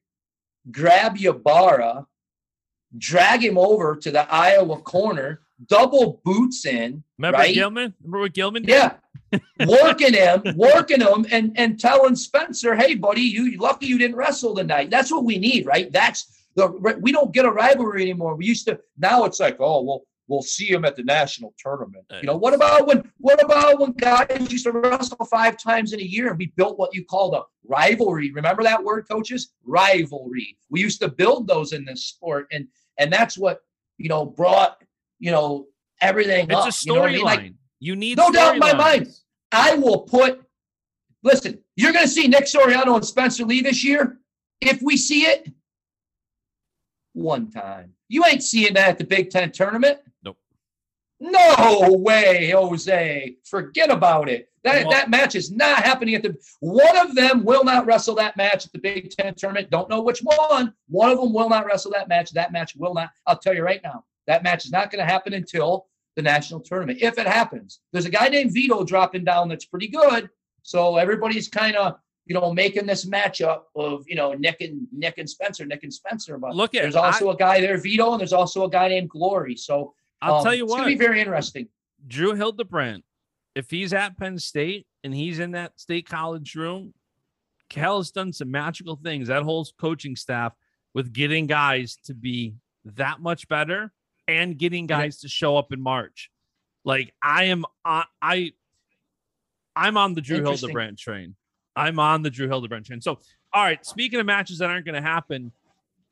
grab 0.70 1.18
Yabara, 1.18 2.06
drag 2.98 3.42
him 3.42 3.58
over 3.58 3.96
to 3.96 4.12
the 4.12 4.30
Iowa 4.30 4.82
corner, 4.82 5.45
double 5.68 6.22
boots 6.24 6.66
in. 6.66 7.04
Remember 7.18 7.40
right? 7.40 7.54
Gilman? 7.54 7.94
Remember 8.02 8.20
what 8.20 8.34
Gilman 8.34 8.64
did? 8.64 8.70
Yeah. 8.70 8.94
working 9.68 10.14
him, 10.14 10.44
working 10.56 11.02
him, 11.02 11.26
and 11.32 11.52
and 11.58 11.80
telling 11.80 12.16
Spencer, 12.16 12.76
"Hey, 12.76 12.96
buddy, 12.96 13.22
you 13.22 13.58
lucky 13.58 13.88
you 13.88 13.98
didn't 13.98 14.16
wrestle 14.16 14.56
tonight." 14.56 14.90
That's 14.90 15.12
what 15.12 15.26
we 15.26 15.38
need, 15.38 15.66
right? 15.66 15.92
That's 15.92 16.46
the 16.56 16.68
we 17.02 17.12
don't 17.12 17.34
get 17.34 17.46
a 17.46 17.52
rivalry 17.52 18.04
anymore. 18.04 18.36
We 18.36 18.46
used 18.46 18.66
to. 18.68 18.80
Now 18.98 19.26
it's 19.26 19.40
like, 19.40 19.58
oh 19.60 19.82
well, 19.82 20.04
we'll 20.28 20.42
see 20.42 20.72
him 20.72 20.86
at 20.86 20.96
the 20.96 21.04
national 21.04 21.54
tournament. 21.58 22.06
You 22.22 22.28
know, 22.28 22.38
what 22.38 22.54
about 22.54 22.88
when 22.88 23.12
what 23.18 23.44
about 23.44 23.80
when 23.80 23.92
guys 23.94 24.52
used 24.52 24.66
to 24.66 24.72
wrestle 24.72 25.18
five 25.26 25.58
times 25.58 25.94
in 25.94 26.00
a 26.00 26.04
year 26.04 26.30
and 26.30 26.38
we 26.38 26.48
built 26.56 26.78
what 26.78 26.94
you 26.94 27.04
called 27.06 27.34
a 27.34 27.44
rivalry? 27.68 28.32
Remember 28.32 28.64
that 28.64 28.84
word, 28.84 29.08
coaches? 29.10 29.54
Rivalry. 29.64 30.58
We 30.70 30.82
used 30.82 31.02
to 31.02 31.08
build 31.08 31.48
those 31.48 31.74
in 31.74 31.86
this 31.86 32.06
sport, 32.06 32.48
and 32.52 32.68
and 32.98 33.12
that's 33.12 33.38
what 33.38 33.62
you 33.98 34.10
know 34.10 34.26
brought 34.26 34.82
you 35.20 35.32
know 35.32 35.68
everything 36.02 36.46
It's 36.50 36.56
up. 36.56 36.68
a 36.70 36.74
you 36.86 36.96
know 36.96 37.04
I 37.04 37.08
mean? 37.12 37.20
storyline. 37.20 37.24
Like, 37.24 37.54
you 37.80 37.96
need 37.96 38.18
no 38.18 38.32
doubt 38.32 38.54
in 38.56 38.60
my 38.60 38.74
mind. 38.74 39.08
I 39.52 39.76
will 39.76 40.02
put. 40.02 40.42
Listen, 41.24 41.60
you're 41.76 41.92
going 41.94 42.06
to 42.06 42.12
see 42.12 42.28
Nick 42.28 42.46
Suriano 42.46 42.96
and 42.96 43.06
Spencer 43.06 43.46
Lee 43.46 43.62
this 43.62 43.84
year. 43.84 44.20
If 44.62 44.82
we 44.82 44.96
see 44.98 45.24
it, 45.24 45.52
one 47.14 47.50
time. 47.50 47.94
You 48.08 48.24
ain't 48.26 48.44
seeing 48.44 48.74
that 48.76 48.90
at 48.90 48.98
the 48.98 49.04
Big 49.04 49.30
Ten 49.30 49.52
tournament. 49.52 50.00
Nope. 50.24 50.38
No 51.20 51.88
way, 51.92 52.50
Jose. 52.52 53.38
Forget 53.46 53.90
about 53.90 54.30
it. 54.30 54.50
That 54.64 54.84
Well- 54.84 54.92
that 54.92 55.10
match 55.10 55.36
is 55.36 55.52
not 55.52 55.84
happening 55.84 56.16
at 56.16 56.24
the. 56.24 56.36
One 56.60 56.98
of 56.98 57.16
them 57.16 57.44
will 57.44 57.64
not 57.64 57.86
wrestle 57.86 58.16
that 58.16 58.36
match 58.38 58.66
at 58.66 58.72
the 58.74 58.80
Big 58.80 59.12
Ten 59.12 59.34
tournament. 59.36 59.70
Don't 59.70 59.90
know 59.90 60.02
which 60.02 60.20
one. 60.20 60.74
One 60.90 61.10
of 61.12 61.20
them 61.20 61.34
will 61.34 61.50
not 61.50 61.66
wrestle 61.66 61.92
that 61.92 62.08
match. 62.08 62.32
That 62.32 62.52
match 62.52 62.76
will 62.76 62.94
not. 62.94 63.10
I'll 63.26 63.38
tell 63.38 63.54
you 63.56 63.64
right 63.64 63.82
now. 63.84 64.04
That 64.28 64.44
match 64.44 64.66
is 64.66 64.72
not 64.72 64.92
going 64.92 65.06
to 65.06 65.12
happen 65.12 65.34
until 65.34 65.88
the 66.16 66.22
national 66.22 66.62
tournament. 66.62 67.00
If 67.02 67.18
it 67.18 67.28
happens, 67.28 67.80
there's 67.92 68.06
a 68.06 68.10
guy 68.10 68.30
named 68.30 68.54
Vito 68.54 68.84
dropping 68.84 69.24
down 69.24 69.50
that's 69.50 69.66
pretty 69.66 69.88
good. 69.88 70.30
So 70.64 70.98
everybody's 70.98 71.48
kind 71.48 71.76
of 71.76 71.98
you 72.26 72.34
know 72.34 72.52
making 72.54 72.86
this 72.86 73.06
matchup 73.06 73.64
of 73.76 74.04
you 74.08 74.16
know 74.16 74.34
Nick 74.34 74.62
and 74.62 74.88
Nick 74.92 75.18
and 75.18 75.30
Spencer, 75.30 75.66
Nick 75.66 75.84
and 75.84 75.94
Spencer. 75.94 76.38
But 76.38 76.56
Look 76.56 76.74
at- 76.74 76.82
there's 76.82 76.96
also 76.96 77.30
a 77.32 77.36
guy 77.36 77.62
there, 77.62 77.78
Vito, 77.78 78.12
and 78.12 78.20
there's 78.20 78.34
also 78.34 78.66
a 78.66 78.70
guy 78.70 78.88
named 78.88 79.10
Glory. 79.10 79.56
So 79.56 79.94
I'll 80.22 80.36
um, 80.36 80.44
tell 80.44 80.56
you 80.56 80.64
it's 80.64 80.72
what. 80.72 80.78
gonna 80.78 80.90
be 80.90 80.96
very 80.96 81.20
interesting. 81.20 81.68
Drew 82.08 82.34
Hildebrandt, 82.34 83.04
if 83.56 83.70
he's 83.70 83.94
at 83.94 84.18
Penn 84.18 84.38
State 84.40 84.86
and 85.04 85.14
he's 85.14 85.40
in 85.40 85.52
that 85.52 85.80
state 85.80 86.08
college 86.08 86.56
room, 86.56 86.94
Cael 87.70 87.98
has 87.98 88.12
done 88.12 88.34
some 88.34 88.52
magical 88.52 88.96
things. 88.96 89.28
That 89.28 89.44
whole 89.44 89.68
coaching 89.80 90.16
staff 90.16 90.54
with 90.94 91.14
getting 91.14 91.48
guys 91.48 91.98
to 92.06 92.14
be 92.14 92.56
that 92.86 93.20
much 93.20 93.48
better 93.48 93.92
and 94.28 94.58
getting 94.58 94.88
guys 94.88 95.20
to 95.22 95.28
show 95.28 95.58
up 95.58 95.72
in 95.72 95.82
March. 95.82 96.32
Like 96.84 97.14
I 97.22 97.46
am 97.46 97.66
on 97.84 98.06
I 98.22 98.54
I'm 99.76 99.98
on 99.98 100.14
the 100.14 100.22
Drew 100.22 100.38
Hildebrandt 100.42 100.98
train. 101.00 101.36
I'm 101.76 102.00
on 102.00 102.22
the 102.22 102.30
Drew 102.30 102.48
Hildebrandt 102.48 102.86
train. 102.86 103.02
So 103.02 103.20
all 103.54 103.64
right, 103.64 103.86
speaking 103.86 104.20
of 104.20 104.26
matches 104.26 104.60
that 104.60 104.70
aren't 104.70 104.86
going 104.86 105.02
to 105.02 105.08
happen, 105.08 105.52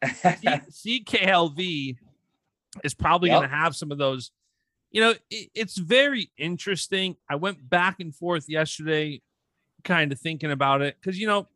C- 0.06 1.02
CKLV 1.10 1.98
is 2.84 2.94
probably 2.94 3.30
Yep. 3.30 3.40
going 3.40 3.50
to 3.50 3.56
have 3.56 3.76
some 3.76 3.92
of 3.92 3.98
those. 3.98 4.32
You 4.92 5.02
know, 5.02 5.14
it, 5.30 5.50
it's 5.54 5.78
very 5.78 6.32
interesting. 6.38 7.16
I 7.30 7.36
went 7.36 7.70
back 7.70 8.00
and 8.00 8.14
forth 8.16 8.48
yesterday, 8.48 9.22
kind 9.84 10.12
of 10.12 10.20
thinking 10.20 10.52
about 10.52 10.82
it 10.82 10.96
because 11.02 11.20
you 11.20 11.28
know, 11.28 11.48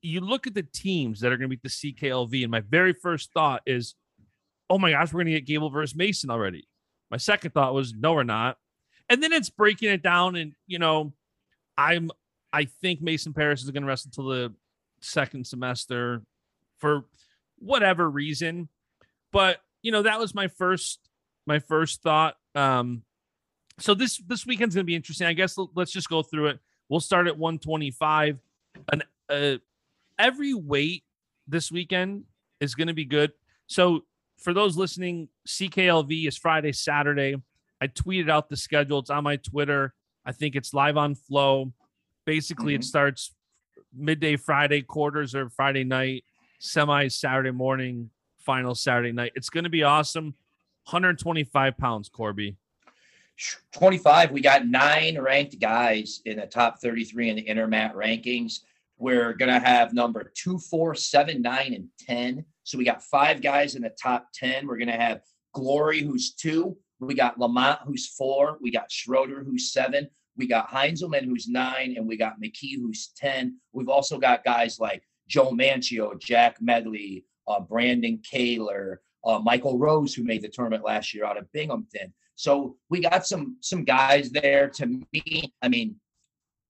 you 0.00 0.20
look 0.20 0.46
at 0.46 0.54
the 0.54 0.62
teams 0.62 1.20
that 1.20 1.32
are 1.32 1.36
going 1.36 1.50
to 1.50 1.56
beat 1.56 1.62
the 1.62 1.68
CKLV, 1.68 2.42
and 2.42 2.50
my 2.50 2.60
very 2.60 2.92
first 2.92 3.32
thought 3.32 3.62
is, 3.66 3.94
"Oh 4.70 4.78
my 4.78 4.90
gosh, 4.90 5.12
we're 5.12 5.18
going 5.24 5.32
to 5.34 5.40
get 5.40 5.46
Gable 5.46 5.70
versus 5.70 5.96
Mason 5.96 6.30
already." 6.30 6.68
My 7.10 7.16
second 7.16 7.52
thought 7.52 7.74
was, 7.74 7.94
"No, 7.94 8.14
we're 8.14 8.24
not," 8.24 8.58
and 9.08 9.22
then 9.22 9.32
it's 9.32 9.50
breaking 9.50 9.90
it 9.90 10.02
down, 10.02 10.36
and 10.36 10.52
you 10.66 10.78
know, 10.78 11.12
I'm 11.76 12.10
I 12.52 12.64
think 12.64 13.00
Mason 13.00 13.32
Parris 13.32 13.62
is 13.62 13.70
going 13.70 13.82
to 13.82 13.88
wrestle 13.88 14.08
until 14.08 14.28
the 14.28 14.54
second 15.00 15.46
semester 15.46 16.22
for 16.78 17.04
whatever 17.58 18.08
reason. 18.08 18.68
But 19.32 19.60
you 19.82 19.92
know, 19.92 20.02
that 20.02 20.18
was 20.18 20.34
my 20.34 20.48
first 20.48 21.00
my 21.46 21.58
first 21.58 22.02
thought. 22.02 22.36
Um 22.54 23.02
so 23.78 23.94
this 23.94 24.18
this 24.26 24.46
weekend's 24.46 24.74
gonna 24.74 24.84
be 24.84 24.94
interesting. 24.94 25.26
I 25.26 25.32
guess 25.32 25.56
let's 25.74 25.92
just 25.92 26.08
go 26.08 26.22
through 26.22 26.48
it. 26.48 26.60
We'll 26.88 27.00
start 27.00 27.26
at 27.26 27.38
125. 27.38 28.38
And 28.92 29.04
uh 29.28 29.58
every 30.18 30.54
weight 30.54 31.04
this 31.46 31.70
weekend 31.70 32.24
is 32.60 32.74
gonna 32.74 32.94
be 32.94 33.04
good. 33.04 33.32
So 33.66 34.04
for 34.38 34.54
those 34.54 34.76
listening, 34.76 35.28
CKLV 35.46 36.26
is 36.28 36.36
Friday, 36.36 36.72
Saturday. 36.72 37.36
I 37.80 37.86
tweeted 37.88 38.30
out 38.30 38.48
the 38.48 38.56
schedule. 38.56 38.98
It's 39.00 39.10
on 39.10 39.24
my 39.24 39.36
Twitter. 39.36 39.94
I 40.24 40.32
think 40.32 40.56
it's 40.56 40.74
live 40.74 40.96
on 40.96 41.14
Flo. 41.14 41.72
Basically, 42.24 42.74
it 42.74 42.80
Mhm. 42.80 42.84
starts 42.84 43.34
midday 43.92 44.36
Friday, 44.36 44.82
quarters 44.82 45.34
or 45.34 45.48
Friday 45.50 45.84
night, 45.84 46.24
semi 46.58 47.08
Saturday 47.08 47.50
morning, 47.50 48.10
final 48.38 48.74
Saturday 48.74 49.12
night. 49.12 49.32
It's 49.34 49.50
going 49.50 49.64
to 49.64 49.70
be 49.70 49.82
awesome. 49.82 50.34
125 50.84 51.76
pounds, 51.76 52.08
Corby. 52.08 52.56
25, 53.72 54.32
we 54.32 54.40
got 54.40 54.66
nine 54.66 55.18
ranked 55.18 55.58
guys 55.60 56.20
in 56.24 56.38
the 56.38 56.46
top 56.46 56.80
33 56.80 57.28
in 57.30 57.36
the 57.36 57.44
Intermat 57.44 57.94
rankings. 57.94 58.60
We're 58.96 59.32
going 59.34 59.52
to 59.52 59.60
have 59.60 59.92
number 59.92 60.32
two, 60.34 60.58
four, 60.58 60.94
seven, 60.96 61.40
nine, 61.40 61.72
and 61.72 61.88
10. 62.00 62.44
So 62.68 62.76
we 62.76 62.84
got 62.84 63.02
five 63.02 63.40
guys 63.40 63.76
in 63.76 63.82
the 63.82 63.94
top 64.00 64.28
10. 64.34 64.66
We're 64.66 64.76
going 64.76 64.88
to 64.88 64.92
have 64.92 65.22
Glory, 65.54 66.02
who's 66.02 66.34
two. 66.34 66.76
We 67.00 67.14
got 67.14 67.38
Lamont, 67.40 67.80
who's 67.86 68.08
four. 68.08 68.58
We 68.60 68.70
got 68.70 68.92
Schroeder, 68.92 69.42
who's 69.42 69.72
seven. 69.72 70.06
We 70.36 70.46
got 70.46 70.68
Heinselman, 70.68 71.24
who's 71.24 71.48
nine. 71.48 71.94
And 71.96 72.06
we 72.06 72.18
got 72.18 72.38
McKee, 72.38 72.76
who's 72.76 73.12
10. 73.16 73.56
We've 73.72 73.88
also 73.88 74.18
got 74.18 74.44
guys 74.44 74.78
like 74.78 75.02
Joe 75.28 75.50
Manchio, 75.50 76.20
Jack 76.20 76.60
Medley, 76.60 77.24
uh, 77.48 77.60
Brandon 77.60 78.20
Kaylor, 78.30 78.96
uh, 79.24 79.38
Michael 79.38 79.78
Rose, 79.78 80.12
who 80.12 80.22
made 80.22 80.42
the 80.42 80.48
tournament 80.48 80.84
last 80.84 81.14
year 81.14 81.24
out 81.24 81.38
of 81.38 81.50
Binghamton. 81.52 82.12
So 82.34 82.76
we 82.90 83.00
got 83.00 83.26
some 83.26 83.56
some 83.60 83.84
guys 83.84 84.28
there. 84.28 84.68
To 84.68 84.86
me, 84.86 85.54
I 85.62 85.68
mean, 85.68 85.96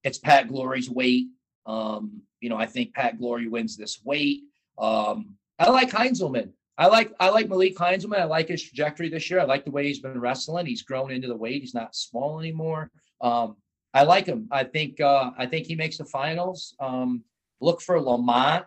it's 0.04 0.18
Pat 0.18 0.46
Glory's 0.46 0.88
weight. 0.88 1.26
Um, 1.66 2.22
you 2.40 2.50
know, 2.50 2.56
I 2.56 2.66
think 2.66 2.94
Pat 2.94 3.18
Glory 3.18 3.48
wins 3.48 3.76
this 3.76 4.00
weight. 4.04 4.42
Um, 4.78 5.37
I 5.58 5.70
like 5.70 5.90
Heinselman. 5.90 6.52
I 6.76 6.86
like 6.86 7.12
I 7.18 7.30
like 7.30 7.48
Malik 7.48 7.76
Heinselman. 7.76 8.20
I 8.20 8.24
like 8.24 8.48
his 8.48 8.62
trajectory 8.62 9.08
this 9.08 9.28
year. 9.28 9.40
I 9.40 9.44
like 9.44 9.64
the 9.64 9.70
way 9.70 9.86
he's 9.86 9.98
been 9.98 10.20
wrestling. 10.20 10.66
He's 10.66 10.82
grown 10.82 11.10
into 11.10 11.26
the 11.26 11.36
weight. 11.36 11.60
He's 11.60 11.74
not 11.74 11.96
small 11.96 12.38
anymore. 12.38 12.90
Um, 13.20 13.56
I 13.92 14.04
like 14.04 14.26
him. 14.26 14.46
I 14.52 14.64
think 14.64 15.00
uh, 15.00 15.32
I 15.36 15.46
think 15.46 15.66
he 15.66 15.74
makes 15.74 15.98
the 15.98 16.04
finals. 16.04 16.76
Um, 16.78 17.24
look 17.60 17.80
for 17.82 18.00
Lamont. 18.00 18.66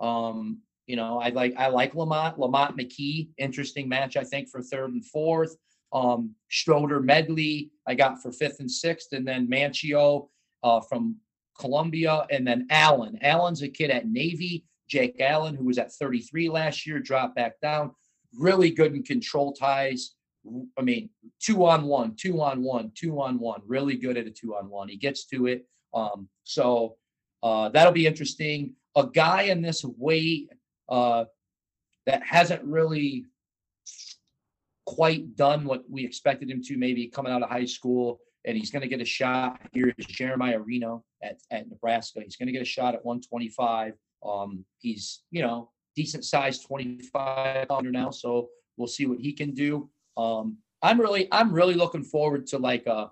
Um, 0.00 0.58
you 0.86 0.96
know, 0.96 1.20
I 1.20 1.28
like 1.28 1.54
I 1.56 1.68
like 1.68 1.94
Lamont. 1.94 2.38
Lamont 2.40 2.76
McKee, 2.76 3.28
interesting 3.38 3.88
match, 3.88 4.16
I 4.16 4.24
think, 4.24 4.48
for 4.48 4.60
third 4.60 4.90
and 4.90 5.04
fourth. 5.06 5.56
Um, 5.92 6.34
Schroeder 6.48 7.00
Medley, 7.00 7.70
I 7.86 7.94
got 7.94 8.20
for 8.20 8.32
fifth 8.32 8.58
and 8.58 8.70
sixth, 8.70 9.12
and 9.12 9.26
then 9.26 9.46
Manchio 9.46 10.28
uh, 10.64 10.80
from 10.80 11.16
Columbia, 11.58 12.26
and 12.30 12.44
then 12.44 12.66
Allen. 12.70 13.16
Allen's 13.22 13.62
a 13.62 13.68
kid 13.68 13.90
at 13.90 14.08
Navy. 14.08 14.64
Jake 14.94 15.16
Allen, 15.18 15.56
who 15.56 15.64
was 15.64 15.78
at 15.78 15.92
33 15.92 16.48
last 16.50 16.86
year, 16.86 17.00
dropped 17.00 17.34
back 17.34 17.58
down. 17.60 17.90
Really 18.32 18.70
good 18.70 18.94
in 18.94 19.02
control 19.02 19.52
ties. 19.52 20.14
I 20.78 20.82
mean, 20.82 21.10
two 21.40 21.66
on 21.66 21.86
one, 21.86 22.14
two 22.14 22.40
on 22.40 22.62
one, 22.62 22.92
two 22.94 23.20
on 23.20 23.40
one. 23.40 23.60
Really 23.66 23.96
good 23.96 24.16
at 24.16 24.28
a 24.28 24.30
two 24.30 24.54
on 24.54 24.70
one. 24.70 24.88
He 24.88 24.96
gets 24.96 25.26
to 25.26 25.48
it. 25.48 25.66
Um, 25.92 26.28
so 26.44 26.94
uh, 27.42 27.70
that'll 27.70 27.92
be 27.92 28.06
interesting. 28.06 28.74
A 28.94 29.04
guy 29.04 29.42
in 29.42 29.62
this 29.62 29.84
weight 29.84 30.50
uh, 30.88 31.24
that 32.06 32.22
hasn't 32.22 32.62
really 32.62 33.24
quite 34.86 35.34
done 35.34 35.64
what 35.64 35.82
we 35.90 36.04
expected 36.04 36.48
him 36.48 36.62
to, 36.62 36.76
maybe 36.76 37.08
coming 37.08 37.32
out 37.32 37.42
of 37.42 37.50
high 37.50 37.64
school, 37.64 38.20
and 38.44 38.56
he's 38.56 38.70
going 38.70 38.82
to 38.82 38.88
get 38.88 39.00
a 39.00 39.04
shot 39.04 39.60
here 39.72 39.92
is 39.98 40.06
Jeremiah 40.06 40.60
Reno 40.60 41.04
at, 41.20 41.40
at 41.50 41.68
Nebraska. 41.68 42.20
He's 42.22 42.36
going 42.36 42.46
to 42.46 42.52
get 42.52 42.62
a 42.62 42.64
shot 42.64 42.94
at 42.94 43.04
125. 43.04 43.94
Um, 44.24 44.64
he's, 44.78 45.22
you 45.30 45.42
know, 45.42 45.70
decent 45.94 46.24
size 46.24 46.58
25 46.60 47.68
pounder 47.68 47.90
now, 47.90 48.10
so 48.10 48.48
we'll 48.76 48.88
see 48.88 49.06
what 49.06 49.20
he 49.20 49.32
can 49.32 49.52
do. 49.52 49.88
Um, 50.16 50.58
I'm 50.82 51.00
really, 51.00 51.28
I'm 51.32 51.52
really 51.52 51.74
looking 51.74 52.02
forward 52.02 52.46
to 52.48 52.58
like 52.58 52.86
a, 52.86 53.10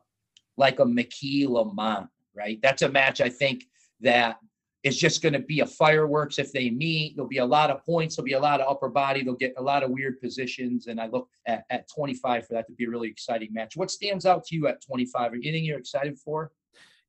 like 0.57 0.81
a 0.81 0.85
McKee 0.85 1.49
Lamont, 1.49 2.09
right? 2.35 2.59
That's 2.63 2.83
a 2.83 2.89
match 2.89 3.21
I 3.21 3.29
think 3.29 3.65
that 4.01 4.39
is 4.83 4.97
just 4.97 5.23
going 5.23 5.33
to 5.33 5.39
be 5.39 5.61
a 5.61 5.67
fireworks 5.67 6.39
if 6.39 6.53
they 6.53 6.69
meet. 6.69 7.15
There'll 7.15 7.29
be 7.29 7.39
a 7.39 7.45
lot 7.45 7.71
of 7.71 7.85
points. 7.85 8.17
There'll 8.17 8.27
be 8.27 8.33
a 8.33 8.41
lot 8.41 8.61
of 8.61 8.69
upper 8.69 8.89
body. 8.89 9.23
They'll 9.23 9.35
get 9.35 9.55
a 9.57 9.63
lot 9.63 9.83
of 9.83 9.91
weird 9.91 10.21
positions. 10.21 10.89
And 10.89 11.01
I 11.01 11.07
look 11.07 11.29
at, 11.47 11.65
at 11.71 11.89
25 11.89 12.47
for 12.47 12.55
that 12.55 12.67
to 12.67 12.73
be 12.73 12.85
a 12.85 12.91
really 12.91 13.09
exciting 13.09 13.53
match. 13.53 13.77
What 13.77 13.91
stands 13.91 14.27
out 14.27 14.45
to 14.47 14.57
you 14.57 14.67
at 14.67 14.83
25? 14.83 15.33
Or 15.33 15.37
anything 15.37 15.65
you're 15.65 15.79
excited 15.79 16.19
for? 16.19 16.51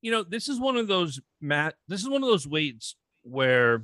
You 0.01 0.11
know, 0.11 0.23
this 0.23 0.49
is 0.49 0.59
one 0.59 0.77
of 0.77 0.87
those 0.87 1.19
Matt. 1.41 1.75
This 1.87 2.01
is 2.01 2.09
one 2.09 2.21
of 2.21 2.29
those 2.29 2.47
weights 2.47 2.95
where 3.23 3.83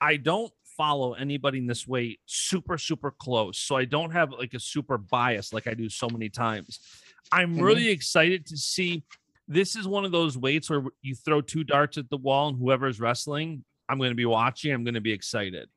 I 0.00 0.16
don't 0.16 0.52
follow 0.76 1.14
anybody 1.14 1.58
in 1.58 1.66
this 1.66 1.86
weight 1.88 2.20
super 2.26 2.78
super 2.78 3.10
close, 3.10 3.58
so 3.58 3.76
I 3.76 3.84
don't 3.84 4.12
have 4.12 4.30
like 4.32 4.54
a 4.54 4.60
super 4.60 4.96
bias 4.98 5.52
like 5.52 5.66
I 5.66 5.74
do 5.74 5.88
so 5.88 6.08
many 6.08 6.28
times. 6.28 6.78
I'm 7.32 7.56
Mhm. 7.56 7.62
really 7.62 7.88
excited 7.88 8.46
to 8.46 8.56
see. 8.56 9.02
This 9.48 9.74
is 9.76 9.88
one 9.88 10.04
of 10.04 10.12
those 10.12 10.36
weights 10.38 10.70
where 10.70 10.84
you 11.02 11.14
throw 11.14 11.40
two 11.40 11.64
darts 11.64 11.98
at 11.98 12.08
the 12.10 12.16
wall, 12.18 12.48
and 12.48 12.58
whoever's 12.58 13.00
wrestling, 13.00 13.64
I'm 13.88 13.98
going 13.98 14.10
to 14.10 14.14
be 14.14 14.26
watching. 14.26 14.72
I'm 14.72 14.84
going 14.84 14.94
to 14.94 15.00
be 15.00 15.12
excited. 15.12 15.68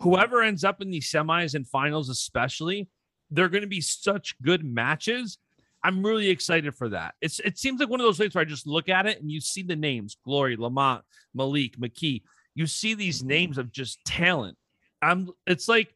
Whoever 0.00 0.42
ends 0.42 0.62
up 0.64 0.80
in 0.82 0.90
these 0.90 1.10
semis 1.10 1.54
and 1.54 1.66
finals, 1.66 2.08
especially, 2.08 2.88
they're 3.30 3.48
going 3.48 3.62
to 3.62 3.68
be 3.68 3.80
such 3.80 4.34
good 4.42 4.64
matches. 4.64 5.38
I'm 5.82 6.04
really 6.04 6.28
excited 6.28 6.74
for 6.74 6.88
that. 6.90 7.14
It's 7.20 7.38
it 7.40 7.56
seems 7.58 7.78
like 7.80 7.88
one 7.88 8.00
of 8.00 8.04
those 8.06 8.18
things 8.18 8.34
where 8.34 8.42
I 8.42 8.44
just 8.44 8.66
look 8.66 8.88
at 8.88 9.06
it 9.06 9.20
and 9.20 9.30
you 9.30 9.40
see 9.40 9.62
the 9.62 9.76
names 9.76 10.16
Glory, 10.24 10.56
Lamont, 10.56 11.04
Malik, 11.34 11.78
McKee. 11.78 12.22
You 12.58 12.66
see 12.66 12.94
these 12.94 13.22
names 13.22 13.56
of 13.56 13.70
just 13.70 14.04
talent. 14.04 14.58
I'm 15.00 15.30
it's 15.46 15.68
like 15.68 15.94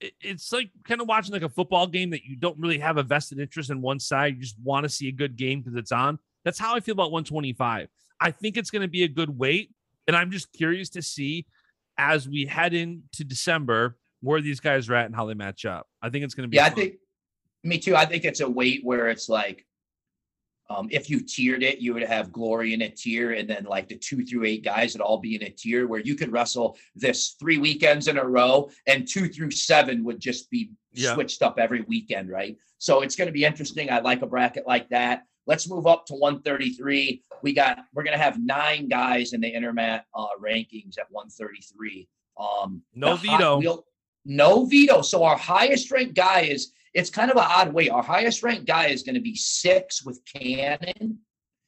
it's 0.00 0.52
like 0.52 0.70
kind 0.82 1.00
of 1.00 1.06
watching 1.06 1.32
like 1.32 1.42
a 1.42 1.48
football 1.48 1.86
game 1.86 2.10
that 2.10 2.24
you 2.24 2.34
don't 2.34 2.58
really 2.58 2.80
have 2.80 2.96
a 2.96 3.04
vested 3.04 3.38
interest 3.38 3.70
in 3.70 3.80
one 3.80 4.00
side. 4.00 4.34
You 4.34 4.42
just 4.42 4.58
want 4.60 4.82
to 4.82 4.88
see 4.88 5.06
a 5.06 5.12
good 5.12 5.36
game 5.36 5.60
because 5.60 5.76
it's 5.76 5.92
on. 5.92 6.18
That's 6.44 6.58
how 6.58 6.74
I 6.74 6.80
feel 6.80 6.94
about 6.94 7.12
125. 7.12 7.86
I 8.20 8.30
think 8.32 8.56
it's 8.56 8.72
going 8.72 8.82
to 8.82 8.88
be 8.88 9.04
a 9.04 9.08
good 9.08 9.38
weight. 9.38 9.70
And 10.08 10.16
I'm 10.16 10.32
just 10.32 10.52
curious 10.52 10.88
to 10.90 11.02
see 11.02 11.46
as 11.96 12.28
we 12.28 12.44
head 12.44 12.74
into 12.74 13.22
December 13.22 13.96
where 14.20 14.40
these 14.40 14.58
guys 14.58 14.88
are 14.88 14.96
at 14.96 15.06
and 15.06 15.14
how 15.14 15.26
they 15.26 15.34
match 15.34 15.64
up. 15.64 15.86
I 16.02 16.10
think 16.10 16.24
it's 16.24 16.34
going 16.34 16.48
to 16.48 16.50
be. 16.50 16.56
Yeah, 16.56 16.70
fun. 16.70 16.72
I 16.72 16.74
think 16.74 16.94
me 17.62 17.78
too. 17.78 17.94
I 17.94 18.04
think 18.04 18.24
it's 18.24 18.40
a 18.40 18.50
weight 18.50 18.80
where 18.82 19.10
it's 19.10 19.28
like, 19.28 19.64
um, 20.70 20.88
if 20.90 21.08
you 21.08 21.20
tiered 21.20 21.62
it, 21.62 21.78
you 21.78 21.94
would 21.94 22.02
have 22.02 22.30
glory 22.32 22.74
in 22.74 22.82
a 22.82 22.88
tier, 22.90 23.32
and 23.32 23.48
then 23.48 23.64
like 23.64 23.88
the 23.88 23.96
two 23.96 24.24
through 24.24 24.44
eight 24.44 24.62
guys 24.64 24.92
would 24.94 25.00
all 25.00 25.18
be 25.18 25.34
in 25.34 25.42
a 25.44 25.50
tier 25.50 25.86
where 25.88 26.00
you 26.00 26.14
could 26.14 26.30
wrestle 26.30 26.76
this 26.94 27.36
three 27.40 27.56
weekends 27.58 28.06
in 28.08 28.18
a 28.18 28.24
row, 28.24 28.68
and 28.86 29.08
two 29.08 29.28
through 29.28 29.50
seven 29.50 30.04
would 30.04 30.20
just 30.20 30.50
be 30.50 30.70
Yeah. 30.92 31.14
switched 31.14 31.42
up 31.42 31.58
every 31.58 31.80
weekend, 31.82 32.28
right? 32.28 32.56
So 32.78 33.00
it's 33.02 33.16
going 33.16 33.26
to 33.28 33.32
be 33.32 33.44
interesting. 33.44 33.90
I 33.90 34.00
like 34.00 34.22
a 34.22 34.26
bracket 34.26 34.66
like 34.66 34.88
that. 34.90 35.22
Let's 35.46 35.68
move 35.68 35.86
up 35.86 36.04
to 36.06 36.14
133. 36.14 37.22
We 37.42 37.52
got 37.54 37.78
we're 37.94 38.02
going 38.04 38.16
to 38.18 38.22
have 38.22 38.38
nine 38.38 38.88
guys 38.88 39.32
in 39.32 39.40
the 39.40 39.50
intermat 39.52 40.02
uh, 40.14 40.26
rankings 40.38 40.98
at 40.98 41.06
133. 41.10 42.06
Um, 42.38 42.82
No 42.94 43.16
Vito. 43.16 43.58
wheel- 43.58 43.84
no 44.26 44.66
Vito. 44.66 45.00
So 45.00 45.22
our 45.24 45.38
highest 45.38 45.90
ranked 45.90 46.14
guy 46.14 46.40
is 46.42 46.72
it's 46.94 47.10
kind 47.10 47.30
of 47.30 47.36
an 47.36 47.44
odd 47.46 47.72
way. 47.72 47.88
Our 47.88 48.02
highest 48.02 48.42
ranked 48.42 48.66
guy 48.66 48.86
is 48.88 49.02
going 49.02 49.14
to 49.14 49.20
be 49.20 49.34
six 49.36 50.04
with 50.04 50.20
Cannon, 50.24 51.18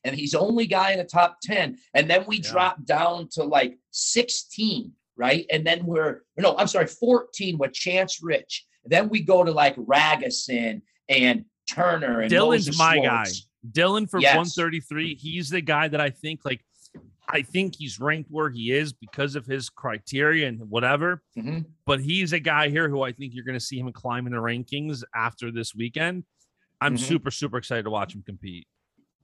and 0.04 0.16
he's 0.16 0.34
only 0.34 0.66
guy 0.66 0.92
in 0.92 0.98
the 0.98 1.04
top 1.04 1.38
10. 1.42 1.78
And 1.94 2.08
then 2.10 2.24
we 2.26 2.36
Yeah. 2.36 2.50
drop 2.50 2.84
down 2.84 3.28
to 3.32 3.44
like 3.44 3.78
16, 3.90 4.92
right? 5.16 5.46
And 5.50 5.66
then 5.66 5.84
we're 5.84 6.22
no, 6.36 6.56
I'm 6.56 6.66
sorry, 6.68 6.86
14 6.86 7.58
with 7.58 7.72
Chance 7.72 8.22
Rich. 8.22 8.66
Then 8.84 9.08
we 9.08 9.20
go 9.22 9.44
to 9.44 9.52
like 9.52 9.76
Ragusin 9.76 10.82
and 11.08 11.44
Turner 11.70 12.20
and 12.20 12.32
Dylan's 12.32 12.76
my 12.78 12.96
guy. 12.98 13.26
Dylan 13.70 14.08
for 14.08 14.20
Yes. 14.20 14.34
133. 14.36 15.14
He's 15.16 15.50
the 15.50 15.60
guy 15.60 15.86
that 15.88 16.00
I 16.00 16.08
think 16.10 16.44
like 16.44 16.64
I 17.32 17.42
think 17.42 17.76
he's 17.76 18.00
ranked 18.00 18.30
where 18.30 18.50
he 18.50 18.72
is 18.72 18.92
because 18.92 19.36
of 19.36 19.46
his 19.46 19.68
criteria 19.70 20.48
and 20.48 20.68
whatever. 20.68 21.22
Mhm. 21.38 21.64
But 21.86 22.00
he's 22.00 22.32
a 22.32 22.40
guy 22.40 22.68
here 22.68 22.88
who 22.88 23.02
I 23.02 23.12
think 23.12 23.34
you're 23.34 23.44
going 23.44 23.58
to 23.58 23.64
see 23.64 23.78
him 23.78 23.92
climb 23.92 24.26
in 24.26 24.32
the 24.32 24.38
rankings 24.38 25.02
after 25.14 25.50
this 25.52 25.74
weekend. 25.74 26.24
I'm 26.80 26.96
Mhm. 26.96 27.00
super 27.00 27.30
super 27.30 27.58
excited 27.58 27.84
to 27.84 27.90
watch 27.90 28.14
him 28.14 28.22
compete. 28.22 28.66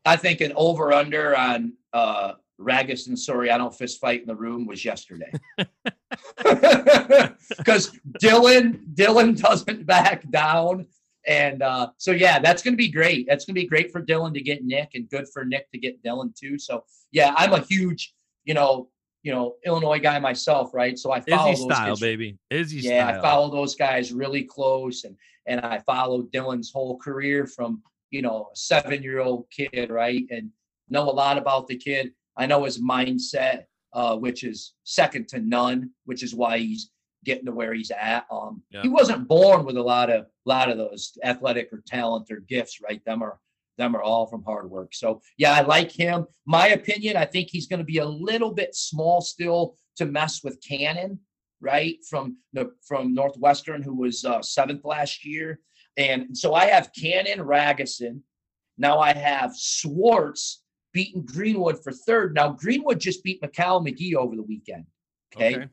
I 0.05 0.17
think 0.17 0.41
an 0.41 0.53
over 0.57 0.93
under 0.93 1.37
on 1.37 1.73
uh 1.93 2.35
Ragus 2.61 3.09
and 3.09 3.17
Suriano 3.19 3.75
fist 3.75 4.01
fight 4.01 4.21
in 4.23 4.27
the 4.27 4.37
room 4.37 4.67
was 4.67 4.85
yesterday. 4.85 5.31
Because 7.59 7.91
Dylan, 8.23 8.95
Dylan 8.95 9.41
doesn't 9.41 9.87
back 9.87 10.29
down. 10.31 10.87
And 11.27 11.63
uh, 11.63 11.89
so 11.99 12.13
yeah, 12.13 12.39
that's 12.39 12.63
gonna 12.63 12.77
be 12.77 12.89
great. 12.89 13.27
That's 13.29 13.45
gonna 13.45 13.55
be 13.55 13.67
great 13.67 13.91
for 13.91 14.03
Dylan 14.03 14.33
to 14.35 14.41
get 14.41 14.65
Nick 14.65 14.91
and 14.95 15.09
good 15.11 15.27
for 15.33 15.45
Nick 15.45 15.71
to 15.73 15.79
get 15.79 16.03
Dylan 16.03 16.35
too. 16.39 16.59
So 16.59 16.85
yeah, 17.11 17.35
I'm 17.37 17.53
a 17.53 17.61
huge, 17.61 18.15
you 18.45 18.55
know, 18.55 18.89
you 19.23 19.33
know, 19.33 19.57
Illinois 19.65 19.99
guy 19.99 20.21
myself, 20.21 20.73
right? 20.73 20.97
So 20.97 21.11
I 21.11 21.21
follow 21.21 21.51
Izzy 21.51 21.65
those 21.65 21.75
style, 21.75 21.89
kids 21.89 22.01
baby. 22.01 22.39
Izzy 22.51 22.81
style. 22.81 22.93
yeah, 22.93 23.09
style. 23.09 23.19
I 23.19 23.23
follow 23.23 23.51
those 23.51 23.75
guys 23.75 24.13
really 24.13 24.45
close, 24.45 25.03
and 25.03 25.17
and 25.47 25.61
I 25.61 25.81
followed 25.81 26.31
Dylan's 26.33 26.71
whole 26.73 26.97
career 26.97 27.47
from 27.47 27.83
you 28.11 28.23
know 28.23 28.51
a 28.53 28.57
seven 28.57 29.03
year 29.03 29.19
old 29.19 29.47
kid, 29.51 29.91
right, 29.91 30.25
and 30.31 30.51
know 30.89 31.11
a 31.11 31.11
lot 31.11 31.39
about 31.39 31.67
the 31.67 31.77
kid. 31.77 32.13
I 32.37 32.47
know 32.47 32.65
his 32.65 32.81
mindset, 32.81 33.65
uh, 33.93 34.17
which 34.17 34.45
is 34.45 34.75
second 34.85 35.27
to 35.29 35.41
none, 35.41 35.91
which 36.05 36.23
is 36.23 36.35
why 36.35 36.59
he's 36.59 36.91
getting 37.27 37.45
to 37.45 37.53
where 37.53 37.75
he's 37.75 37.91
at. 37.91 38.25
Um, 38.31 38.63
Yeah. 38.71 38.83
he 38.83 38.89
wasn't 38.89 39.29
born 39.29 39.67
with 39.67 39.77
a 39.77 39.83
lot 39.83 40.09
of 40.09 40.23
a 40.25 40.49
lot 40.49 40.71
of 40.71 40.79
those 40.79 41.19
athletic 41.23 41.69
or 41.73 41.83
talent 41.87 42.31
or 42.31 42.41
gifts, 42.41 42.81
right? 42.81 43.05
Them 43.05 43.23
are 43.23 43.39
them 43.77 43.95
are 43.95 44.03
all 44.03 44.27
from 44.27 44.43
hard 44.45 44.71
work. 44.71 44.95
So 44.95 45.21
yeah, 45.37 45.53
I 45.53 45.61
like 45.61 45.93
him. 45.93 46.27
My 46.47 46.69
opinion, 46.69 47.17
I 47.17 47.27
think 47.27 47.49
he's 47.51 47.67
going 47.67 47.81
to 47.81 47.85
be 47.85 47.99
a 47.99 48.07
little 48.07 48.53
bit 48.55 48.75
small 48.75 49.21
still 49.21 49.77
to 49.97 50.07
mess 50.07 50.43
with 50.43 50.63
Cannon, 50.67 51.21
right? 51.61 51.99
From 52.09 52.39
the 52.55 52.71
from 52.89 53.13
Northwestern, 53.13 53.83
who 53.83 53.95
was 53.95 54.25
uh, 54.25 54.41
seventh 54.41 54.85
last 54.85 55.27
year, 55.27 55.61
and 55.97 56.37
so 56.37 56.55
I 56.55 56.67
have 56.67 56.93
Cannon 56.99 57.41
Ragusin. 57.41 58.21
Now 58.79 59.01
I 59.01 59.13
have 59.13 59.53
Swartz 59.57 60.63
beating 60.93 61.25
Greenwood 61.27 61.83
for 61.83 61.93
third. 61.93 62.35
Now 62.35 62.51
Greenwood 62.51 63.01
just 63.01 63.23
beat 63.25 63.43
Michael 63.43 63.85
McGee 63.85 64.15
over 64.15 64.37
the 64.37 64.43
weekend. 64.43 64.87
Okay. 65.35 65.57
Okay. 65.57 65.69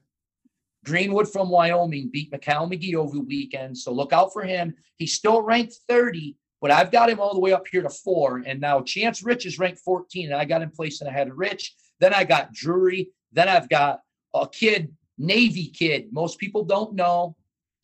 Greenwood 0.83 1.31
from 1.31 1.49
Wyoming 1.49 2.09
beat 2.11 2.31
Michael 2.31 2.69
McGee 2.69 2.95
over 2.95 3.15
the 3.15 3.21
weekend. 3.21 3.77
So 3.77 3.91
look 3.91 4.13
out 4.13 4.33
for 4.33 4.43
him. 4.43 4.75
He's 4.97 5.13
still 5.13 5.41
ranked 5.41 5.75
30, 5.87 6.35
but 6.61 6.71
I've 6.71 6.91
got 6.91 7.09
him 7.09 7.19
all 7.19 7.33
the 7.33 7.39
way 7.39 7.53
up 7.53 7.67
here 7.67 7.81
to 7.81 7.89
four. 7.89 8.43
And 8.45 8.59
now 8.59 8.81
Chance 8.81 9.23
Rich 9.23 9.45
is 9.45 9.59
ranked 9.59 9.79
14, 9.79 10.31
and 10.31 10.35
I 10.35 10.45
got 10.45 10.61
him 10.61 10.71
placing 10.75 11.07
ahead 11.07 11.29
of 11.29 11.37
Rich. 11.37 11.73
Then 11.99 12.13
I 12.13 12.23
got 12.23 12.53
Drury. 12.53 13.09
Then 13.31 13.49
I've 13.49 13.69
got 13.69 14.01
a 14.33 14.47
kid, 14.47 14.93
Navy 15.17 15.67
kid. 15.67 16.11
Most 16.11 16.37
people 16.39 16.63
don't 16.63 16.93
know. 16.95 17.35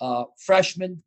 Uh, 0.01 0.25
freshman, 0.37 1.03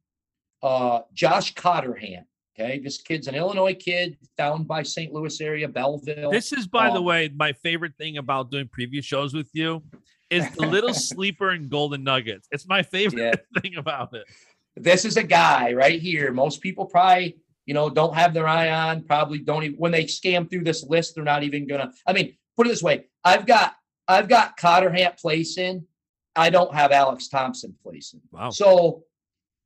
uh, 0.63 1.01
Josh 1.15 1.55
Koderhandt. 1.55 2.25
Okay. 2.59 2.79
This 2.79 3.01
kid's 3.01 3.27
an 3.27 3.35
Illinois 3.35 3.75
kid 3.75 4.19
down 4.37 4.65
by 4.65 4.83
St. 4.83 5.13
Louis 5.13 5.41
area, 5.41 5.67
Belleville. 5.67 6.31
This 6.31 6.53
is, 6.53 6.67
by 6.67 6.91
the 6.91 6.99
Um, 6.99 7.05
way, 7.05 7.31
my 7.35 7.53
favorite 7.55 7.97
thing 7.97 8.19
about 8.19 8.51
doing 8.51 8.69
preview 8.69 9.03
shows 9.03 9.33
with 9.33 9.49
you 9.55 9.83
is 10.33 10.51
the 10.53 10.67
little 10.67 10.95
sleeper 11.11 11.51
and 11.51 11.69
golden 11.69 12.03
nuggets. 12.03 12.49
It's 12.51 12.67
my 12.67 12.83
favorite 12.83 13.47
thing 13.61 13.77
about 13.77 14.15
it. 14.15 14.25
this 14.77 15.05
is 15.05 15.17
a 15.17 15.23
guy 15.23 15.73
right 15.73 16.01
here. 16.01 16.33
Most 16.33 16.61
people 16.61 16.87
probably, 16.87 17.37
you 17.67 17.75
know, 17.75 17.91
don't 17.91 18.15
have 18.15 18.35
their 18.35 18.49
eye 18.49 18.71
on, 18.71 19.05
probably 19.05 19.39
don't 19.39 19.63
even 19.65 19.77
when 19.77 19.93
they 19.93 20.07
scan 20.07 20.49
through 20.49 20.65
this 20.65 20.85
list, 20.85 21.15
they're 21.15 21.25
not 21.25 21.43
even 21.43 21.67
gonna. 21.67 21.93
I 22.07 22.13
mean, 22.13 22.37
put 22.57 22.67
it 22.67 22.71
this 22.71 22.83
way: 22.83 23.05
I've 23.25 23.47
got 23.47 23.75
I've 24.09 24.29
got 24.29 24.59
Koderhandt 24.59 25.21
placing. 25.21 25.87
I 26.35 26.51
don't 26.51 26.75
have 26.75 26.93
Alex 26.93 27.29
Thompson 27.29 27.75
placing. 27.83 28.21
Wow. 28.31 28.51
So, 28.51 29.05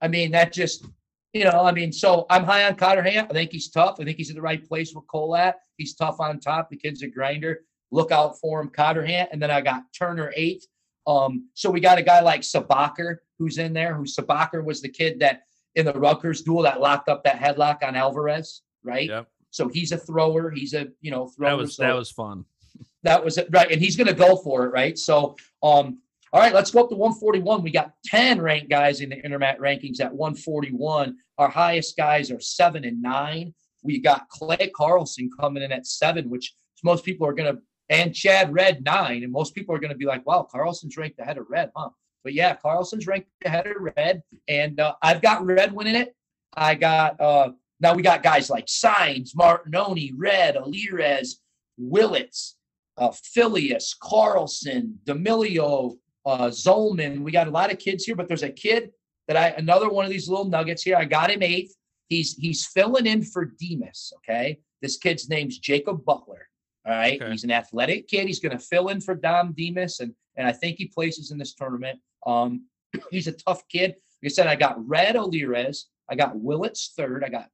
I 0.01 0.09
mean, 0.09 0.33
that 0.33 0.53
just, 0.53 0.85
you 1.33 1.45
know, 1.45 1.65
I 1.65 1.73
mean, 1.73 1.93
so 1.93 2.27
I'm 2.29 2.45
high 2.45 2.65
on 2.65 2.75
Koderhandt. 2.75 3.31
I 3.31 3.33
think 3.33 3.53
he's 3.53 3.71
tough. 3.71 3.97
I 4.01 4.05
think 4.05 4.17
he's 4.17 4.31
in 4.31 4.37
the 4.37 4.43
right 4.43 4.67
place 4.67 4.93
with 4.95 5.07
Cole 5.07 5.37
at. 5.37 5.57
He's 5.77 5.95
tough 5.95 6.19
on 6.21 6.41
top. 6.41 6.71
The 6.71 6.77
kid's 6.77 7.03
a 7.03 7.09
grinder. 7.09 7.63
Look 7.91 8.11
out 8.11 8.39
for 8.41 8.61
him, 8.61 8.69
Koderhandt. 8.69 9.29
And 9.33 9.41
then 9.41 9.51
I 9.51 9.61
got 9.61 9.83
Turner 9.97 10.33
eighth. 10.37 10.67
Um, 11.07 11.49
so 11.55 11.71
we 11.71 11.81
got 11.81 11.99
a 11.99 12.03
guy 12.03 12.21
like 12.21 12.41
Sabaker 12.41 13.19
who's 13.39 13.59
in 13.59 13.73
there. 13.73 13.95
Who 13.95 14.05
Sabaker 14.05 14.65
was 14.65 14.83
the 14.83 14.89
kid 14.89 15.21
that 15.21 15.43
in 15.77 15.87
the 15.87 15.93
Rutgers 15.93 16.43
duel 16.43 16.63
that 16.63 16.81
locked 16.81 17.09
up 17.09 17.23
that 17.25 17.39
headlock 17.39 17.87
on 17.87 17.95
Alvarez, 17.95 18.63
right? 18.83 19.09
Yep. 19.09 19.29
So 19.51 19.69
he's 19.69 19.93
a 19.93 19.99
thrower. 19.99 20.51
He's 20.51 20.75
a 20.75 20.89
you 21.01 21.11
know 21.11 21.29
thrower. 21.29 21.51
That 21.51 21.59
was 21.59 21.77
so 21.77 21.83
that 21.85 21.95
was 21.95 22.11
fun. 22.11 22.45
that 23.05 23.25
was 23.25 23.39
it, 23.39 23.49
right? 23.53 23.71
And 23.71 23.81
he's 23.81 23.97
going 23.97 24.09
to 24.09 24.15
go 24.15 24.37
for 24.37 24.67
it, 24.67 24.73
right? 24.73 24.99
So, 24.99 25.37
um, 25.63 26.01
all 26.33 26.41
right, 26.41 26.53
let's 26.53 26.71
go 26.71 26.81
up 26.81 26.91
to 26.91 26.97
141. 26.97 27.63
We 27.63 27.71
got 27.71 27.93
10 28.05 28.41
ranked 28.41 28.69
guys 28.69 29.01
in 29.01 29.11
the 29.11 29.17
intermat 29.17 29.59
rankings 29.59 30.01
at 30.01 30.13
141. 30.13 31.17
Our 31.39 31.49
highest 31.49 31.97
guys 31.97 32.31
are 32.31 32.41
seven 32.41 32.85
and 32.85 33.01
nine. 33.01 33.55
We 33.83 34.01
got 34.01 34.29
Clay 34.29 34.71
Carlson 34.75 35.31
coming 35.39 35.63
in 35.63 35.71
at 35.71 35.87
seven, 35.87 36.29
which 36.29 36.53
most 36.83 37.05
people 37.05 37.27
are 37.27 37.33
going 37.33 37.55
to, 37.55 37.63
and 37.89 38.15
Chad 38.15 38.53
Red 38.53 38.85
nine. 38.85 39.23
And 39.23 39.33
most 39.33 39.55
people 39.55 39.75
are 39.75 39.79
going 39.79 39.93
to 39.93 39.99
be 39.99 40.07
like, 40.07 40.27
wow, 40.27 40.47
Carlson's 40.51 40.97
ranked 40.97 41.21
ahead 41.21 41.39
of 41.39 41.47
Red, 41.49 41.71
huh? 41.77 41.91
But 42.25 42.35
yeah, 42.35 42.55
Carlson's 42.57 43.07
ranked 43.07 43.29
ahead 43.45 43.67
of 43.67 43.77
Red. 43.79 44.23
And 44.49 44.81
uh, 44.81 44.95
I've 45.03 45.23
got 45.23 45.45
Red 45.45 45.73
winning 45.73 45.95
it. 45.95 46.15
I 46.57 46.75
got, 46.75 47.21
uh, 47.21 47.51
now 47.81 47.95
we 47.95 48.03
got 48.03 48.23
guys 48.23 48.51
like 48.51 48.69
Signs, 48.69 49.35
Martinoni, 49.35 50.13
Red, 50.17 50.57
Alirez, 50.57 51.37
Willits, 51.79 52.57
uh, 52.97 53.13
Filius, 53.13 53.95
Carlson, 54.01 54.99
D'Amelio, 55.05 55.97
uh, 56.25 56.49
Zolman. 56.49 57.21
We 57.21 57.31
got 57.31 57.49
a 57.49 57.51
lot 57.51 57.73
of 57.73 57.79
kids 57.79 58.05
here, 58.05 58.17
but 58.17 58.29
there's 58.29 58.43
a 58.43 58.51
kid 58.51 58.91
that 59.29 59.37
I 59.37 59.49
another 59.51 59.89
one 59.89 60.05
of 60.05 60.11
these 60.11 60.29
little 60.29 60.47
nuggets 60.47 60.83
here. 60.83 60.97
I 60.97 61.05
got 61.05 61.31
him 61.31 61.43
eighth. 61.43 61.75
He's 62.09 62.35
he's 62.37 62.67
filling 62.67 63.07
in 63.07 63.23
for 63.23 63.45
Demas. 63.45 64.13
Okay, 64.19 64.59
this 64.83 64.97
kid's 64.97 65.29
name's 65.29 65.59
Jacob 65.59 66.05
Butler. 66.05 66.49
All 66.87 66.93
right, 66.93 67.21
Okay. 67.21 67.31
he's 67.33 67.45
an 67.45 67.51
athletic 67.51 68.07
kid. 68.07 68.27
He's 68.27 68.39
going 68.41 68.57
to 68.57 68.65
fill 68.65 68.89
in 68.89 69.01
for 69.01 69.15
Dom 69.15 69.55
Demas, 69.57 70.01
and 70.01 70.15
and 70.37 70.47
I 70.47 70.53
think 70.53 70.79
he 70.79 70.87
places 70.87 71.31
in 71.31 71.39
this 71.39 71.55
tournament. 71.55 71.99
Um, 72.27 72.67
he's 73.11 73.27
a 73.27 73.33
tough 73.33 73.67
kid. 73.69 73.91
Like 74.23 74.27
I 74.27 74.29
said, 74.29 74.47
I 74.47 74.55
got 74.57 74.87
Red 74.87 75.17
Alirez. 75.17 75.85
I 76.09 76.15
got 76.15 76.37
Willits 76.37 76.93
third. 76.97 77.25
I 77.25 77.29
got 77.29 77.49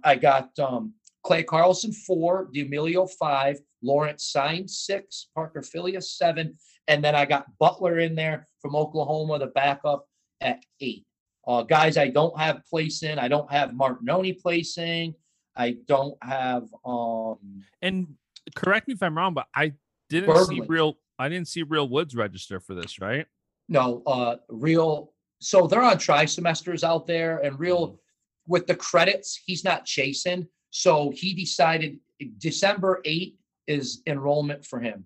I 0.04 0.14
got 0.16 0.56
um, 0.58 0.94
Clay 1.24 1.42
Carlson 1.42 1.92
four, 1.92 2.48
D'Amelio 2.54 3.10
five, 3.18 3.58
Lawrence 3.82 4.24
Signs 4.30 4.78
six, 4.78 5.28
Parker 5.34 5.62
Filius 5.62 6.16
seven, 6.16 6.56
and 6.86 7.02
then 7.02 7.14
I 7.16 7.24
got 7.24 7.46
Butler 7.58 7.98
in 7.98 8.14
there 8.14 8.46
from 8.62 8.76
Oklahoma, 8.76 9.38
the 9.40 9.48
backup 9.48 10.06
at 10.40 10.62
eight. 10.80 11.04
Uh, 11.48 11.62
guys, 11.62 11.96
I 11.96 12.08
don't 12.08 12.38
have 12.38 12.62
placing. 12.70 13.18
I 13.18 13.28
don't 13.28 13.50
have 13.50 13.70
Martinoni 13.70 14.40
placing. 14.40 15.14
I 15.56 15.78
don't 15.88 16.16
have 16.22 16.64
um 16.84 17.38
And 17.82 18.14
correct 18.54 18.88
me 18.88 18.94
if 18.94 19.02
I'm 19.02 19.16
wrong, 19.16 19.34
but 19.34 19.46
I 19.54 19.72
didn't 20.08 20.36
see 20.46 20.60
real. 20.66 20.98
I 21.18 21.28
didn't 21.28 21.48
see 21.48 21.62
real 21.62 21.88
Woods 21.88 22.14
register 22.14 22.60
for 22.60 22.74
this, 22.74 23.00
right? 23.00 23.26
no 23.68 24.02
uh 24.06 24.36
real 24.48 25.12
so 25.40 25.66
they're 25.66 25.82
on 25.82 25.98
tri 25.98 26.24
semesters 26.24 26.84
out 26.84 27.06
there 27.06 27.38
and 27.38 27.58
real 27.58 27.98
with 28.46 28.66
the 28.66 28.74
credits 28.74 29.40
he's 29.44 29.64
not 29.64 29.84
chasing 29.84 30.46
so 30.70 31.10
he 31.14 31.34
decided 31.34 31.98
december 32.38 33.00
8 33.04 33.36
is 33.66 34.02
enrollment 34.06 34.64
for 34.64 34.78
him 34.78 35.04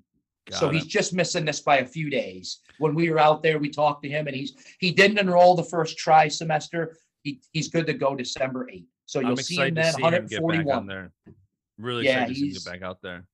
so 0.50 0.66
Got 0.66 0.74
he's 0.74 0.87
just 0.87 1.14
missing 1.14 1.44
this 1.44 1.61
by 1.61 1.79
a 1.79 1.87
few 1.87 2.11
days 2.11 2.59
when 2.79 2.94
we 2.94 3.09
were 3.11 3.18
out 3.18 3.42
there 3.42 3.59
we 3.59 3.70
talked 3.70 4.03
to 4.03 4.09
him 4.09 4.26
and 4.26 4.37
he's 4.37 4.55
he 4.79 4.90
didn't 4.90 5.18
enroll 5.18 5.55
the 5.55 5.64
first 5.64 5.96
tri 5.96 6.29
semester 6.29 6.96
he, 7.22 7.40
he's 7.53 7.68
good 7.68 7.87
to 7.87 7.94
go 7.94 8.14
december 8.14 8.68
8 8.70 8.87
so 9.07 9.20
you'll 9.20 9.37
see 9.37 9.57
him 9.57 9.74
then 9.74 9.92
see 9.94 10.03
him 10.03 10.26
get 10.26 10.40
back 10.40 10.66
141 10.66 10.76
on 10.76 10.87
there. 10.87 11.11
Really 11.79 12.05
Yeah, 12.05 12.22
excited 12.22 12.29
to 12.29 12.40
see 12.40 12.46
him 12.46 12.53
get 12.53 12.64
back 12.64 12.83
out 12.83 12.98
there. 13.03 13.26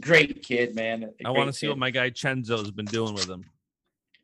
Great 0.00 0.42
kid 0.42 0.74
man 0.74 1.08
I 1.24 1.30
want 1.30 1.46
to 1.46 1.52
see 1.52 1.68
what 1.68 1.78
my 1.78 1.90
guy 1.90 2.10
Chenzo's 2.10 2.70
been 2.70 2.86
doing 2.86 3.14
with 3.14 3.28
him. 3.28 3.44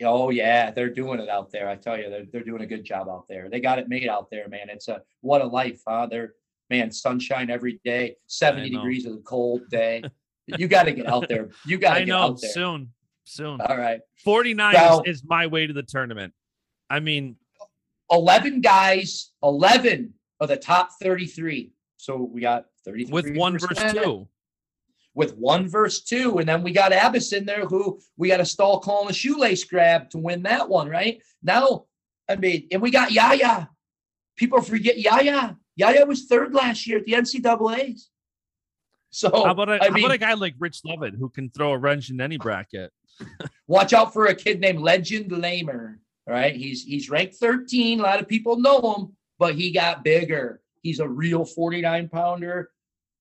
Oh 0.02 0.30
yeah, 0.30 0.70
they're 0.70 0.88
doing 0.88 1.20
it 1.20 1.28
out 1.28 1.50
there. 1.50 1.68
I 1.68 1.76
tell 1.76 1.98
you, 1.98 2.09
they're 2.09 2.24
they're 2.33 2.42
doing 2.42 2.62
a 2.62 2.66
good 2.66 2.85
job 2.85 3.09
out 3.09 3.26
there. 3.28 3.50
They 3.50 3.61
got 3.61 3.78
it 3.78 3.88
made 3.88 4.09
out 4.09 4.30
there, 4.30 4.48
man. 4.48 4.70
It's 4.70 4.88
a 4.88 5.02
what 5.20 5.42
a 5.42 5.46
life, 5.46 5.83
huh? 5.87 6.06
They're 6.11 6.33
man, 6.70 6.90
sunshine 6.90 7.50
every 7.50 7.80
day, 7.85 8.16
70 8.28 8.70
degrees 8.70 9.04
of 9.04 9.14
a 9.14 9.18
cold 9.18 9.62
day. 9.70 10.02
you 10.46 10.68
got 10.68 10.85
to 10.85 10.92
get 10.92 11.06
out 11.06 11.28
there. 11.28 11.50
You 11.66 11.78
got 11.78 11.94
to 11.94 11.96
I 11.96 11.98
get 12.00 12.09
know 12.09 12.18
out 12.18 12.40
there. 12.40 12.50
soon, 12.52 12.92
soon. 13.24 13.61
All 13.61 13.76
right. 13.76 14.00
49 14.24 14.72
Now- 14.72 15.00
is, 15.00 15.16
is 15.16 15.24
my 15.24 15.48
way 15.48 15.66
to 15.66 15.72
the 15.72 15.83
tournament. 15.83 16.33
I 16.88 17.00
mean, 17.00 17.37
11 18.11 18.61
guys, 18.61 19.33
11 19.42 20.14
of 20.40 20.48
the 20.48 20.56
top 20.56 20.90
33. 21.02 21.72
So 21.96 22.16
we 22.16 22.40
got 22.40 22.64
thirty 22.83 23.04
with 23.04 23.37
one 23.37 23.59
verse 23.59 23.92
two. 23.92 24.26
With 25.14 25.35
one 25.37 25.68
verse 25.68 26.03
two. 26.03 26.38
And 26.38 26.49
then 26.49 26.62
we 26.62 26.73
got 26.73 26.92
Abbas 26.92 27.33
in 27.33 27.44
there 27.44 27.66
who 27.66 28.01
we 28.16 28.29
got 28.29 28.40
a 28.40 28.44
stall 28.44 28.81
calling 28.81 29.11
a 29.11 29.12
shoelace 29.12 29.64
grab 29.64 30.11
to 30.11 30.18
win 30.18 30.42
that 30.44 30.68
one, 30.68 30.88
right? 30.88 31.20
Now, 31.42 31.87
I 32.29 32.37
mean, 32.37 32.68
and 32.70 32.81
we 32.81 32.90
got 32.90 33.11
Yaya. 33.11 33.68
People 34.37 34.62
forget 34.62 34.99
Yaya. 34.99 35.57
Yaya 35.77 36.07
was 36.07 36.27
third 36.27 36.55
last 36.55 36.87
year 36.87 36.99
at 36.99 37.05
the 37.05 37.12
NCAAs. 37.12 38.03
So 39.11 39.31
How 39.31 39.51
about 39.51 39.68
a, 39.68 39.83
I 39.83 39.88
how 39.88 39.94
mean, 39.94 40.05
about 40.05 40.14
a 40.14 40.18
guy 40.18 40.35
like 40.35 40.55
Ridge 40.59 40.81
Lovett 40.85 41.14
who 41.14 41.29
can 41.29 41.51
throw 41.51 41.73
a 41.73 41.79
wrench 41.79 42.11
in 42.11 42.20
any 42.20 42.38
bracket? 42.38 42.92
watch 43.66 43.92
out 43.92 44.12
for 44.12 44.27
a 44.27 44.35
kid 44.35 44.61
named 44.61 44.81
Legend 44.81 45.33
Lamer. 45.33 45.99
All 46.29 46.35
right. 46.35 46.55
He's 46.55 46.85
he's 46.85 47.11
ranked 47.11 47.35
13. 47.35 47.99
A 47.99 48.03
lot 48.03 48.20
of 48.20 48.29
people 48.29 48.61
know 48.61 48.94
him, 48.94 49.16
but 49.38 49.57
he 49.57 49.73
got 49.73 50.05
bigger. 50.05 50.61
He's 50.83 51.01
a 51.01 51.09
real 51.09 51.44
49 51.44 52.09
pounder. 52.09 52.70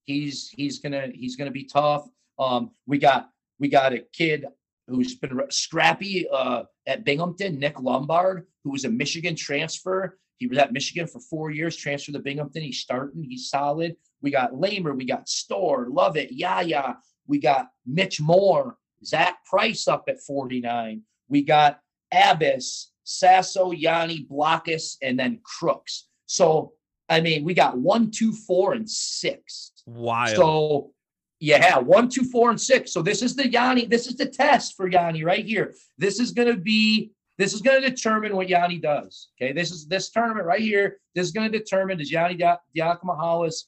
He's 0.10 0.50
he's 0.50 0.80
gonna 0.80 1.10
he's 1.14 1.36
gonna 1.36 1.52
be 1.52 1.66
tough. 1.66 2.08
Um, 2.40 2.72
we 2.88 2.98
got 2.98 3.30
we 3.60 3.68
got 3.68 3.94
a 3.94 4.00
kid 4.12 4.48
who's 4.88 5.14
been 5.14 5.40
scrappy 5.52 6.28
uh, 6.34 6.64
at 6.88 7.06
Binghamton, 7.06 7.60
Nick 7.60 7.80
Lombard, 7.80 8.48
who 8.64 8.72
was 8.72 8.86
a 8.86 8.90
Michigan 8.90 9.36
transfer. 9.36 10.18
He 10.38 10.48
was 10.48 10.58
at 10.58 10.74
Michigan 10.74 11.06
for 11.06 11.20
four 11.20 11.52
years, 11.52 11.76
transferred 11.76 12.14
to 12.14 12.20
Binghamton. 12.20 12.64
He's 12.64 12.80
starting. 12.80 13.24
He's 13.24 13.50
solid. 13.50 13.96
We 14.24 14.32
got 14.32 14.58
Lamer. 14.58 14.96
We 14.96 15.06
got 15.06 15.30
Store. 15.30 15.88
Lovett. 15.92 16.32
Yaya. 16.32 16.98
We 17.28 17.38
got 17.38 17.68
Mitch 17.86 18.20
Moore. 18.20 18.78
Zach 19.06 19.46
Price 19.46 19.88
up 19.88 20.06
at 20.08 20.20
49. 20.22 21.04
We 21.28 21.44
got 21.44 21.82
Abbas, 22.12 22.92
Sasso, 23.04 23.72
Yianni, 23.72 24.28
Blockus, 24.28 24.96
and 25.04 25.20
then 25.20 25.40
Crooks. 25.44 26.08
So, 26.26 26.74
I 27.10 27.22
mean, 27.22 27.44
we 27.44 27.54
got 27.54 27.78
one, 27.78 28.10
two, 28.10 28.34
four, 28.34 28.74
and 28.74 28.90
six. 28.90 29.72
Wild. 29.96 30.36
So, 30.36 30.92
yeah, 31.40 31.78
one, 31.78 32.10
two, 32.10 32.24
four, 32.24 32.50
and 32.50 32.60
six. 32.60 32.92
So 32.92 33.02
this 33.02 33.22
is 33.22 33.36
the 33.36 33.44
Yianni. 33.44 33.90
This 33.90 34.08
is 34.08 34.16
the 34.16 34.26
test 34.26 34.76
for 34.76 34.90
Yianni 34.90 35.26
right 35.26 35.46
here. 35.46 35.74
This 35.98 36.20
is 36.20 36.32
going 36.32 36.50
to 36.50 36.58
be. 36.58 37.12
This 37.38 37.54
is 37.54 37.62
going 37.62 37.82
to 37.82 37.90
determine 37.90 38.36
what 38.36 38.48
Yianni 38.48 38.82
does. 38.82 39.30
Okay, 39.42 39.54
this 39.54 39.72
is 39.72 39.88
this 39.88 40.10
tournament 40.10 40.46
right 40.46 40.60
here. 40.60 40.98
This 41.16 41.28
is 41.28 41.32
going 41.32 41.50
to 41.50 41.58
determine 41.58 41.98
does 41.98 42.04
Yianni 42.04 42.38
Dia- 42.38 42.60
Diakomihalis 42.76 43.64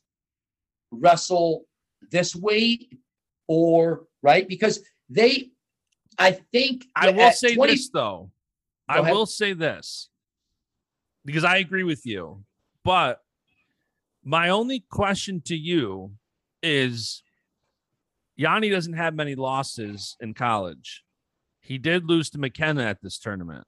wrestle 0.92 1.66
this 2.12 2.36
weight 2.36 2.98
or 3.48 4.06
right 4.22 4.48
because 4.48 4.82
they. 5.10 5.52
I 6.20 6.32
think 6.52 6.86
I 6.96 7.10
will 7.12 7.32
say 7.32 7.56
20 7.56 7.74
this 7.74 7.90
though. 7.90 8.30
I 8.88 9.00
ahead. 9.00 9.14
will 9.14 9.26
say 9.26 9.54
this 9.54 10.10
because 11.24 11.46
I 11.46 11.58
agree 11.58 11.84
with 11.84 12.06
you. 12.06 12.44
But 12.84 13.22
my 14.24 14.50
only 14.50 14.82
question 14.90 15.42
to 15.46 15.56
you 15.56 16.12
is 16.62 17.24
Yianni 18.40 18.72
doesn't 18.72 18.94
have 18.94 19.16
many 19.16 19.36
losses 19.36 20.16
in 20.20 20.34
college. 20.34 21.04
He 21.60 21.78
did 21.78 22.06
lose 22.06 22.30
to 22.32 22.40
McKenna 22.40 22.84
at 22.84 23.02
this 23.02 23.18
tournament, 23.20 23.66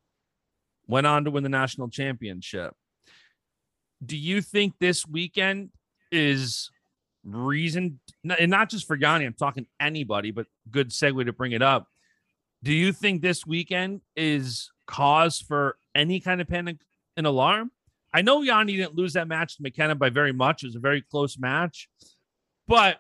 went 0.87 1.07
on 1.07 1.25
to 1.25 1.31
win 1.31 1.43
the 1.43 1.49
national 1.49 1.89
championship. 1.89 2.73
Do 4.03 4.17
you 4.17 4.41
think 4.41 4.73
this 4.79 5.07
weekend 5.07 5.69
is 6.11 6.69
reason, 7.23 7.99
and 8.39 8.51
not 8.51 8.69
just 8.69 8.87
for 8.87 8.97
Yianni, 8.97 9.25
I'm 9.25 9.33
talking 9.33 9.65
anybody, 9.79 10.31
but 10.31 10.47
good 10.69 10.89
segue 10.89 11.25
to 11.25 11.33
bring 11.33 11.53
it 11.53 11.61
up. 11.61 11.87
Do 12.61 12.73
you 12.73 12.93
think 12.93 13.21
this 13.21 13.45
weekend 13.45 14.01
is 14.15 14.71
cause 14.87 15.39
for 15.39 15.77
any 15.95 16.19
kind 16.19 16.41
of 16.41 16.47
panic 16.47 16.77
and 17.17 17.27
alarm? 17.27 17.71
I 18.13 18.21
know 18.21 18.41
Yianni 18.41 18.77
didn't 18.77 18.95
lose 18.95 19.13
that 19.13 19.27
match 19.27 19.57
to 19.57 19.63
McKenna 19.63 19.95
by 19.95 20.09
very 20.09 20.33
much. 20.33 20.63
It 20.63 20.67
was 20.67 20.75
a 20.75 20.79
very 20.79 21.01
close 21.01 21.37
match. 21.37 21.89
But 22.67 22.97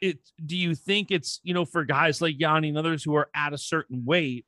it 0.00 0.18
do 0.44 0.56
you 0.56 0.74
think 0.74 1.10
it's, 1.10 1.40
you 1.42 1.54
know, 1.54 1.64
for 1.64 1.84
guys 1.84 2.20
like 2.20 2.38
Yianni 2.38 2.68
and 2.68 2.78
others 2.78 3.04
who 3.04 3.14
are 3.14 3.28
at 3.34 3.52
a 3.52 3.58
certain 3.58 4.04
weight, 4.04 4.46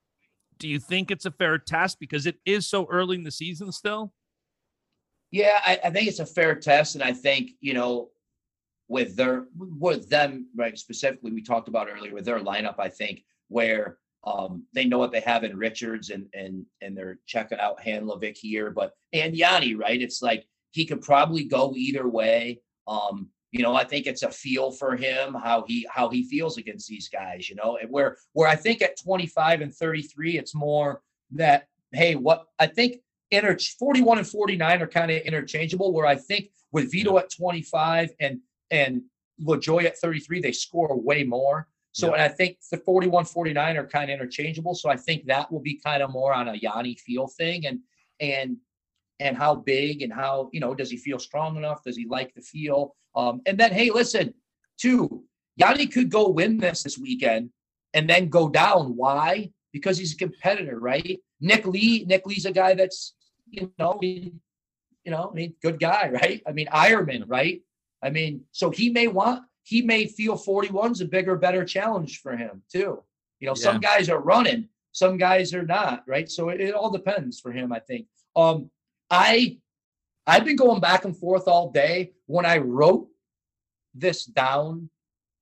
do 0.59 0.69
you 0.69 0.79
think 0.79 1.11
it's 1.11 1.27
a 1.27 1.31
fair 1.31 1.59
test 1.59 2.01
because 2.01 2.27
it 2.27 2.37
is 2.45 2.67
so 2.67 2.87
early 2.91 3.17
in 3.17 3.25
the 3.25 3.31
season 3.31 3.71
still? 3.73 4.13
Yeah, 5.31 5.61
I, 5.65 5.81
I 5.85 5.91
think 5.91 6.09
it's 6.09 6.21
a 6.21 6.27
fair 6.27 6.55
test, 6.55 6.95
and 6.95 7.05
I 7.05 7.13
think 7.13 7.51
you 7.61 7.75
know, 7.75 8.11
with 8.89 9.17
their 9.17 9.47
with 9.57 10.09
them 10.09 10.49
right 10.57 10.79
specifically, 10.79 11.33
we 11.33 11.43
talked 11.43 11.69
about 11.69 11.89
earlier 11.91 12.15
with 12.15 12.25
their 12.25 12.41
lineup. 12.41 12.77
I 12.79 12.89
think 12.89 13.25
where 13.49 13.99
um, 14.27 14.65
they 14.75 14.85
know 14.85 14.99
what 14.99 15.13
they 15.13 15.21
have 15.21 15.45
in 15.45 15.57
Richards, 15.57 16.11
and 16.11 16.27
and 16.35 16.67
and 16.83 16.97
they're 16.97 17.19
checking 17.27 17.61
out 17.61 17.81
Hanlovic 17.81 18.37
here, 18.37 18.71
but 18.71 18.93
and 19.13 19.35
Yianni, 19.35 19.79
right? 19.79 20.03
It's 20.03 20.21
like 20.21 20.47
he 20.73 20.85
could 20.85 21.01
probably 21.01 21.45
go 21.45 21.73
either 21.77 22.09
way. 22.09 22.61
Um, 22.89 23.31
you 23.53 23.63
know, 23.63 23.75
I 23.75 23.85
think 23.85 24.07
it's 24.07 24.25
a 24.25 24.31
feel 24.31 24.73
for 24.73 24.97
him 24.97 25.33
how 25.35 25.65
he 25.67 25.87
how 25.89 26.09
he 26.09 26.29
feels 26.29 26.59
against 26.59 26.89
these 26.89 27.09
guys. 27.09 27.49
You 27.49 27.55
know, 27.55 27.79
and 27.81 27.89
where 27.91 28.17
where 28.33 28.49
I 28.49 28.57
think 28.57 28.83
at 28.83 29.01
25 29.01 29.61
and 29.61 29.75
33, 29.75 30.39
it's 30.39 30.55
more 30.55 31.03
that 31.33 31.69
hey, 31.93 32.17
what 32.17 32.47
I 32.59 32.67
think 32.67 32.97
inter 33.31 33.57
41 33.79 34.19
and 34.19 34.27
49 34.27 34.83
are 34.83 34.87
kind 34.89 35.11
of 35.13 35.23
interchangeable. 35.23 35.93
Where 35.93 36.07
I 36.07 36.17
think 36.17 36.51
with 36.73 36.91
Vito 36.91 37.17
at 37.19 37.31
25 37.31 38.11
and 38.19 38.41
and 38.73 39.03
LaJoy 39.41 39.85
at 39.85 39.99
33, 39.99 40.41
they 40.41 40.53
score 40.53 41.01
way 41.01 41.23
more. 41.23 41.69
So, 41.97 42.09
Yeah. 42.09 42.13
and 42.15 42.23
I 42.23 42.29
think 42.29 42.59
the 42.71 42.77
41 42.77 43.25
49 43.25 43.77
are 43.79 43.87
kind 43.87 44.11
of 44.11 44.15
interchangeable. 44.21 44.75
So 44.75 44.91
I 44.91 44.97
think 44.99 45.25
that 45.27 45.51
will 45.51 45.61
be 45.61 45.77
kind 45.89 46.03
of 46.03 46.11
more 46.11 46.35
on 46.35 46.47
a 46.49 46.53
Yianni 46.53 46.99
feel 47.01 47.27
thing 47.27 47.67
and 47.67 47.81
and 48.21 48.59
and 49.19 49.35
how 49.35 49.55
big 49.55 50.03
and 50.03 50.13
how 50.13 50.51
you 50.53 50.61
know 50.61 50.75
does 50.75 50.91
he 50.91 50.99
feel 50.99 51.19
strong 51.19 51.57
enough? 51.57 51.83
Does 51.83 51.97
he 51.97 52.05
like 52.07 52.35
the 52.35 52.43
feel? 52.43 52.95
Um, 53.15 53.41
and 53.47 53.57
then 53.59 53.73
hey, 53.73 53.89
listen, 53.91 54.35
two, 54.77 55.25
Yianni 55.59 55.91
could 55.91 56.11
go 56.11 56.29
win 56.29 56.59
this 56.59 56.83
this 56.83 56.99
weekend 56.99 57.49
and 57.95 58.05
then 58.11 58.29
go 58.29 58.51
down. 58.51 58.95
Why? 58.95 59.51
Because 59.73 59.97
he's 59.97 60.13
a 60.13 60.19
competitor, 60.19 60.79
right? 60.79 61.19
Nick 61.41 61.67
Lee, 61.67 62.05
Nick 62.07 62.27
Lee's 62.27 62.45
a 62.45 62.53
guy 62.53 62.75
that's 62.75 63.15
you 63.49 63.73
know, 63.79 63.99
he- 64.03 64.35
you 65.05 65.13
know, 65.13 65.31
I 65.31 65.35
mean, 65.35 65.55
good 65.63 65.79
guy, 65.81 66.11
right? 66.21 66.43
I 66.47 66.53
mean, 66.53 66.67
Ironman, 66.67 67.25
right? 67.27 67.63
I 68.03 68.11
mean, 68.11 68.45
so 68.53 68.71
he 68.71 68.91
may 68.91 69.07
want, 69.07 69.45
he 69.67 69.83
may 69.83 70.07
feel 70.07 70.39
41's 70.39 71.01
a 71.01 71.05
bigger, 71.05 71.35
better 71.35 71.65
challenge 71.65 72.21
for 72.21 72.37
him 72.37 72.63
too. 72.71 73.03
You 73.41 73.49
know, 73.49 73.55
some 73.55 73.81
guys 73.81 74.09
are 74.09 74.21
running, 74.21 74.69
some 74.93 75.19
guys 75.19 75.53
are 75.55 75.65
not, 75.65 76.05
right? 76.07 76.31
So 76.31 76.51
it, 76.51 76.61
it 76.61 76.73
all 76.73 76.89
depends 76.89 77.41
for 77.41 77.51
him, 77.51 77.73
I 77.73 77.81
think. 77.81 78.07
Um, 78.37 78.71
I, 79.11 79.59
I've 80.25 80.45
been 80.45 80.55
going 80.55 80.81
back 80.81 81.05
and 81.05 81.17
forth 81.17 81.49
all 81.49 81.73
day. 81.73 82.13
When 82.27 82.47
I 82.47 82.59
wrote 82.59 83.09
this 83.93 84.25
down 84.25 84.89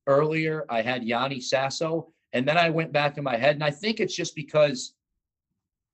earlier, 0.07 0.65
I 0.71 0.81
had 0.81 1.03
Yianni 1.03 1.43
Sasso, 1.43 2.11
and 2.33 2.49
then 2.49 2.57
I 2.57 2.71
went 2.71 2.93
back 2.93 3.19
in 3.19 3.25
my 3.25 3.37
head, 3.37 3.57
and 3.57 3.63
I 3.63 3.73
think 3.73 4.01
it's 4.01 4.17
just 4.17 4.35
because 4.35 4.95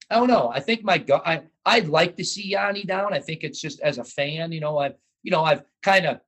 I 0.08 0.14
don't 0.14 0.28
know. 0.28 0.52
I 0.54 0.60
think 0.60 0.84
my 0.84 0.98
gut. 0.98 1.22
I 1.26 1.42
I'd 1.66 1.88
like 1.88 2.16
to 2.16 2.24
see 2.24 2.54
Yianni 2.54 2.86
down. 2.86 3.12
I 3.12 3.18
think 3.18 3.42
it's 3.42 3.60
just 3.60 3.80
as 3.80 3.98
a 3.98 4.04
fan, 4.04 4.52
you 4.52 4.60
know, 4.60 4.78
I've 4.78 4.94
you 5.24 5.32
know 5.32 5.42
I've 5.42 5.64
kind 5.82 6.06
of 6.06 6.20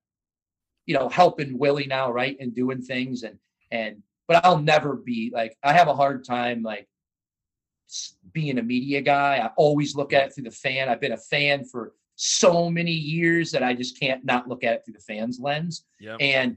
you 0.87 0.95
know 0.95 1.09
helping 1.09 1.59
Willie 1.59 1.87
now, 1.87 2.13
right, 2.13 2.37
and 2.41 2.55
doing 2.55 2.83
things, 2.83 3.23
and 3.23 3.39
and 3.71 4.03
but 4.29 4.45
I'll 4.45 4.61
never 4.61 4.97
be 4.97 5.31
like 5.33 5.57
I 5.63 5.73
have 5.73 5.89
a 5.89 5.95
hard 5.95 6.25
time 6.25 6.63
like 6.63 6.89
being 8.33 8.59
a 8.59 8.63
media 8.63 9.01
guy. 9.01 9.39
I 9.39 9.51
always 9.57 9.95
look 9.95 10.13
at 10.13 10.25
it 10.25 10.35
through 10.35 10.45
the 10.45 10.51
fan. 10.51 10.89
I've 10.89 11.01
been 11.01 11.13
a 11.13 11.19
fan 11.19 11.65
for 11.65 11.93
so 12.17 12.71
many 12.71 12.93
years 12.93 13.51
that 13.51 13.63
I 13.63 13.75
just 13.75 13.99
can't 13.99 14.25
not 14.25 14.49
look 14.49 14.65
at 14.65 14.75
it 14.75 14.85
through 14.85 14.95
the 14.95 15.01
fans' 15.01 15.41
lens. 15.41 15.85
Yep. 16.01 16.19
And 16.21 16.57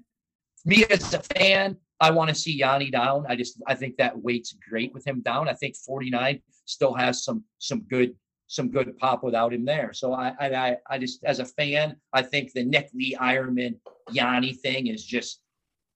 me 0.64 0.86
as 0.90 1.14
a 1.14 1.20
fan, 1.20 1.78
I 2.00 2.12
want 2.12 2.30
to 2.30 2.36
see 2.36 2.62
Yianni 2.62 2.92
down. 2.92 3.26
I 3.28 3.36
just 3.36 3.62
I 3.68 3.76
think 3.76 3.98
that 3.98 4.22
weight's 4.22 4.56
great 4.70 4.94
with 4.94 5.06
him 5.06 5.22
down. 5.22 5.48
I 5.48 5.54
think 5.54 5.76
49 5.76 6.42
still 6.66 6.94
has 6.94 7.24
some 7.24 7.44
some 7.60 7.82
good 7.82 8.16
some 8.48 8.70
good 8.70 8.98
pop 8.98 9.24
without 9.24 9.54
him 9.54 9.66
there. 9.66 9.94
So 9.94 10.14
I 10.14 10.34
I 10.40 10.78
I 10.90 10.98
just 10.98 11.24
as 11.24 11.40
a 11.40 11.46
fan, 11.46 11.96
I 12.14 12.22
think 12.22 12.54
the 12.54 12.64
Nick 12.64 12.90
Lee 12.94 13.18
Ironman 13.20 13.76
Yianni 14.12 14.58
thing 14.60 14.88
is 14.88 15.04
just 15.04 15.42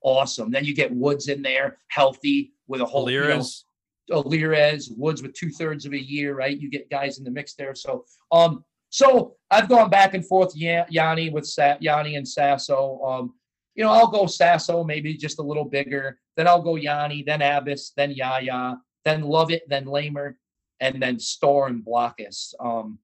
awesome. 0.01 0.51
Then 0.51 0.66
you 0.66 0.76
get 0.76 0.91
Woods 0.91 1.28
in 1.28 1.41
there, 1.41 1.78
healthy 1.89 2.53
with 2.68 2.82
a 2.82 2.86
whole 2.86 3.10
you 3.10 3.20
know, 3.20 3.26
Alirez. 3.28 3.64
Alirez, 4.12 4.91
Woods 4.97 5.22
with 5.22 5.34
two 5.34 5.49
thirds 5.49 5.86
of 5.86 5.93
a 5.93 6.01
year, 6.01 6.36
right? 6.36 6.60
You 6.60 6.70
get 6.70 6.89
guys 6.89 7.18
in 7.18 7.24
the 7.24 7.32
mix 7.32 7.53
there. 7.53 7.76
So, 7.76 8.05
um, 8.32 8.64
so 8.89 9.36
I've 9.51 9.70
gone 9.70 9.89
back 9.89 10.14
and 10.14 10.26
forth, 10.26 10.55
Yianni 10.55 11.32
with 11.32 11.45
Sa- 11.45 11.78
Yianni 11.78 12.18
and 12.18 12.28
Sasso. 12.28 13.01
Um, 13.03 13.34
you 13.76 13.84
know, 13.84 13.91
I'll 13.91 14.07
go 14.07 14.26
Sasso, 14.26 14.84
maybe 14.84 15.14
just 15.16 15.39
a 15.39 15.43
little 15.43 15.66
bigger. 15.66 16.20
Then 16.36 16.47
I'll 16.47 16.62
go 16.62 16.74
Yianni, 16.74 17.26
then 17.26 17.41
Abbas, 17.41 17.93
then 17.95 18.12
Yaya, 18.12 18.78
then 19.05 19.22
Lovett, 19.22 19.64
then 19.68 19.86
Lamer, 19.86 20.38
and 20.80 21.01
then 21.01 21.20
Store 21.20 21.68
and 21.68 21.86
Blockus. 21.86 22.53
Um, 22.60 22.99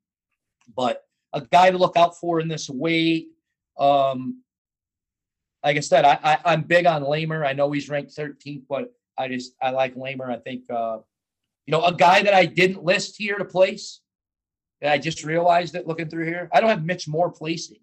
but 0.75 1.03
a 1.33 1.41
guy 1.41 1.69
to 1.69 1.77
look 1.77 1.97
out 1.97 2.17
for 2.17 2.39
in 2.39 2.47
this 2.47 2.69
weight. 2.69 3.27
Um, 3.77 4.41
like 5.65 5.77
I 5.77 5.81
said, 5.81 6.05
I, 6.05 6.19
I 6.23 6.37
I'm 6.45 6.61
big 6.61 6.85
on 6.85 7.03
Lamer. 7.03 7.43
I 7.43 7.53
know 7.53 7.71
he's 7.71 7.89
ranked 7.89 8.15
13th, 8.15 8.63
but 8.69 8.93
I 9.17 9.27
just 9.27 9.55
I 9.61 9.71
like 9.71 9.97
Lamer. 9.97 10.31
I 10.31 10.37
think 10.37 10.69
uh, 10.69 10.99
you 11.65 11.71
know 11.71 11.83
a 11.83 11.93
guy 11.93 12.21
that 12.21 12.33
I 12.33 12.45
didn't 12.45 12.83
list 12.83 13.15
here 13.17 13.35
to 13.35 13.45
place. 13.45 14.01
And 14.81 14.91
I 14.91 14.97
just 14.97 15.23
realized 15.23 15.75
it 15.75 15.87
looking 15.87 16.09
through 16.09 16.25
here. 16.25 16.49
I 16.53 16.59
don't 16.59 16.69
have 16.69 16.85
Mitch 16.85 17.07
Moore 17.07 17.31
placing. 17.31 17.79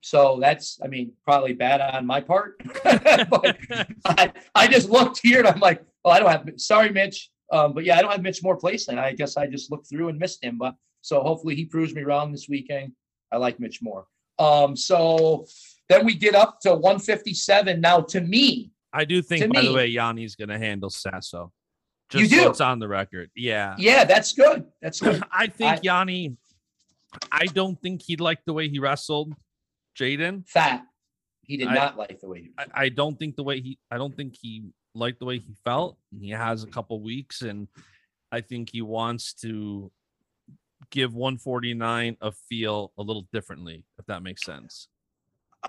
So 0.00 0.38
that's, 0.40 0.78
I 0.82 0.86
mean, 0.86 1.12
probably 1.24 1.52
bad 1.52 1.80
on 1.80 2.06
my 2.06 2.20
part. 2.20 2.54
but 2.84 3.58
I, 4.04 4.32
I 4.54 4.68
just 4.68 4.88
looked 4.88 5.20
here 5.22 5.40
and 5.40 5.48
I'm 5.48 5.60
like, 5.60 5.82
oh, 6.04 6.10
I 6.10 6.20
don't 6.20 6.30
have, 6.30 6.48
sorry, 6.56 6.90
Mitch. 6.90 7.30
Um, 7.50 7.72
but 7.72 7.84
yeah, 7.84 7.98
I 7.98 8.02
don't 8.02 8.12
have 8.12 8.22
Mitch 8.22 8.42
Moore 8.42 8.56
placing. 8.56 8.98
I 8.98 9.12
guess 9.12 9.36
I 9.36 9.46
just 9.46 9.70
looked 9.70 9.88
through 9.88 10.08
and 10.08 10.18
missed 10.18 10.42
him. 10.42 10.58
But 10.58 10.74
so 11.02 11.20
hopefully 11.20 11.54
he 11.56 11.64
proves 11.64 11.94
me 11.94 12.02
wrong 12.02 12.30
this 12.30 12.48
weekend. 12.48 12.92
I 13.32 13.38
like 13.38 13.58
Mitch 13.58 13.82
Moore. 13.82 14.06
Um, 14.38 14.76
so 14.76 15.46
then 15.88 16.04
we 16.04 16.14
get 16.14 16.34
up 16.34 16.60
to 16.60 16.70
157. 16.74 17.80
Now, 17.80 18.00
to 18.00 18.20
me, 18.20 18.70
I 18.92 19.04
do 19.04 19.20
think, 19.22 19.52
by 19.52 19.62
the 19.62 19.72
way, 19.72 19.92
Yianni's 19.92 20.34
going 20.34 20.48
to 20.48 20.58
handle 20.58 20.90
Sasso. 20.90 21.52
You 22.14 22.20
Just 22.20 22.30
so 22.32 22.44
do? 22.44 22.50
it's 22.50 22.60
on 22.62 22.78
the 22.78 22.88
record. 22.88 23.30
Yeah. 23.36 23.74
yeah, 23.78 24.04
that's 24.04 24.32
good. 24.32 24.64
That's 24.80 24.98
good. 25.00 25.22
I 25.32 25.46
think 25.46 25.72
I- 25.72 25.78
Yianni, 25.80 26.36
I 27.30 27.46
don't 27.46 27.80
think 27.82 28.02
he'd 28.02 28.20
like 28.20 28.38
the 28.46 28.52
way 28.54 28.68
he 28.68 28.78
wrestled 28.78 29.34
Jaden. 29.98 30.48
Fat. 30.48 30.84
He 31.42 31.56
did 31.58 31.68
I- 31.68 31.74
not 31.74 31.98
like 31.98 32.20
the 32.20 32.28
way 32.28 32.42
he 32.42 32.50
I, 32.58 32.64
I 32.84 32.88
don't 32.88 33.18
think 33.18 33.36
the 33.36 33.42
way 33.42 33.60
he 33.60 33.78
I 33.90 33.98
don't 33.98 34.16
think 34.16 34.36
he 34.40 34.64
liked 34.94 35.18
the 35.18 35.26
way 35.26 35.38
he 35.38 35.54
felt. 35.64 35.98
He 36.18 36.30
has 36.30 36.64
a 36.64 36.66
couple 36.66 37.00
weeks 37.02 37.42
and 37.42 37.68
I 38.32 38.40
think 38.40 38.70
he 38.72 38.80
wants 38.82 39.34
to 39.42 39.90
give 40.90 41.14
149 41.14 42.16
a 42.22 42.32
feel 42.32 42.92
a 42.98 43.02
little 43.02 43.26
differently, 43.32 43.84
if 43.98 44.06
that 44.06 44.22
makes 44.22 44.44
sense. 44.44 44.88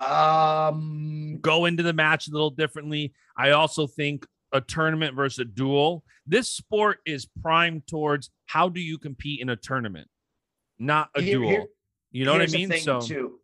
Um, 0.00 1.38
Go 1.40 1.64
into 1.66 1.82
the 1.82 1.92
match 1.92 2.28
a 2.28 2.30
little 2.30 2.50
differently. 2.50 3.12
I 3.36 3.50
also 3.50 3.86
think 3.86 4.26
a 4.52 4.60
tournament 4.60 5.14
versus 5.14 5.38
a 5.40 5.44
duel. 5.44 6.04
This 6.26 6.48
sport 6.52 6.98
is 7.06 7.26
primed 7.42 7.86
towards 7.86 8.30
how 8.46 8.68
do 8.68 8.80
you 8.80 8.98
compete 8.98 9.40
in 9.40 9.48
a 9.48 9.56
tournament, 9.56 10.08
not 10.78 11.10
a 11.14 11.22
Here- 11.22 11.34
duel. 11.38 11.50
here- 11.50 11.66
you 12.12 12.24
know 12.24 12.32
what 12.32 12.42
I 12.42 12.46
mean? 12.46 12.72
So 12.78 13.00
too, 13.00 13.38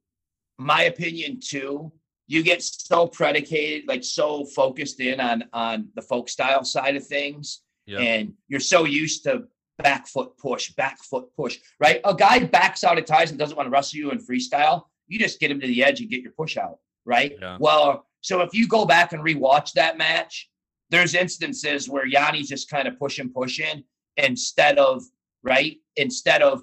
my 0.59 0.82
opinion 0.84 1.38
too, 1.40 1.92
you 2.26 2.42
get 2.42 2.61
so 2.62 3.07
predicated, 3.07 3.86
like 3.86 4.03
so 4.03 4.44
focused 4.47 4.99
in 4.99 5.20
on 5.20 5.44
on 5.53 5.88
the 5.94 6.03
folk 6.03 6.28
style 6.28 6.64
side 6.64 6.97
of 6.97 7.07
things, 7.07 7.62
yeah. 7.86 7.99
and 8.01 8.32
you're 8.49 8.59
so 8.59 8.84
used 8.84 9.22
to 9.24 9.44
back 9.78 10.09
foot 10.09 10.36
push, 10.38 10.72
back 10.72 10.99
foot 11.05 11.26
push, 11.36 11.59
right? 11.78 12.01
A 12.05 12.14
guy 12.14 12.40
backs 12.40 12.82
out 12.82 12.99
at 12.99 13.07
ties 13.07 13.30
and 13.30 13.38
doesn't 13.38 13.57
want 13.57 13.68
to 13.68 13.70
wrestle 13.70 13.99
you 13.99 14.11
in 14.11 14.18
freestyle. 14.18 14.86
You 15.09 15.18
just 15.18 15.40
get 15.40 15.50
him 15.50 15.61
to 15.61 15.66
the 15.66 15.84
edge 15.84 16.00
and 16.00 16.11
get 16.11 16.22
your 16.22 16.32
push 16.32 16.57
out, 16.57 16.78
right? 17.04 17.36
Yeah. 17.40 17.57
Well, 17.61 18.07
so 18.20 18.40
if 18.40 18.52
you 18.54 18.66
go 18.66 18.84
back 18.84 19.12
and 19.12 19.22
rewatch 19.22 19.72
that 19.72 19.98
match, 19.98 20.50
there's 20.90 21.14
instances 21.14 21.88
where 21.88 22.09
Yianni's 22.09 22.48
just 22.48 22.70
kind 22.70 22.86
of 22.88 22.98
pushing, 22.98 23.28
pushing 23.30 23.84
instead 24.16 24.78
of 24.78 25.02
right, 25.42 25.76
instead 25.96 26.42
of 26.42 26.62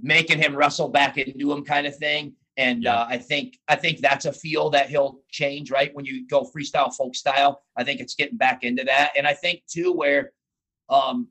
making 0.00 0.38
him 0.38 0.54
wrestle 0.56 0.88
back 0.88 1.18
into 1.18 1.52
him, 1.52 1.64
kind 1.64 1.86
of 1.86 1.96
thing. 1.96 2.34
And 2.56 2.82
Yeah. 2.82 2.96
uh, 2.96 3.06
I 3.08 3.18
think 3.18 3.58
I 3.68 3.76
think 3.76 3.98
that's 4.00 4.24
a 4.24 4.32
feel 4.32 4.70
that 4.70 4.90
he'll 4.90 5.20
change, 5.30 5.70
right? 5.70 5.94
When 5.94 6.04
you 6.04 6.26
go 6.26 6.42
freestyle, 6.44 6.94
folk 6.94 7.14
style, 7.14 7.62
I 7.76 7.84
think 7.84 8.00
it's 8.00 8.14
getting 8.14 8.36
back 8.36 8.62
into 8.64 8.84
that. 8.84 9.12
And 9.16 9.26
I 9.26 9.34
think 9.34 9.62
too, 9.66 9.92
where 9.92 10.32
um, 10.88 11.28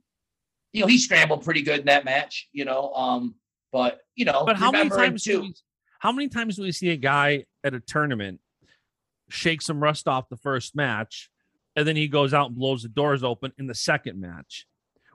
you 0.73 0.81
know, 0.81 0.87
he 0.87 0.97
scrambled 0.97 1.43
pretty 1.43 1.61
good 1.61 1.81
in 1.81 1.85
that 1.87 2.05
match, 2.05 2.47
you 2.53 2.65
know. 2.65 2.93
Um, 2.93 3.35
but 3.71 4.01
you 4.15 4.25
know, 4.25 4.45
But 4.45 4.57
how 4.57 4.71
many 4.71 4.89
times 4.89 5.23
do 5.23 5.41
we, 5.41 5.53
how 6.01 6.11
many 6.11 6.29
times 6.29 6.55
do 6.55 6.63
we 6.63 6.71
see 6.71 6.89
a 6.89 6.97
guy 6.97 7.45
at 7.63 7.75
a 7.75 7.79
tournament 7.79 8.39
shake 9.29 9.61
some 9.61 9.81
rust 9.81 10.07
off 10.07 10.29
the 10.29 10.35
first 10.35 10.75
match, 10.75 11.29
and 11.75 11.87
then 11.87 11.95
he 11.95 12.07
goes 12.07 12.33
out 12.33 12.47
and 12.47 12.55
blows 12.55 12.81
the 12.81 12.89
doors 12.89 13.23
open 13.23 13.53
in 13.59 13.67
the 13.67 13.75
second 13.75 14.19
match? 14.19 14.65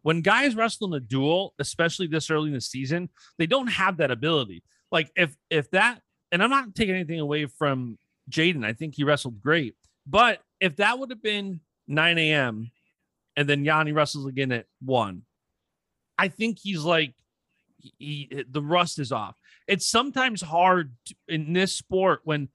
When 0.02 0.20
guys 0.20 0.54
wrestle 0.54 0.94
in 0.94 1.02
a 1.02 1.04
duel, 1.04 1.54
especially 1.58 2.06
this 2.06 2.30
early 2.30 2.50
in 2.50 2.54
the 2.54 2.60
season, 2.60 3.10
they 3.36 3.46
don't 3.46 3.66
have 3.66 3.96
that 3.96 4.12
ability. 4.12 4.62
Like 4.92 5.10
if 5.16 5.36
if 5.50 5.68
that, 5.72 6.00
and 6.30 6.40
I'm 6.40 6.50
not 6.50 6.76
taking 6.76 6.94
anything 6.94 7.18
away 7.18 7.46
from 7.46 7.98
Jaden, 8.30 8.64
I 8.64 8.72
think 8.72 8.94
he 8.94 9.02
wrestled 9.02 9.42
great. 9.42 9.74
But 10.06 10.40
if 10.60 10.76
that 10.76 11.00
would 11.00 11.10
have 11.10 11.22
been 11.22 11.58
9 11.88 12.16
a.m. 12.18 12.70
and 13.36 13.48
then 13.48 13.64
Yianni 13.64 13.92
wrestles 13.92 14.28
again 14.28 14.52
at 14.52 14.66
one, 14.80 15.22
I 16.16 16.28
think 16.28 16.60
he's 16.62 16.84
like 16.84 17.14
he, 17.98 18.28
he 18.30 18.44
the 18.48 18.62
rust 18.62 18.98
is 18.98 19.12
off. 19.12 19.36
It's 19.66 19.86
sometimes 19.86 20.42
hard 20.42 20.94
to, 21.06 21.14
in 21.28 21.52
this 21.52 21.76
sport 21.76 22.20
when 22.24 22.48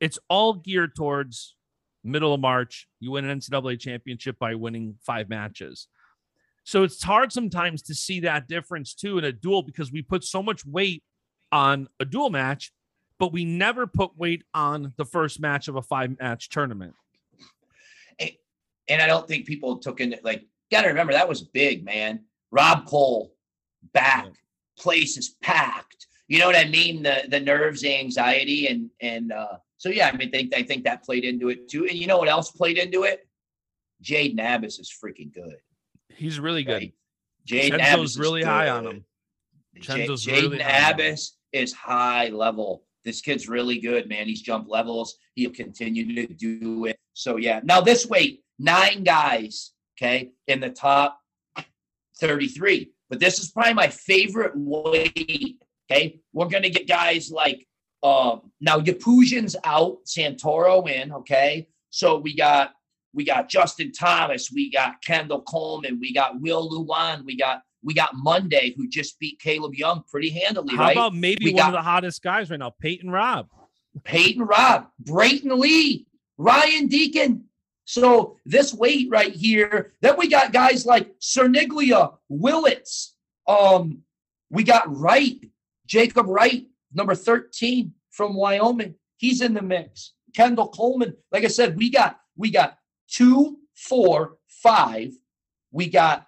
it's 0.00 0.18
all 0.28 0.54
geared 0.54 0.94
towards 0.94 1.54
middle 2.04 2.34
of 2.34 2.40
March. 2.40 2.88
You 3.00 3.12
win 3.12 3.28
an 3.28 3.40
NCAA 3.40 3.80
championship 3.80 4.38
by 4.38 4.54
winning 4.54 4.96
five 5.02 5.28
matches. 5.28 5.88
So 6.64 6.82
it's 6.82 7.02
hard 7.02 7.32
sometimes 7.32 7.82
to 7.82 7.94
see 7.94 8.20
that 8.20 8.48
difference 8.48 8.94
too 8.94 9.18
in 9.18 9.24
a 9.24 9.32
duel 9.32 9.62
because 9.62 9.92
we 9.92 10.02
put 10.02 10.24
so 10.24 10.42
much 10.42 10.66
weight 10.66 11.04
on 11.52 11.88
a 12.00 12.04
dual 12.04 12.30
match, 12.30 12.72
but 13.18 13.32
we 13.32 13.44
never 13.44 13.86
put 13.86 14.16
weight 14.18 14.42
on 14.52 14.92
the 14.96 15.04
first 15.04 15.40
match 15.40 15.68
of 15.68 15.76
a 15.76 15.82
five 15.82 16.18
match 16.18 16.48
tournament. 16.48 16.94
and 18.88 19.02
I 19.02 19.06
don't 19.06 19.26
think 19.26 19.46
people 19.46 19.78
took 19.78 20.00
in 20.00 20.16
like 20.22 20.44
got 20.70 20.82
to 20.82 20.88
remember 20.88 21.12
that 21.12 21.28
was 21.28 21.42
big, 21.42 21.84
man. 21.84 22.24
Rob 22.50 22.86
Cole 22.86 23.32
back, 23.92 24.26
place 24.78 25.16
is 25.16 25.36
packed. 25.42 26.06
You 26.28 26.38
know 26.38 26.46
what 26.46 26.56
I 26.56 26.64
mean? 26.64 27.02
The 27.02 27.24
the 27.28 27.40
nerves, 27.40 27.84
anxiety, 27.84 28.66
and 28.66 28.90
and 29.00 29.32
uh, 29.32 29.58
so 29.76 29.88
yeah, 29.88 30.10
I 30.12 30.16
mean, 30.16 30.30
think 30.30 30.54
I 30.54 30.62
think 30.62 30.84
that 30.84 31.04
played 31.04 31.24
into 31.24 31.48
it 31.48 31.68
too. 31.68 31.86
And 31.86 31.94
you 31.94 32.06
know 32.06 32.18
what 32.18 32.28
else 32.28 32.50
played 32.50 32.78
into 32.78 33.04
it? 33.04 33.28
Jaden 34.02 34.34
Abbas 34.34 34.78
is 34.78 34.92
freaking 34.92 35.32
good. 35.32 35.56
He's 36.08 36.40
really 36.40 36.64
good. 36.64 36.74
Right? 36.74 36.94
Jaden 37.46 37.78
Chenzo's 37.78 37.94
Abbas 37.94 38.10
is 38.10 38.18
really 38.18 38.42
high 38.42 38.68
on 38.68 38.86
him. 38.86 39.04
Chenzo's 39.80 40.26
Jaden 40.26 40.50
really 40.50 40.62
on. 40.62 40.94
Abbas 40.94 41.36
is 41.52 41.72
high 41.72 42.28
level. 42.28 42.82
This 43.04 43.20
kid's 43.20 43.48
really 43.48 43.78
good, 43.78 44.08
man. 44.08 44.26
He's 44.26 44.42
jumped 44.42 44.68
levels. 44.68 45.16
He'll 45.34 45.52
continue 45.52 46.26
to 46.26 46.34
do 46.34 46.86
it. 46.86 46.98
So 47.12 47.36
yeah. 47.36 47.60
Now 47.62 47.80
this 47.80 48.06
weight, 48.06 48.42
nine 48.58 49.04
guys, 49.04 49.72
okay, 49.96 50.32
in 50.48 50.58
the 50.58 50.70
top 50.70 51.20
33. 52.18 52.90
But 53.08 53.20
this 53.20 53.38
is 53.38 53.50
probably 53.50 53.74
my 53.74 53.88
favorite 53.88 54.52
weight. 54.56 55.58
Okay. 55.90 56.20
We're 56.32 56.48
gonna 56.48 56.70
get 56.70 56.88
guys 56.88 57.30
like 57.30 57.66
um 58.02 58.52
now 58.60 58.78
Yapujan's 58.80 59.56
out, 59.64 59.98
Santoro 60.06 60.88
in, 60.90 61.12
okay. 61.12 61.68
So 61.90 62.18
we 62.18 62.34
got 62.36 62.72
we 63.14 63.24
got 63.24 63.48
Justin 63.48 63.92
Thomas, 63.92 64.50
we 64.52 64.70
got 64.70 65.02
Kendall 65.02 65.42
Coleman, 65.42 65.98
we 66.00 66.12
got 66.12 66.40
Will 66.40 66.68
Lewan, 66.68 67.24
we 67.24 67.36
got 67.36 67.62
we 67.82 67.94
got 67.94 68.10
Monday 68.14 68.74
who 68.76 68.88
just 68.88 69.18
beat 69.20 69.38
Caleb 69.40 69.74
Young 69.74 70.02
pretty 70.10 70.30
handily, 70.30 70.74
How 70.74 70.82
right? 70.84 70.96
about 70.96 71.14
maybe 71.14 71.44
We 71.46 71.52
one 71.52 71.60
got- 71.62 71.68
of 71.68 71.72
the 71.74 71.82
hottest 71.82 72.22
guys 72.22 72.50
right 72.50 72.58
now, 72.58 72.74
Peyton 72.80 73.10
Robb? 73.10 73.48
Peyton 74.04 74.42
Robb, 74.42 74.88
Brayton 75.00 75.58
Lee, 75.58 76.06
Ryan 76.36 76.86
Deakin. 76.88 77.44
So 77.86 78.36
this 78.44 78.74
weight 78.74 79.08
right 79.10 79.32
here, 79.32 79.92
then 80.02 80.16
we 80.18 80.28
got 80.28 80.52
guys 80.52 80.84
like 80.84 81.18
Cerniglia, 81.20 82.14
Willits. 82.28 83.14
Um, 83.46 84.02
we 84.50 84.64
got 84.64 84.94
Wright, 84.94 85.38
Jacob 85.86 86.26
Wright, 86.26 86.66
number 86.92 87.14
13 87.14 87.92
from 88.10 88.34
Wyoming. 88.34 88.96
He's 89.18 89.40
in 89.40 89.54
the 89.54 89.62
mix. 89.62 90.12
Kendall 90.34 90.68
Coleman. 90.68 91.16
Like 91.30 91.44
I 91.44 91.48
said, 91.48 91.76
we 91.76 91.88
got 91.88 92.18
we 92.36 92.50
got 92.50 92.76
two, 93.08 93.58
four, 93.74 94.36
five. 94.48 95.12
We 95.70 95.88
got 95.88 96.26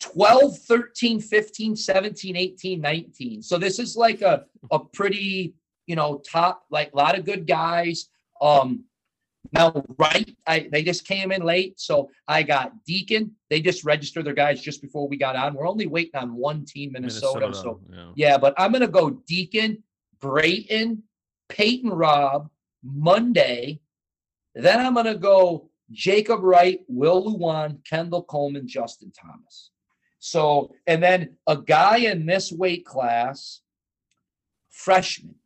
12, 0.00 0.58
13, 0.58 1.20
15, 1.20 1.74
17, 1.74 2.36
18, 2.36 2.80
19. 2.80 3.42
So 3.42 3.58
this 3.58 3.78
is 3.78 3.96
like 3.96 4.22
a, 4.22 4.44
a 4.70 4.78
pretty, 4.78 5.54
you 5.86 5.96
know, 5.96 6.18
top, 6.18 6.64
like 6.70 6.92
a 6.92 6.96
lot 6.96 7.18
of 7.18 7.24
good 7.24 7.46
guys. 7.46 8.08
Um, 8.40 8.84
now, 9.52 9.84
right, 9.98 10.36
I 10.46 10.68
they 10.70 10.82
just 10.82 11.06
came 11.06 11.32
in 11.32 11.42
late, 11.42 11.80
so 11.80 12.10
I 12.26 12.42
got 12.42 12.72
Deakin. 12.84 13.32
They 13.50 13.60
just 13.60 13.84
registered 13.84 14.24
their 14.24 14.34
guys 14.34 14.60
just 14.60 14.82
before 14.82 15.08
we 15.08 15.16
got 15.16 15.36
on. 15.36 15.54
We're 15.54 15.68
only 15.68 15.86
waiting 15.86 16.16
on 16.16 16.34
one 16.34 16.64
team, 16.64 16.92
Minnesota. 16.92 17.40
Minnesota 17.40 17.54
so 17.54 17.80
yeah. 17.90 18.12
yeah, 18.14 18.38
but 18.38 18.54
I'm 18.58 18.72
gonna 18.72 18.88
go 18.88 19.10
Deakin, 19.10 19.82
Brayton, 20.20 21.02
Peyton 21.48 21.90
Robb, 21.90 22.50
Monday. 22.82 23.80
Then 24.54 24.80
I'm 24.80 24.94
gonna 24.94 25.14
go 25.16 25.70
Jacob 25.90 26.42
Wright, 26.42 26.80
Will 26.88 27.24
Lewan, 27.24 27.84
Kendall 27.88 28.24
Coleman, 28.24 28.68
Justin 28.68 29.12
Thomas. 29.12 29.70
So, 30.18 30.74
and 30.86 31.02
then 31.02 31.36
a 31.46 31.56
guy 31.56 31.98
in 31.98 32.26
this 32.26 32.52
weight 32.52 32.84
class, 32.84 33.60
freshman, 34.70 35.36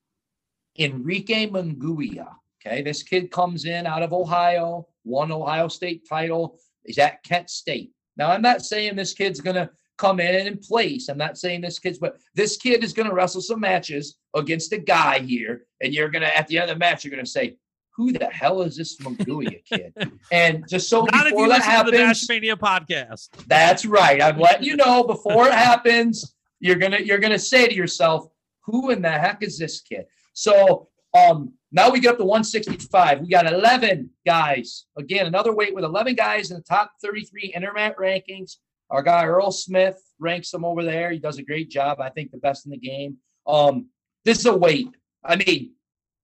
Enrique 0.79 1.47
Munguia. 1.49 2.29
Okay, 2.65 2.83
this 2.83 3.03
kid 3.03 3.31
comes 3.31 3.65
in 3.65 3.87
out 3.87 4.03
of 4.03 4.13
Ohio, 4.13 4.87
won 5.05 5.33
Ohio 5.33 5.69
State 5.69 6.07
title. 6.09 6.59
He's 6.85 6.99
at 6.99 7.23
Kent 7.25 7.51
State. 7.51 7.93
Now, 8.17 8.31
I'm 8.31 8.43
not 8.43 8.63
saying 8.63 8.95
this 8.95 9.15
kid's 9.15 9.41
going 9.41 9.57
to 9.57 9.71
come 9.99 10.21
in 10.21 10.47
and 10.47 10.61
place. 10.61 11.09
I'm 11.09 11.19
not 11.19 11.39
saying 11.39 11.61
this 11.61 11.79
kid's, 11.79 11.99
but 11.99 12.19
this 12.35 12.57
kid 12.57 12.85
is 12.85 12.93
going 12.93 13.09
to 13.09 13.15
wrestle 13.15 13.41
some 13.41 13.61
matches 13.61 14.17
against 14.35 14.73
a 14.73 14.79
guy 14.79 15.21
here. 15.21 15.67
And 15.81 15.93
you're 15.93 16.09
going 16.09 16.23
to, 16.23 16.37
at 16.37 16.47
the 16.47 16.59
end 16.59 16.71
of 16.71 16.77
the 16.77 16.79
match, 16.79 17.05
you're 17.05 17.13
going 17.13 17.25
to 17.25 17.31
say, 17.31 17.57
who 17.97 18.13
the 18.13 18.27
hell 18.27 18.63
is 18.63 18.77
this 18.77 18.97
Munguia 18.99 19.65
kid? 19.65 19.93
And 20.33 20.65
just 20.69 20.89
so 20.89 21.07
Not 21.13 21.25
before 21.25 21.49
that 21.49 21.63
happens, 21.63 21.93
the 21.93 21.99
Bash 21.99 22.29
Mania 22.29 22.57
podcast. 22.57 23.29
That's 23.47 23.85
right. 23.85 24.23
I'm 24.23 24.39
letting 24.41 24.65
you 24.65 24.77
know 24.77 25.05
before 25.05 25.49
it 25.49 25.55
happens. 25.55 26.35
You're 26.59 26.77
gonna 26.77 27.01
you're 27.01 27.19
gonna 27.19 27.39
say 27.39 27.69
to 27.69 27.75
yourself, 27.75 28.29
who 28.65 28.91
in 28.91 29.03
the 29.03 29.11
heck 29.11 29.43
is 29.43 29.59
this 29.59 29.83
kid? 29.83 30.07
So 30.33 30.89
um 31.15 31.53
now 31.73 31.91
we 31.91 32.01
get 32.01 32.12
up 32.12 32.18
to 32.18 32.25
165. 32.25 33.20
We 33.20 33.29
got 33.29 33.51
11 33.51 34.11
guys. 34.27 34.87
Again, 34.97 35.27
another 35.27 35.55
weight 35.55 35.75
with 35.75 35.85
11 35.85 36.14
guys 36.14 36.51
in 36.51 36.59
the 36.59 36.62
top 36.62 36.93
33 37.03 37.55
intermat 37.57 37.95
rankings. 37.97 38.57
Our 38.91 39.03
guy 39.03 39.25
Earl 39.25 39.51
Smith 39.51 39.99
ranks 40.18 40.51
them 40.51 40.66
over 40.66 40.85
there. 40.85 41.11
He 41.11 41.18
does 41.18 41.39
a 41.39 41.43
great 41.43 41.70
job. 41.70 41.99
I 42.01 42.11
think 42.11 42.31
the 42.31 42.37
best 42.37 42.66
in 42.66 42.70
the 42.70 42.79
game. 42.79 43.16
Um, 43.47 43.87
this 44.25 44.39
is 44.39 44.47
a 44.47 44.57
weight. 44.57 44.89
I 45.25 45.37
mean, 45.37 45.73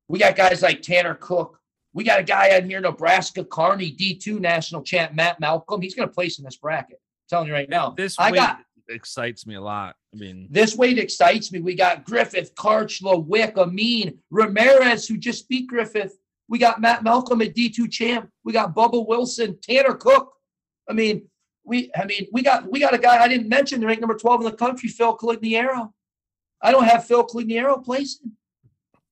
we 0.09 0.19
got 0.19 0.37
guys 0.37 0.63
like 0.63 0.83
Tanner 0.83 1.15
Cook. 1.15 1.59
We 1.95 2.05
got 2.05 2.21
a 2.21 2.25
guy 2.25 2.51
out 2.51 2.65
here, 2.65 2.81
Nebraska 2.81 3.43
Kearney, 3.43 3.97
D2 3.97 4.39
national 4.41 4.83
champ 4.83 5.15
Matt 5.15 5.41
Malcolm. 5.41 5.81
He's 5.81 5.95
going 5.95 6.09
to 6.09 6.15
place 6.15 6.39
in 6.39 6.45
this 6.45 6.57
bracket. 6.57 7.01
I'm 7.01 7.29
telling 7.29 7.49
you 7.49 7.55
right 7.55 7.69
now. 7.69 7.91
This 7.91 8.17
I 8.19 8.31
got 8.33 8.61
excites 8.89 9.47
me 9.47 9.55
a 9.55 9.61
lot. 9.61 9.97
I 10.15 10.19
mean, 10.19 10.49
this 10.51 10.77
weight 10.77 10.99
excites 10.99 11.53
me. 11.53 11.61
We 11.61 11.75
got 11.75 12.05
Griffith, 12.05 12.55
Karchla, 12.55 13.25
Wick, 13.25 13.57
Amin, 13.59 14.19
Ramirez, 14.31 15.07
who 15.07 15.17
just 15.17 15.49
beat 15.49 15.69
Griffith. 15.69 16.17
We 16.49 16.59
got 16.59 16.81
Matt 16.81 17.05
Malcolm 17.05 17.43
at 17.43 17.55
D2 17.55 17.91
champ. 17.91 18.31
We 18.45 18.53
got 18.53 18.75
Bubba 18.75 19.07
Wilson, 19.07 19.59
Tanner 19.63 19.95
Cook. 19.95 20.33
I 20.89 20.95
mean, 20.95 21.29
we 21.65 21.91
I 21.97 22.05
mean, 22.07 22.27
we 22.33 22.43
got 22.43 22.71
we 22.71 22.81
got 22.81 22.95
a 22.95 22.99
guy 22.99 23.23
I 23.23 23.29
didn't 23.29 23.49
mention 23.49 23.85
ranked 23.85 24.01
number 24.01 24.17
12 24.17 24.41
in 24.41 24.51
the 24.51 24.57
country, 24.57 24.89
Phil 24.89 25.17
Conigliaro. 25.17 25.93
I 26.63 26.73
don't 26.73 26.85
have 26.85 27.07
Phil 27.07 27.27
Conigliaro 27.27 27.85
placing. 27.85 28.33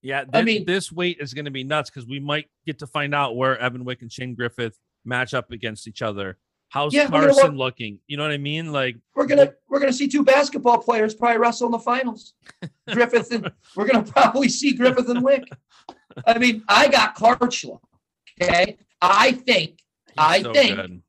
Yeah, 0.02 0.24
this, 0.24 0.30
I 0.34 0.42
mean, 0.42 0.64
this 0.64 0.92
weight 0.92 1.18
is 1.20 1.34
going 1.34 1.46
to 1.46 1.50
be 1.50 1.64
nuts 1.64 1.90
because 1.90 2.06
we 2.06 2.20
might 2.20 2.46
get 2.64 2.78
to 2.78 2.86
find 2.86 3.14
out 3.14 3.36
where 3.36 3.58
Evan 3.58 3.84
Wick 3.84 4.02
and 4.02 4.12
Shane 4.12 4.34
Griffith 4.34 4.78
match 5.04 5.34
up 5.34 5.50
against 5.50 5.88
each 5.88 6.00
other. 6.00 6.38
How's 6.76 6.92
yeah, 6.92 7.06
Carson 7.06 7.56
looking? 7.56 8.00
You 8.06 8.18
know 8.18 8.22
what 8.24 8.32
I 8.32 8.36
mean? 8.36 8.70
Like 8.70 8.96
we're 9.14 9.24
gonna 9.24 9.54
we're 9.66 9.80
gonna 9.80 9.94
see 9.94 10.08
two 10.08 10.22
basketball 10.22 10.76
players 10.76 11.14
probably 11.14 11.38
wrestle 11.38 11.68
in 11.68 11.72
the 11.72 11.78
finals. 11.78 12.34
Griffith 12.92 13.32
and 13.32 13.50
we're 13.74 13.86
gonna 13.86 14.04
probably 14.04 14.50
see 14.50 14.74
Griffith 14.74 15.08
and 15.08 15.22
Wick. 15.22 15.44
I 16.26 16.36
mean, 16.36 16.62
I 16.68 16.88
got 16.88 17.16
Karchla. 17.16 17.78
Okay, 18.42 18.76
I 19.00 19.32
think 19.32 19.70
He's 19.70 20.14
I 20.18 20.42
so 20.42 20.52
think 20.52 20.76
good. 20.76 21.02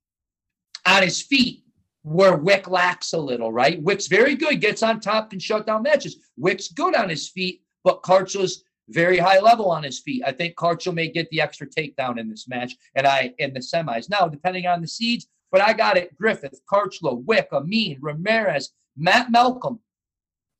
on 0.85 1.03
his 1.03 1.21
feet 1.21 1.63
where 2.03 2.37
Wick 2.37 2.69
lacks 2.69 3.11
a 3.11 3.19
little. 3.19 3.51
Right, 3.51 3.83
Wick's 3.83 4.07
very 4.07 4.35
good, 4.35 4.61
gets 4.61 4.83
on 4.83 5.01
top 5.01 5.33
and 5.33 5.41
shut 5.41 5.65
down 5.65 5.83
matches. 5.83 6.15
Wick's 6.37 6.69
good 6.69 6.95
on 6.95 7.09
his 7.09 7.27
feet, 7.27 7.61
but 7.83 8.03
Karchla's 8.03 8.63
very 8.87 9.17
high 9.17 9.39
level 9.39 9.69
on 9.69 9.83
his 9.83 9.99
feet. 9.99 10.23
I 10.25 10.31
think 10.31 10.55
Karchla 10.55 10.93
may 10.93 11.09
get 11.09 11.29
the 11.29 11.41
extra 11.41 11.67
takedown 11.67 12.17
in 12.17 12.29
this 12.29 12.47
match, 12.47 12.73
and 12.95 13.05
I 13.05 13.33
in 13.37 13.53
the 13.53 13.59
semis. 13.59 14.09
Now, 14.09 14.29
depending 14.29 14.65
on 14.65 14.79
the 14.79 14.87
seeds, 14.87 15.27
but 15.51 15.61
I 15.61 15.73
got 15.73 15.97
it: 15.97 16.15
Griffith, 16.17 16.61
Karchla, 16.71 17.23
Wick, 17.23 17.49
Amin, 17.51 17.97
Ramirez, 18.01 18.71
Matt 18.95 19.31
Malcolm, 19.31 19.79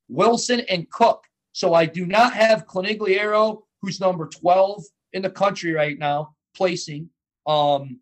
Wilson, 0.08 0.62
and 0.70 0.90
Cook. 0.90 1.24
So 1.54 1.74
I 1.74 1.86
do 1.86 2.06
not 2.06 2.34
have 2.34 2.68
Conigliaro, 2.68 3.64
who's 3.82 4.00
number 4.00 4.28
12 4.28 4.84
in 5.14 5.22
the 5.22 5.30
country 5.30 5.72
right 5.74 5.98
now, 5.98 6.36
placing. 6.56 7.10
Um, 7.48 8.00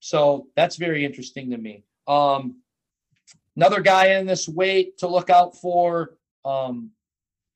so 0.00 0.48
that's 0.56 0.76
very 0.76 1.04
interesting 1.04 1.50
to 1.50 1.58
me. 1.58 1.84
Um, 2.06 2.60
another 3.56 3.80
guy 3.80 4.18
in 4.18 4.26
this 4.26 4.48
weight 4.48 4.98
to 4.98 5.06
look 5.06 5.30
out 5.30 5.56
for. 5.56 6.16
Um, 6.44 6.90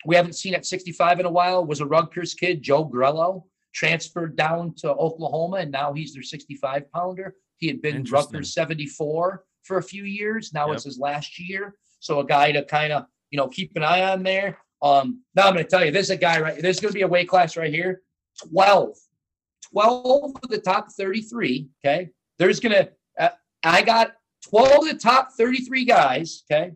we 0.07 0.17
haven't 0.17 0.35
seen 0.35 0.55
at 0.55 0.67
65 0.67 1.21
in 1.21 1.27
a 1.27 1.31
while 1.31 1.65
was 1.65 1.81
a 1.81 1.87
Rutgers 1.87 2.35
kid, 2.35 2.63
Joe 2.63 2.87
Grello, 2.87 3.45
transferred 3.75 4.37
down 4.37 4.75
to 4.77 4.93
Oklahoma, 4.93 5.59
and 5.59 5.73
now 5.73 5.93
he's 5.93 6.13
their 6.13 6.23
65 6.23 6.91
pounder. 6.93 7.35
He 7.59 7.69
had 7.69 7.83
been 7.83 8.05
Rutgers 8.05 8.53
74 8.53 9.45
for 9.63 9.79
a 9.79 9.83
few 9.83 10.05
years. 10.05 10.53
Now 10.53 10.67
yep. 10.67 10.77
it's 10.77 10.85
his 10.85 10.99
last 10.99 11.39
year. 11.39 11.75
So 12.01 12.21
a 12.21 12.27
guy 12.27 12.53
to 12.53 12.65
kind 12.65 12.93
of, 12.93 13.07
you 13.31 13.39
know, 13.39 13.49
keep 13.49 13.73
an 13.77 13.83
eye 13.83 14.03
on 14.03 14.23
there. 14.23 14.59
Um, 14.83 15.23
now 15.35 15.47
I'm 15.47 15.55
going 15.55 15.65
to 15.65 15.71
tell 15.71 15.85
you, 15.85 15.91
this 15.91 16.07
is 16.07 16.11
a 16.11 16.17
guy 16.17 16.41
right. 16.41 16.61
There's 16.61 16.81
going 16.81 16.93
to 16.93 16.95
be 16.95 17.03
a 17.03 17.09
weight 17.09 17.29
class 17.29 17.57
right 17.57 17.73
here. 17.73 18.03
12, 18.51 18.97
12 19.73 20.33
of 20.43 20.51
the 20.51 20.59
top 20.59 20.93
33. 20.93 21.69
Okay. 21.85 22.11
There's 22.39 22.61
going 22.61 22.73
to, 22.73 22.91
uh, 23.19 23.31
I 23.63 23.83
got 23.83 24.13
12 24.49 24.85
of 24.85 24.89
the 24.91 24.99
top 24.99 25.31
33 25.39 25.85
guys. 25.85 26.45
Okay. 26.51 26.73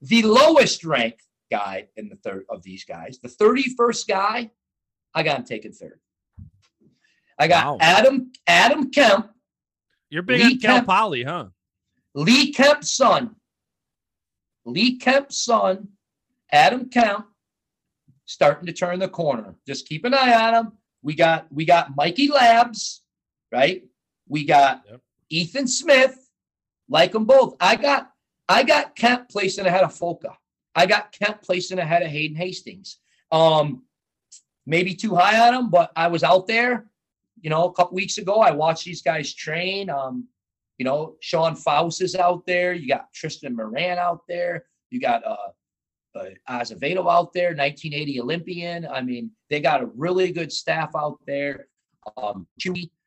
The 0.00 0.22
lowest 0.22 0.84
rank 0.84 1.16
guy 1.50 1.88
in 1.96 2.08
the 2.08 2.16
third 2.16 2.44
of 2.48 2.62
these 2.62 2.84
guys. 2.84 3.18
The 3.22 3.28
31st 3.28 4.08
guy, 4.08 4.50
I 5.14 5.22
got 5.22 5.38
him 5.38 5.44
taken 5.44 5.72
third. 5.72 6.00
I 7.38 7.48
got 7.48 7.66
wow. 7.66 7.78
Adam 7.80 8.32
Adam 8.46 8.90
Kemp. 8.90 9.30
You're 10.10 10.22
big 10.22 10.40
Lee 10.40 10.52
on 10.52 10.58
Cal 10.58 10.76
Kemp, 10.76 10.86
Poly, 10.86 11.22
huh? 11.24 11.46
Lee 12.14 12.52
Kemp's 12.52 12.92
son. 12.92 13.36
Lee 14.64 14.98
Kemp's 14.98 15.38
son, 15.38 15.88
Adam 16.50 16.88
Kemp, 16.88 17.26
starting 18.24 18.66
to 18.66 18.72
turn 18.72 18.98
the 18.98 19.08
corner. 19.08 19.54
Just 19.66 19.88
keep 19.88 20.04
an 20.04 20.14
eye 20.14 20.34
on 20.34 20.54
him. 20.54 20.72
We 21.02 21.14
got 21.14 21.46
we 21.52 21.64
got 21.64 21.94
Mikey 21.96 22.28
Labs, 22.28 23.02
right? 23.52 23.84
We 24.28 24.44
got 24.44 24.82
yep. 24.90 25.00
Ethan 25.30 25.68
Smith. 25.68 26.22
Like 26.88 27.12
them 27.12 27.24
both. 27.24 27.56
I 27.60 27.76
got 27.76 28.10
I 28.48 28.62
got 28.62 28.96
Kemp 28.96 29.28
placing 29.28 29.66
ahead 29.66 29.82
of 29.82 29.92
Foca. 29.92 30.34
I 30.74 30.86
got 30.86 31.12
Kemp 31.12 31.42
placing 31.42 31.78
ahead 31.78 32.02
of 32.02 32.08
Hayden 32.08 32.36
Hastings. 32.36 32.98
Um, 33.32 33.82
maybe 34.66 34.94
too 34.94 35.14
high 35.14 35.48
on 35.48 35.54
him, 35.54 35.70
but 35.70 35.90
I 35.96 36.08
was 36.08 36.22
out 36.22 36.46
there, 36.46 36.86
you 37.46 37.50
know, 37.50 37.66
a 37.66 37.72
couple 37.72 37.94
weeks 37.94 38.18
ago. 38.18 38.40
I 38.40 38.50
watched 38.50 38.86
these 38.86 39.02
guys 39.02 39.32
train. 39.32 39.88
Um, 39.88 40.26
you 40.78 40.84
know, 40.84 41.14
Sean 41.20 41.54
Faust 41.54 42.02
is 42.02 42.16
out 42.16 42.44
there. 42.44 42.72
You 42.72 42.88
got 42.88 43.12
Tristan 43.14 43.54
Moran 43.54 43.98
out 43.98 44.22
there. 44.28 44.64
You 44.90 44.98
got 44.98 45.24
uh, 45.24 45.36
uh 46.16 46.30
Azevedo 46.48 47.08
out 47.08 47.32
there, 47.32 47.50
1980 47.50 48.20
Olympian. 48.20 48.84
I 48.84 49.00
mean, 49.00 49.30
they 49.48 49.60
got 49.60 49.80
a 49.80 49.90
really 49.94 50.32
good 50.32 50.50
staff 50.50 50.90
out 50.96 51.20
there. 51.24 51.68
Um, 52.16 52.48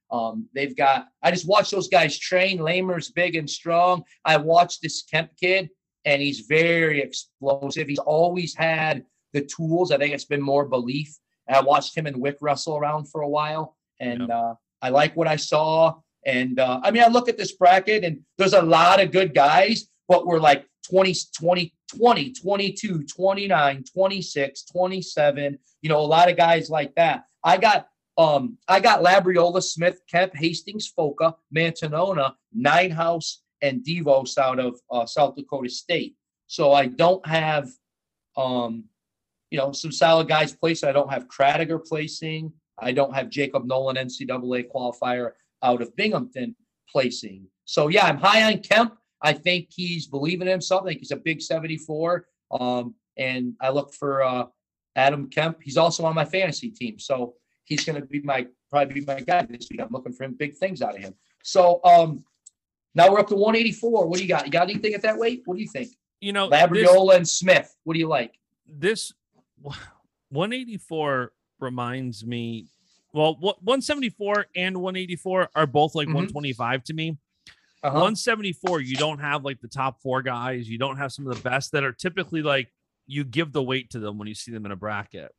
um, 0.09 0.47
they've 0.55 0.77
got. 0.77 1.09
I 1.21 1.31
just 1.31 1.45
watched 1.45 1.71
those 1.71 1.89
guys 1.89 2.17
train. 2.17 2.59
Lamer's 2.59 3.11
big 3.11 3.35
and 3.35 3.49
strong. 3.49 4.03
I 4.23 4.37
watched 4.37 4.81
this 4.81 5.03
Kemp 5.03 5.31
kid 5.37 5.69
and 6.05 6.21
he's 6.21 6.47
very 6.47 7.01
explosive. 7.01 7.89
He's 7.89 7.99
always 7.99 8.55
had 8.55 9.03
the 9.33 9.41
tools. 9.41 9.91
I 9.91 9.97
think 9.97 10.13
it's 10.13 10.23
been 10.23 10.41
more 10.41 10.63
belief. 10.63 11.13
I 11.49 11.61
watched 11.61 11.97
him 11.97 12.05
and 12.05 12.21
Wick 12.21 12.37
wrestle 12.41 12.77
around 12.77 13.09
for 13.09 13.21
a 13.21 13.27
while, 13.27 13.75
and 13.99 14.21
yep. 14.21 14.29
uh, 14.29 14.53
I 14.81 14.89
like 14.89 15.15
what 15.15 15.27
I 15.27 15.35
saw. 15.35 15.95
And 16.25 16.59
uh, 16.59 16.79
I 16.83 16.91
mean, 16.91 17.03
I 17.03 17.07
look 17.07 17.29
at 17.29 17.37
this 17.37 17.53
bracket, 17.53 18.03
and 18.03 18.19
there's 18.37 18.53
a 18.53 18.61
lot 18.61 19.01
of 19.01 19.11
good 19.11 19.33
guys, 19.33 19.87
but 20.07 20.25
we're 20.25 20.39
like 20.39 20.65
20, 20.89 21.15
20, 21.39 21.73
20, 21.97 22.33
22, 22.33 23.03
29, 23.03 23.83
26, 23.93 24.63
27. 24.65 25.59
You 25.81 25.89
know, 25.89 25.99
a 25.99 26.01
lot 26.01 26.29
of 26.29 26.37
guys 26.37 26.69
like 26.69 26.93
that. 26.95 27.23
I 27.43 27.57
got 27.57 27.87
um, 28.17 28.57
I 28.67 28.81
got 28.81 29.01
Labriola, 29.01 29.63
Smith, 29.63 30.01
Kemp, 30.11 30.35
Hastings, 30.35 30.91
Foca, 30.91 31.35
Mantanona, 31.55 32.33
Ninehouse, 32.53 33.43
and 33.61 33.81
Devos 33.81 34.37
out 34.37 34.59
of 34.59 34.77
uh, 34.91 35.05
South 35.05 35.35
Dakota 35.35 35.69
State. 35.69 36.15
So 36.47 36.73
I 36.73 36.87
don't 36.87 37.25
have, 37.25 37.69
um, 38.35 38.83
you 39.51 39.57
know, 39.57 39.71
some 39.71 39.93
solid 39.93 40.27
guys 40.27 40.53
placing. 40.53 40.89
I 40.89 40.91
don't 40.91 41.11
have 41.11 41.29
Kradiger 41.29 41.79
placing. 41.79 42.51
I 42.81 42.91
don't 42.91 43.13
have 43.13 43.29
Jacob 43.29 43.65
Nolan, 43.65 43.95
NCAA 43.95 44.65
qualifier 44.73 45.31
out 45.63 45.81
of 45.81 45.95
Binghamton 45.95 46.55
placing. 46.89 47.45
So 47.65 47.87
yeah, 47.87 48.05
I'm 48.05 48.17
high 48.17 48.51
on 48.51 48.59
Kemp. 48.59 48.95
I 49.21 49.33
think 49.33 49.67
he's 49.69 50.07
believing 50.07 50.47
in 50.47 50.51
himself. 50.51 50.83
I 50.83 50.89
think 50.89 50.99
he's 50.99 51.11
a 51.11 51.17
big 51.17 51.41
74. 51.41 52.25
Um, 52.51 52.95
and 53.17 53.53
I 53.61 53.69
look 53.69 53.93
for 53.93 54.23
uh, 54.23 54.45
Adam 54.95 55.29
Kemp. 55.29 55.57
He's 55.61 55.77
also 55.77 56.05
on 56.05 56.15
my 56.15 56.25
fantasy 56.25 56.71
team, 56.71 56.99
so 56.99 57.35
he's 57.65 57.83
going 57.83 57.99
to 57.99 58.05
be 58.05 58.21
my 58.21 58.47
probably 58.69 59.01
be 59.01 59.05
my 59.05 59.19
guy 59.19 59.43
this 59.43 59.67
week. 59.69 59.81
I'm 59.81 59.89
looking 59.91 60.13
for 60.13 60.23
him 60.23 60.35
big 60.37 60.55
things 60.55 60.81
out 60.81 60.95
of 60.95 61.01
him. 61.01 61.13
So 61.43 61.81
um, 61.83 62.23
now 62.95 63.11
we're 63.11 63.19
up 63.19 63.27
to 63.27 63.35
184. 63.35 64.07
What 64.07 64.17
do 64.17 64.23
you 64.23 64.29
got? 64.29 64.45
You 64.45 64.51
got 64.51 64.69
anything 64.69 64.93
at 64.93 65.01
that 65.01 65.17
weight? 65.17 65.41
What 65.45 65.55
do 65.55 65.61
you 65.61 65.69
think? 65.69 65.89
You 66.21 66.33
know, 66.33 66.49
Labriola 66.49 67.15
and 67.15 67.27
Smith. 67.27 67.75
What 67.83 67.93
do 67.93 67.99
you 67.99 68.07
like? 68.07 68.33
This 68.67 69.13
184 69.61 71.33
reminds 71.59 72.25
me. 72.25 72.67
Well, 73.13 73.35
174 73.35 74.47
and 74.55 74.77
184 74.77 75.49
are 75.55 75.67
both 75.67 75.95
like 75.95 76.07
Mhm. 76.07 76.13
125 76.15 76.83
to 76.85 76.93
me. 76.93 77.17
Uh-huh. 77.81 77.93
174, 77.97 78.81
you 78.81 78.95
don't 78.97 79.19
have 79.19 79.45
like 79.45 79.59
the 79.61 79.67
top 79.67 80.01
four 80.01 80.21
guys. 80.21 80.69
You 80.69 80.77
don't 80.77 80.97
have 80.97 81.11
some 81.11 81.25
of 81.27 81.35
the 81.35 81.41
best 81.41 81.71
that 81.71 81.83
are 81.83 81.93
typically 81.93 82.41
like 82.41 82.71
you 83.07 83.23
give 83.23 83.51
the 83.51 83.63
weight 83.63 83.89
to 83.91 83.99
them 83.99 84.17
when 84.17 84.27
you 84.27 84.35
see 84.35 84.51
them 84.51 84.65
in 84.65 84.71
a 84.71 84.75
bracket. 84.75 85.33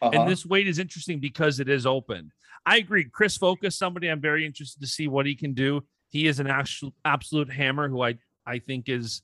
Uh-huh. 0.00 0.12
And 0.22 0.30
this 0.30 0.46
weight 0.46 0.66
is 0.68 0.78
interesting 0.78 1.18
because 1.18 1.60
it 1.60 1.68
is 1.68 1.84
open. 1.84 2.32
I 2.64 2.76
agree. 2.78 3.04
Chris 3.04 3.36
Foca, 3.36 3.72
somebody 3.72 4.08
I'm 4.08 4.20
very 4.20 4.46
interested 4.46 4.80
to 4.80 4.86
see 4.86 5.08
what 5.08 5.26
he 5.26 5.34
can 5.34 5.52
do. 5.52 5.84
He 6.08 6.26
is 6.26 6.40
an 6.40 6.46
actual 6.46 6.94
absolute 7.04 7.50
hammer 7.50 7.88
who 7.88 8.02
I 8.02 8.18
I 8.46 8.58
think 8.60 8.88
is 8.88 9.20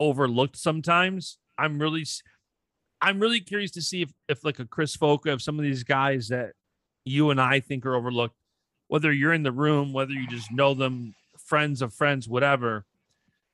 overlooked 0.00 0.56
sometimes. 0.56 1.38
I'm 1.56 1.78
really 1.80 2.04
I'm 3.00 3.20
really 3.20 3.40
curious 3.40 3.70
to 3.72 3.82
see 3.82 4.02
if 4.02 4.12
if 4.28 4.44
like 4.44 4.58
a 4.58 4.64
Chris 4.64 4.96
Foca, 4.96 5.34
if 5.34 5.42
some 5.42 5.58
of 5.58 5.64
these 5.64 5.84
guys 5.84 6.28
that 6.28 6.52
you 7.04 7.30
and 7.30 7.40
I 7.40 7.60
think 7.60 7.86
are 7.86 7.94
overlooked, 7.94 8.34
whether 8.88 9.12
you're 9.12 9.32
in 9.32 9.42
the 9.42 9.52
room, 9.52 9.92
whether 9.92 10.12
you 10.12 10.26
just 10.26 10.50
know 10.52 10.74
them, 10.74 11.14
friends 11.38 11.80
of 11.82 11.94
friends, 11.94 12.28
whatever. 12.28 12.84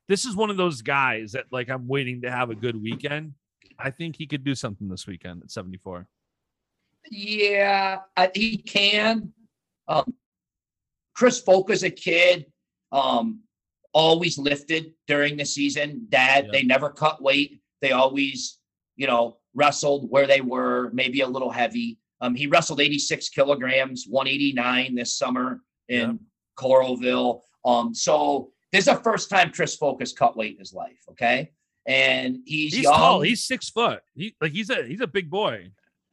This 0.08 0.24
is 0.26 0.36
one 0.36 0.50
of 0.50 0.56
those 0.56 0.82
guys 0.82 1.32
that 1.32 1.46
like 1.50 1.68
I'm 1.70 1.88
waiting 1.88 2.22
to 2.22 2.30
have 2.30 2.50
a 2.50 2.54
good 2.54 2.80
weekend. 2.82 3.34
I 3.78 3.90
think 3.90 4.16
he 4.16 4.26
could 4.26 4.44
do 4.44 4.54
something 4.54 4.88
this 4.88 5.06
weekend 5.06 5.42
at 5.42 5.50
74. 5.50 6.06
Yeah, 7.10 8.00
I, 8.16 8.30
he 8.34 8.58
can. 8.58 9.32
Um, 9.88 10.14
Chris 11.14 11.40
Folk 11.40 11.70
is 11.70 11.82
a 11.82 11.90
kid, 11.90 12.46
um, 12.92 13.40
always 13.92 14.38
lifted 14.38 14.92
during 15.06 15.36
the 15.36 15.44
season. 15.44 16.06
Dad, 16.08 16.46
Yeah. 16.46 16.50
they 16.52 16.62
never 16.62 16.90
cut 16.90 17.22
weight. 17.22 17.60
They 17.80 17.92
always, 17.92 18.58
you 18.96 19.06
know, 19.06 19.36
wrestled 19.54 20.10
where 20.10 20.26
they 20.26 20.40
were, 20.40 20.90
maybe 20.92 21.20
a 21.20 21.26
little 21.26 21.50
heavy. 21.50 21.98
Um, 22.20 22.34
he 22.34 22.46
wrestled 22.46 22.80
86 22.80 23.28
kilograms, 23.30 24.06
189 24.08 24.94
this 24.94 25.16
summer 25.16 25.60
in 25.88 26.10
Yeah. 26.10 26.12
Coralville. 26.58 27.40
Um, 27.64 27.94
so 27.94 28.50
this 28.72 28.86
is 28.86 28.94
the 28.94 29.00
first 29.02 29.30
time 29.30 29.50
Chris 29.52 29.76
Folk 29.76 30.00
has 30.00 30.12
cut 30.12 30.36
weight 30.36 30.52
in 30.54 30.58
his 30.58 30.72
life. 30.72 30.98
Okay. 31.10 31.52
And 31.86 32.38
he's, 32.46 32.74
He's 32.74 32.84
young. 32.84 32.94
tall. 32.94 33.20
He's 33.20 33.44
six 33.44 33.68
foot. 33.70 34.00
He 34.14 34.34
like 34.40 34.52
he's 34.52 34.70
a 34.70 34.84
he's 34.86 35.02
a 35.02 35.06
big 35.06 35.28
boy. 35.28 35.70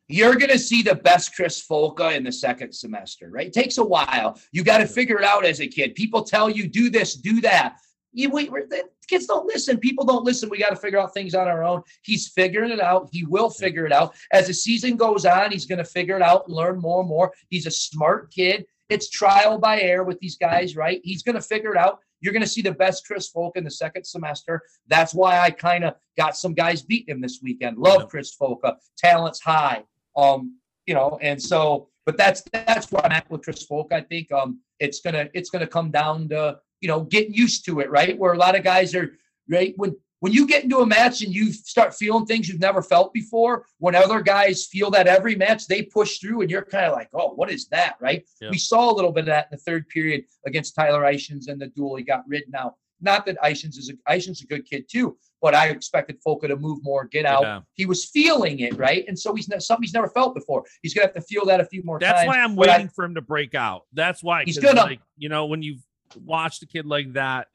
you're 0.10 0.36
to 0.36 0.60
see 0.60 0.82
the 0.82 0.96
best 0.96 1.34
Chris 1.34 1.66
Foca 1.66 2.14
in 2.18 2.24
the 2.26 2.32
second 2.32 2.74
semester, 2.74 3.30
right? 3.32 3.48
It 3.48 3.54
takes 3.54 3.78
a 3.78 3.86
while. 3.86 4.38
You 4.52 4.64
got 4.66 4.80
to 4.80 4.86
figure 4.88 5.18
it 5.18 5.24
out 5.24 5.46
as 5.46 5.62
a 5.62 5.68
kid. 5.68 5.96
People 5.96 6.24
tell 6.24 6.50
you, 6.50 6.68
do 6.68 6.90
this, 6.90 7.16
do 7.16 7.40
that. 7.42 7.78
You 8.14 8.30
the 8.30 8.84
kids 9.08 9.26
don't 9.26 9.46
listen. 9.46 9.78
People 9.78 10.06
don't 10.06 10.24
listen. 10.24 10.50
We 10.50 10.58
got 10.58 10.70
to 10.70 10.76
figure 10.76 11.00
out 11.00 11.14
things 11.14 11.36
on 11.36 11.48
our 11.48 11.64
own. 11.64 11.82
He's 12.02 12.28
figuring 12.28 12.72
it 12.72 12.82
out. 12.82 13.10
He 13.12 13.26
will 13.26 13.50
figure 13.50 13.86
it 13.86 13.94
out. 13.94 14.16
As 14.34 14.48
the 14.48 14.54
season 14.54 14.98
goes 14.98 15.26
on, 15.26 15.52
he's 15.52 15.66
going 15.66 15.80
to 15.80 15.86
figure 15.86 16.16
it 16.16 16.22
out 16.22 16.48
and 16.48 16.56
learn 16.56 16.80
more 16.80 17.02
and 17.02 17.10
more. 17.10 17.32
He's 17.50 17.68
a 17.68 17.72
smart 17.72 18.32
kid. 18.32 18.66
It's 18.90 19.10
trial 19.10 19.58
by 19.58 19.80
error 19.80 20.04
with 20.04 20.20
these 20.20 20.38
guys, 20.38 20.76
right? 20.76 21.00
He's 21.04 21.24
going 21.24 21.36
to 21.36 21.42
figure 21.42 21.72
it 21.72 21.78
out. 21.78 22.00
You're 22.20 22.34
going 22.34 22.44
to 22.44 22.48
see 22.48 22.62
the 22.62 22.74
best 22.74 23.06
Chris 23.06 23.30
Folk 23.30 23.58
in 23.58 23.64
the 23.64 23.72
second 23.72 24.06
semester. 24.06 24.62
That's 24.88 25.14
why 25.14 25.40
I 25.40 25.50
kind 25.50 25.84
of 25.84 25.96
got 26.18 26.38
some 26.38 26.54
guys 26.54 26.82
beating 26.82 27.16
him 27.16 27.22
this 27.22 27.40
weekend. 27.42 27.78
Love 27.78 28.10
Chris 28.10 28.36
Foca. 28.36 28.76
Talent's 28.98 29.42
high. 29.42 29.84
Um, 30.16 30.58
you 30.86 30.94
know, 30.94 31.18
and 31.22 31.42
so, 31.42 31.90
but 32.06 32.18
that's 32.18 32.44
that's 32.52 32.92
where 32.92 33.06
I'm 33.06 33.12
at 33.12 33.30
with 33.30 33.44
Chris 33.44 33.64
Folk. 33.64 33.94
I 33.94 34.02
think 34.02 34.32
um 34.32 34.60
it's 34.80 35.00
gonna 35.00 35.30
it's 35.34 35.50
gonna 35.50 35.68
come 35.68 35.92
down 35.92 36.28
to, 36.30 36.60
you 36.82 36.88
know, 36.88 37.02
getting 37.02 37.34
used 37.34 37.66
to 37.66 37.80
it, 37.80 37.90
right? 37.90 38.18
Where 38.18 38.34
a 38.34 38.38
lot 38.38 38.56
of 38.56 38.64
guys 38.64 38.94
are 38.96 39.14
right 39.50 39.74
when 39.78 39.96
when 40.20 40.32
you 40.32 40.46
get 40.46 40.64
into 40.64 40.80
a 40.80 40.86
match 40.86 41.24
and 41.24 41.34
you 41.34 41.52
start 41.52 41.96
feeling 41.96 42.28
things 42.28 42.48
you've 42.48 42.60
never 42.60 42.84
felt 42.84 43.12
before, 43.12 43.66
when 43.80 43.96
other 43.96 44.22
guys 44.22 44.68
feel 44.68 44.92
that 44.92 45.08
every 45.08 45.36
match 45.36 45.66
they 45.66 45.82
push 45.82 46.20
through 46.20 46.42
and 46.42 46.52
you're 46.52 46.64
kind 46.64 46.86
of 46.86 46.94
like, 46.94 47.10
oh, 47.14 47.30
what 47.34 47.50
is 47.50 47.68
that? 47.70 47.96
Right. 48.00 48.24
Yeah. 48.40 48.52
We 48.52 48.60
saw 48.60 48.92
a 48.92 48.94
little 48.94 49.12
bit 49.12 49.22
of 49.22 49.26
that 49.28 49.48
in 49.52 49.58
the 49.58 49.64
third 49.64 49.88
period 49.90 50.26
against 50.46 50.76
Tyler 50.76 51.02
Eischens 51.02 51.48
and 51.48 51.60
the 51.60 51.68
duel 51.68 51.96
he 51.96 52.04
got 52.04 52.24
ridden 52.28 52.54
out. 52.54 52.76
Not 53.02 53.26
that 53.26 53.38
Ishins 53.44 53.80
is 53.80 53.90
a 53.90 54.12
Ishins 54.12 54.44
a 54.44 54.46
good 54.46 54.64
kid 54.64 54.86
too, 54.88 55.18
but 55.42 55.56
I 55.56 55.70
expected 55.70 56.20
Foca 56.24 56.48
to 56.50 56.56
move 56.56 56.84
more, 56.84 57.06
get 57.06 57.26
out. 57.26 57.42
Yeah. 57.42 57.62
He 57.74 57.88
was 57.88 58.06
feeling 58.06 58.60
it, 58.60 58.78
right? 58.78 59.04
And 59.08 59.18
so 59.18 59.34
he's 59.34 59.50
not, 59.50 59.64
something 59.64 59.82
he's 59.82 59.94
never 59.96 60.08
felt 60.08 60.36
before. 60.36 60.66
He's 60.84 60.94
gonna 60.94 61.08
have 61.08 61.16
to 61.16 61.22
feel 61.22 61.46
that 61.46 61.60
a 61.60 61.66
few 61.66 61.82
more 61.84 61.98
That's 61.98 62.20
times. 62.20 62.28
why 62.28 62.40
I'm 62.42 62.56
but 62.56 62.70
I- 62.70 62.74
waiting 62.74 62.90
for 62.90 63.06
him 63.06 63.16
to 63.16 63.22
break 63.22 63.56
out. 63.56 63.88
That's 63.92 64.22
why 64.22 64.44
he's 64.46 64.60
gonna. 64.60 64.82
like 64.82 65.00
you 65.18 65.30
know 65.30 65.48
when 65.48 65.64
you've 65.64 65.82
watched 66.18 66.64
a 66.64 66.68
kid 66.68 66.86
like 66.86 67.14
that. 67.14 67.48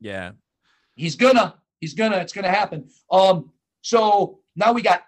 Yeah, 0.00 0.32
He's 0.94 1.16
gonna. 1.16 1.54
He's 1.80 1.94
gonna. 1.94 2.18
It's 2.18 2.32
gonna 2.32 2.50
happen. 2.50 2.88
Um. 3.10 3.52
So 3.82 4.40
now 4.56 4.72
we 4.72 4.82
got 4.82 5.02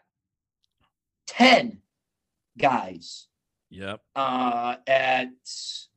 ten 1.26 1.78
guys 2.58 3.28
yep. 3.72 4.00
uh, 4.14 4.76
at 4.86 5.28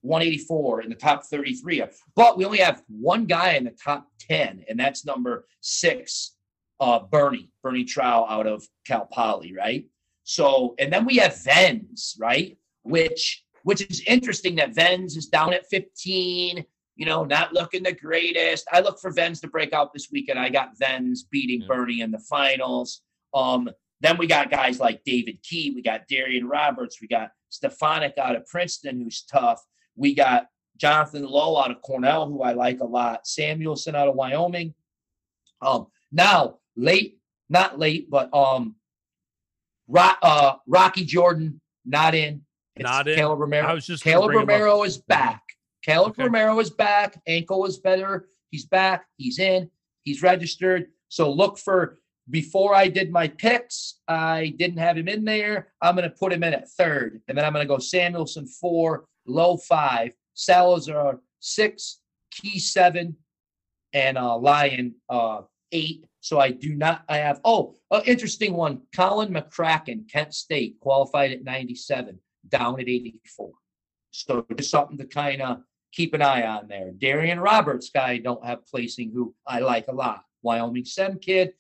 184 0.02 0.82
in 0.82 0.90
the 0.90 0.96
top 0.96 1.26
33. 1.26 1.84
But 2.16 2.38
we 2.38 2.46
only 2.46 2.60
have 2.60 2.84
one 2.88 3.26
guy 3.26 3.54
in 3.54 3.66
the 3.66 3.72
top 3.72 4.08
10, 4.20 4.66
and 4.70 4.80
that's 4.80 5.06
number 5.06 5.48
six, 5.62 6.36
uh, 6.80 7.00
Bernie, 7.00 7.50
Bernie 7.62 7.86
Trow 7.86 8.26
out 8.28 8.48
of 8.48 8.66
Cal 8.86 9.06
Poly, 9.06 9.54
right? 9.54 9.86
So, 10.24 10.76
and 10.80 10.92
then 10.92 11.06
we 11.06 11.18
have 11.18 11.42
Vens, 11.44 12.16
right? 12.20 12.58
Which 12.84 13.44
which 13.64 13.82
is 13.82 14.04
interesting 14.06 14.56
that 14.56 14.76
Vens 14.76 15.18
is 15.18 15.26
down 15.26 15.52
at 15.52 15.68
15, 15.70 16.64
you 16.96 17.06
know, 17.06 17.24
not 17.26 17.54
looking 17.54 17.84
the 17.84 17.92
greatest. 17.94 18.68
I 18.72 18.80
look 18.80 19.00
for 19.00 19.12
Vens 19.12 19.42
to 19.42 19.48
break 19.48 19.74
out 19.74 19.92
this 19.94 20.10
weekend. 20.12 20.40
I 20.40 20.50
got 20.50 20.78
Vens 20.78 21.24
beating 21.24 21.62
Yeah. 21.62 21.68
Bernie 21.68 22.02
in 22.02 22.12
the 22.12 22.20
finals. 22.20 23.02
Um, 23.34 23.70
then 24.02 24.18
we 24.18 24.28
got 24.28 24.50
guys 24.52 24.80
like 24.80 25.04
David 25.04 25.42
Key, 25.44 25.72
we 25.76 25.82
got 25.82 26.08
Darian 26.08 26.48
Roberts, 26.48 27.02
we 27.02 27.08
got 27.08 27.32
Stefanik 27.50 28.18
out 28.18 28.36
of 28.36 28.46
Princeton, 28.48 29.02
who's 29.02 29.24
tough. 29.24 29.62
We 29.96 30.14
got 30.14 30.48
Jonathan 30.78 31.24
Loew 31.26 31.58
out 31.64 31.72
of 31.72 31.82
Cornell, 31.82 32.28
who 32.30 32.42
I 32.44 32.52
like 32.54 32.80
a 32.82 32.86
lot. 32.86 33.26
Samuelson 33.26 33.96
out 33.96 34.08
of 34.10 34.16
Wyoming. 34.16 34.74
Um, 35.62 35.88
now 36.12 36.58
late, 36.76 37.20
not 37.50 37.80
late, 37.80 38.10
but 38.10 38.34
um, 38.34 38.76
Ro- 39.88 40.12
uh, 40.22 40.56
Rocky 40.68 41.06
Jordan 41.06 41.62
not 41.86 42.14
in. 42.16 42.42
It's 42.76 42.84
Not 42.84 43.08
in? 43.08 43.16
Caleb 43.16 43.40
Romero. 43.40 43.68
I 43.68 43.74
was 43.74 43.86
just 43.86 44.04
Caleb 44.04 44.28
bring 44.28 44.40
him 44.40 44.44
up. 44.44 44.50
Romero 44.50 44.84
is 44.84 44.98
back. 44.98 45.42
Caleb 45.86 46.14
Okay. 46.14 46.24
Romero 46.24 46.60
is 46.60 46.72
back. 46.72 47.22
Ankle 47.28 47.66
is 47.66 47.78
better. 47.78 48.28
He's 48.50 48.66
back. 48.66 49.06
He's 49.18 49.38
in. 49.38 49.70
He's 50.04 50.24
registered. 50.24 50.88
So 51.10 51.32
look 51.32 51.60
for 51.60 52.00
before 52.30 52.74
I 52.74 52.88
did 52.88 53.12
my 53.12 53.28
picks, 53.28 54.00
I 54.08 54.56
didn't 54.58 54.80
have 54.80 54.98
him 54.98 55.08
in 55.08 55.26
there. 55.26 55.72
I'm 55.82 55.96
going 55.96 56.10
to 56.10 56.16
put 56.16 56.34
him 56.34 56.44
in 56.44 56.54
at 56.54 56.70
third. 56.72 57.22
And 57.28 57.38
then 57.38 57.46
I'm 57.46 57.54
going 57.54 57.66
to 57.66 57.72
go 57.72 57.78
Samuelson 57.78 58.48
four, 58.48 59.06
low 59.28 59.58
five, 59.58 60.14
Salazar 60.34 61.20
six, 61.40 62.00
Key 62.32 62.58
seven, 62.58 63.16
and 63.94 64.18
uh, 64.18 64.38
Lion 64.38 64.96
uh, 65.08 65.42
eight. 65.72 66.06
So 66.22 66.40
I 66.40 66.50
do 66.50 66.74
not, 66.74 67.04
I 67.08 67.18
have, 67.18 67.40
oh, 67.46 67.76
uh, 67.92 68.02
interesting 68.06 68.56
one. 68.56 68.82
Colin 68.96 69.32
McCracken, 69.32 70.10
Kent 70.12 70.34
State, 70.34 70.80
qualified 70.80 71.32
at 71.32 71.44
97, 71.44 72.20
down 72.50 72.82
at 72.82 72.90
84. 72.90 73.52
So 74.10 74.46
just 74.58 74.72
something 74.72 74.98
to 74.98 75.06
kind 75.06 75.44
of 75.44 75.60
keep 75.96 76.14
an 76.14 76.22
eye 76.22 76.46
on 76.46 76.68
there. 76.68 76.92
Darian 76.92 77.40
Roberts, 77.40 77.90
guy 77.90 78.12
I 78.12 78.18
don't 78.18 78.46
have 78.46 78.66
placing, 78.68 79.12
who 79.12 79.34
I 79.48 79.60
like 79.60 79.88
a 79.88 79.94
lot. 79.94 80.26
Wyoming 80.44 80.86
Sem 80.86 81.18
kid, 81.18 81.54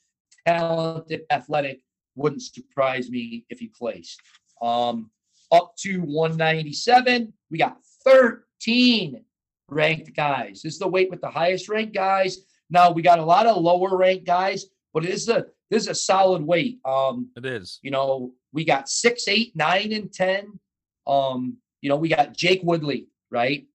talented, 0.46 1.22
athletic. 1.32 1.82
Wouldn't 2.16 2.42
surprise 2.44 3.10
me 3.10 3.46
if 3.50 3.60
he 3.60 3.68
placed. 3.68 4.22
Um, 4.62 5.10
up 5.52 5.76
to 5.78 6.00
197, 6.02 7.34
we 7.50 7.58
got 7.58 7.78
13 8.04 9.24
ranked 9.70 10.16
guys. 10.16 10.62
This 10.62 10.74
is 10.74 10.80
the 10.80 10.88
weight 10.88 11.10
with 11.10 11.22
the 11.22 11.30
highest 11.30 11.70
ranked 11.70 11.94
guys. 11.94 12.40
Now 12.70 12.92
we 12.92 13.02
got 13.02 13.20
a 13.20 13.26
lot 13.26 13.48
of 13.48 13.62
lower 13.62 13.96
ranked 13.98 14.26
guys, 14.26 14.66
but 14.94 15.06
it 15.06 15.12
is 15.12 15.30
a 15.30 15.48
this 15.72 15.84
is 15.84 15.90
a 15.90 15.96
solid 15.96 16.44
weight. 16.44 16.80
Um, 16.86 17.30
It 17.36 17.46
is. 17.46 17.80
you 17.82 17.90
know, 17.90 18.34
we 18.54 18.66
got 18.66 18.88
six, 18.88 19.28
eight, 19.28 19.56
nine, 19.56 19.92
and 19.94 20.14
ten. 20.14 20.60
Um, 21.08 21.58
you 21.82 21.90
know, 21.90 21.96
we 21.96 22.08
got 22.10 22.34
Jake 22.38 22.62
Woodley, 22.64 23.08
right? 23.32 23.66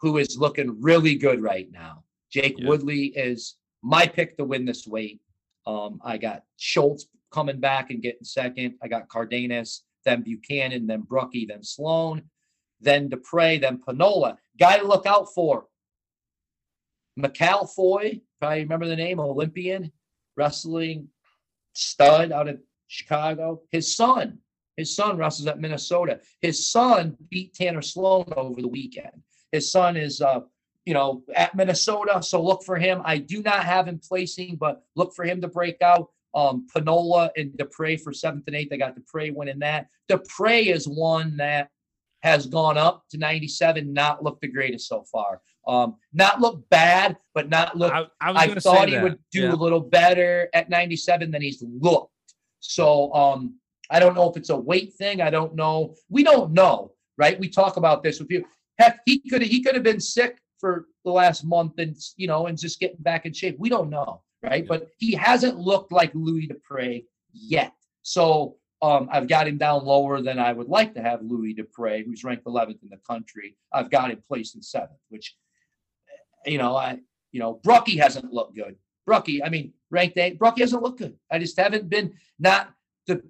Who 0.00 0.18
is 0.18 0.38
looking 0.38 0.80
really 0.80 1.14
good 1.14 1.42
right 1.42 1.70
now. 1.70 2.04
Jake 2.30 2.58
Yeah. 2.58 2.68
Woodley 2.68 3.06
is 3.06 3.56
my 3.82 4.06
pick 4.06 4.36
to 4.36 4.44
win 4.44 4.64
this 4.64 4.86
weight. 4.86 5.20
Um, 5.66 6.00
I 6.04 6.18
got 6.18 6.44
Schultz 6.56 7.06
coming 7.30 7.60
back 7.60 7.90
and 7.90 8.02
getting 8.02 8.24
second. 8.24 8.74
I 8.82 8.88
got 8.88 9.08
Cardenas, 9.08 9.84
then 10.04 10.22
Buchanan, 10.22 10.86
then 10.86 11.02
Brucky, 11.02 11.46
then 11.46 11.62
Sloan, 11.62 12.22
then 12.80 13.08
Dupre, 13.08 13.58
then 13.58 13.78
Panola. 13.78 14.38
Guy 14.58 14.78
to 14.78 14.86
look 14.86 15.06
out 15.06 15.32
for. 15.34 15.66
McAlfoy, 17.18 18.20
probably 18.38 18.60
remember 18.60 18.86
the 18.86 18.96
name, 18.96 19.20
Olympian, 19.20 19.92
wrestling 20.36 21.08
stud 21.74 22.32
out 22.32 22.48
of 22.48 22.58
Chicago. 22.86 23.62
His 23.70 23.94
son, 23.94 24.38
his 24.76 24.94
son 24.94 25.16
wrestles 25.16 25.46
at 25.46 25.60
Minnesota. 25.60 26.20
His 26.40 26.70
son 26.70 27.16
beat 27.28 27.54
Tanner 27.54 27.82
Sloan 27.82 28.32
over 28.36 28.60
the 28.62 28.68
weekend. 28.68 29.22
His 29.52 29.70
son 29.70 29.96
is, 29.96 30.20
uh, 30.20 30.40
you 30.84 30.94
know, 30.94 31.22
at 31.34 31.54
Minnesota, 31.54 32.22
so 32.22 32.42
look 32.42 32.62
for 32.64 32.76
him. 32.76 33.02
I 33.04 33.18
do 33.18 33.42
not 33.42 33.64
have 33.64 33.86
him 33.86 34.00
placing, 34.06 34.56
but 34.56 34.82
look 34.96 35.14
for 35.14 35.24
him 35.24 35.40
to 35.40 35.48
break 35.48 35.80
out. 35.82 36.08
Um, 36.34 36.66
Panola 36.72 37.30
and 37.36 37.56
Dupre 37.56 37.96
for 37.96 38.12
seventh 38.12 38.44
and 38.46 38.54
eighth. 38.56 38.72
I 38.72 38.76
got 38.76 38.94
Dupre 38.94 39.30
winning 39.32 39.58
that. 39.60 39.88
Dupre 40.08 40.68
is 40.68 40.86
one 40.86 41.36
that 41.38 41.68
has 42.22 42.46
gone 42.46 42.78
up 42.78 43.04
to 43.10 43.18
97, 43.18 43.92
not 43.92 44.22
looked 44.22 44.42
the 44.42 44.48
greatest 44.48 44.86
so 44.88 45.02
far. 45.10 45.40
Um, 45.66 45.96
not 46.12 46.40
look 46.40 46.68
bad, 46.70 47.16
but 47.34 47.48
not 47.48 47.76
look. 47.76 47.92
I, 47.92 48.06
I, 48.20 48.30
was 48.46 48.56
I 48.56 48.60
thought 48.60 48.88
he 48.88 48.94
that. 48.94 49.02
would 49.02 49.18
do 49.32 49.42
Yeah. 49.42 49.52
a 49.52 49.56
little 49.56 49.80
better 49.80 50.48
at 50.54 50.70
97 50.70 51.30
than 51.30 51.42
he's 51.42 51.62
looked. 51.62 52.12
So 52.60 53.12
um, 53.14 53.54
I 53.90 53.98
don't 53.98 54.14
know 54.14 54.30
if 54.30 54.36
it's 54.36 54.50
a 54.50 54.56
weight 54.56 54.94
thing. 54.94 55.20
I 55.20 55.30
don't 55.30 55.54
know. 55.54 55.94
We 56.08 56.22
don't 56.22 56.52
know, 56.52 56.92
right? 57.18 57.38
We 57.40 57.48
talk 57.48 57.76
about 57.76 58.02
this 58.02 58.18
with 58.20 58.28
people. 58.28 58.48
Heck, 58.80 59.00
he 59.04 59.18
could 59.28 59.42
he 59.42 59.62
could 59.62 59.74
have 59.74 59.84
been 59.84 60.00
sick 60.00 60.38
for 60.58 60.86
the 61.04 61.10
last 61.10 61.44
month 61.44 61.78
and 61.78 61.94
you 62.16 62.26
know 62.26 62.46
and 62.46 62.58
just 62.58 62.80
getting 62.80 62.96
back 63.00 63.26
in 63.26 63.32
shape. 63.32 63.56
We 63.58 63.68
don't 63.68 63.90
know, 63.90 64.22
right? 64.42 64.64
Yeah. 64.64 64.68
But 64.68 64.88
he 64.98 65.12
hasn't 65.12 65.58
looked 65.58 65.92
like 65.92 66.14
Louis 66.14 66.46
Dupre 66.46 67.04
yet. 67.32 67.74
So 68.02 68.56
um, 68.80 69.08
I've 69.12 69.28
got 69.28 69.46
him 69.46 69.58
down 69.58 69.84
lower 69.84 70.22
than 70.22 70.38
I 70.38 70.52
would 70.54 70.68
like 70.68 70.94
to 70.94 71.02
have 71.02 71.22
Louis 71.22 71.52
Dupre, 71.52 72.02
who's 72.04 72.24
ranked 72.24 72.46
11th 72.46 72.82
in 72.82 72.88
the 72.88 72.96
country. 73.06 73.56
I've 73.70 73.90
got 73.90 74.10
him 74.10 74.22
placed 74.26 74.54
in 74.54 74.62
seventh, 74.62 74.98
which 75.10 75.36
you 76.46 76.56
know 76.56 76.74
I 76.74 76.98
you 77.32 77.40
know 77.40 77.60
Brucky 77.62 77.98
hasn't 77.98 78.32
looked 78.32 78.56
good. 78.56 78.76
Brucky, 79.06 79.44
I 79.44 79.50
mean 79.50 79.74
ranked 79.90 80.16
eight. 80.16 80.38
Brucky 80.38 80.62
hasn't 80.62 80.82
looked 80.82 81.00
good. 81.00 81.18
I 81.30 81.38
just 81.38 81.60
haven't 81.60 81.90
been 81.90 82.14
not 82.38 82.72
the 83.06 83.22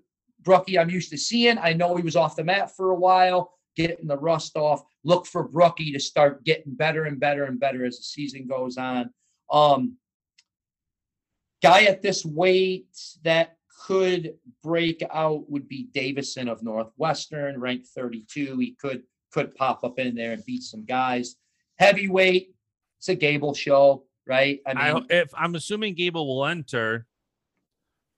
Brucky 0.42 0.78
I'm 0.78 0.90
used 0.90 1.10
to 1.10 1.18
seeing. 1.18 1.58
I 1.58 1.72
know 1.72 1.96
he 1.96 2.02
was 2.02 2.14
off 2.14 2.36
the 2.36 2.44
mat 2.44 2.76
for 2.76 2.90
a 2.90 2.94
while, 2.94 3.52
getting 3.76 4.06
the 4.06 4.16
rust 4.16 4.56
off. 4.56 4.84
Look 5.04 5.26
for 5.26 5.44
Brucky 5.44 5.92
to 5.92 6.00
start 6.00 6.44
getting 6.44 6.74
better 6.74 7.04
and 7.04 7.18
better 7.18 7.44
and 7.44 7.58
better 7.58 7.84
as 7.84 7.96
the 7.96 8.02
season 8.02 8.46
goes 8.46 8.76
on. 8.76 9.10
Um, 9.50 9.96
guy 11.62 11.84
at 11.84 12.02
this 12.02 12.24
weight 12.24 12.86
that 13.22 13.56
could 13.86 14.34
break 14.62 15.02
out 15.12 15.50
would 15.50 15.68
be 15.68 15.88
Davison 15.92 16.48
of 16.48 16.62
Northwestern, 16.62 17.58
ranked 17.58 17.88
32. 17.88 18.58
He 18.58 18.76
could 18.80 19.02
could 19.32 19.54
pop 19.54 19.84
up 19.84 19.98
in 19.98 20.14
there 20.14 20.32
and 20.32 20.44
beat 20.44 20.62
some 20.62 20.84
guys. 20.84 21.36
Heavyweight, 21.78 22.52
it's 22.98 23.08
a 23.08 23.14
Gable 23.14 23.54
show, 23.54 24.04
right? 24.26 24.60
I 24.66 24.72
I, 24.72 24.94
mean, 24.94 25.06
if 25.08 25.30
I'm 25.34 25.54
assuming 25.54 25.94
Gable 25.94 26.26
will 26.26 26.46
enter, 26.46 27.06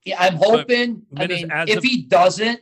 yeah, 0.05 0.17
I'm 0.19 0.35
hoping. 0.35 1.03
I 1.15 1.27
mean, 1.27 1.49
if 1.51 1.83
he 1.83 2.01
doesn't, 2.01 2.59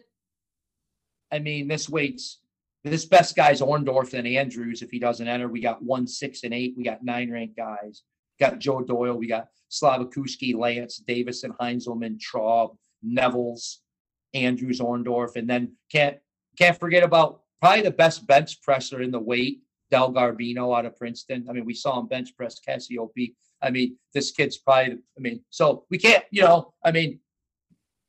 I 1.32 1.39
mean, 1.39 1.67
this 1.67 1.89
weight's 1.89 2.39
this 2.84 3.05
best 3.05 3.36
guy's 3.36 3.61
Orndorff 3.61 4.13
and 4.13 4.27
Andrews. 4.27 4.82
If 4.82 4.89
he 4.89 4.99
doesn't 4.99 5.27
enter, 5.27 5.47
we 5.47 5.61
got 5.61 5.84
one, 5.84 6.07
six, 6.07 6.43
and 6.43 6.53
eight. 6.53 6.73
We 6.77 6.84
got 6.84 7.03
nine 7.03 7.32
ranked 7.32 7.55
guys. 7.55 8.03
Got 8.39 8.59
Joe 8.59 8.82
Doyle. 8.82 9.15
We 9.15 9.27
got 9.27 9.47
Slavakuski, 9.69 10.55
Lance, 10.55 10.97
Davison, 10.97 11.53
Heinselman, 11.61 12.19
Traub, 12.19 12.75
Nevels, 13.03 13.82
Andrews, 14.34 14.79
Orndorff, 14.79 15.36
and 15.36 15.49
then 15.49 15.73
can't 15.91 16.17
can't 16.57 16.79
forget 16.79 17.03
about 17.03 17.41
probably 17.61 17.82
the 17.82 17.91
best 17.91 18.25
bench 18.27 18.61
presser 18.61 19.01
in 19.01 19.11
the 19.11 19.19
weight, 19.19 19.61
Del 19.91 20.11
Garbino 20.11 20.77
out 20.77 20.86
of 20.86 20.97
Princeton. 20.97 21.45
I 21.49 21.53
mean, 21.53 21.65
we 21.65 21.73
saw 21.73 21.99
him 21.99 22.07
bench 22.07 22.36
press 22.36 22.59
Cassioppi. 22.67 23.36
I 23.61 23.69
mean, 23.69 23.97
this 24.13 24.32
kid's 24.32 24.57
probably. 24.57 24.93
I 24.93 25.19
mean, 25.19 25.43
so 25.49 25.86
we 25.89 25.97
can't, 25.97 26.23
you 26.32 26.41
know, 26.41 26.73
I 26.84 26.91
mean, 26.91 27.19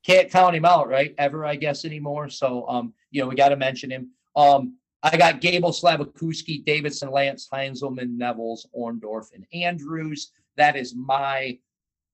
can't 0.04 0.30
count 0.30 0.56
him 0.56 0.64
out, 0.64 0.88
right? 0.88 1.14
Ever, 1.18 1.44
I 1.44 1.56
guess, 1.56 1.84
anymore. 1.84 2.28
So, 2.28 2.66
um, 2.68 2.94
you 3.10 3.20
know, 3.22 3.28
we 3.28 3.34
got 3.34 3.50
to 3.50 3.56
mention 3.56 3.90
him. 3.90 4.10
Um, 4.36 4.76
I 5.02 5.16
got 5.16 5.40
Gable, 5.40 5.72
Slavakuski, 5.72 6.64
Davison, 6.64 7.10
Lance, 7.10 7.48
Heinselman, 7.52 8.16
Nevels, 8.16 8.66
Orndorff, 8.76 9.32
and 9.34 9.44
Andrews. 9.52 10.30
That 10.56 10.76
is 10.76 10.94
my 10.94 11.58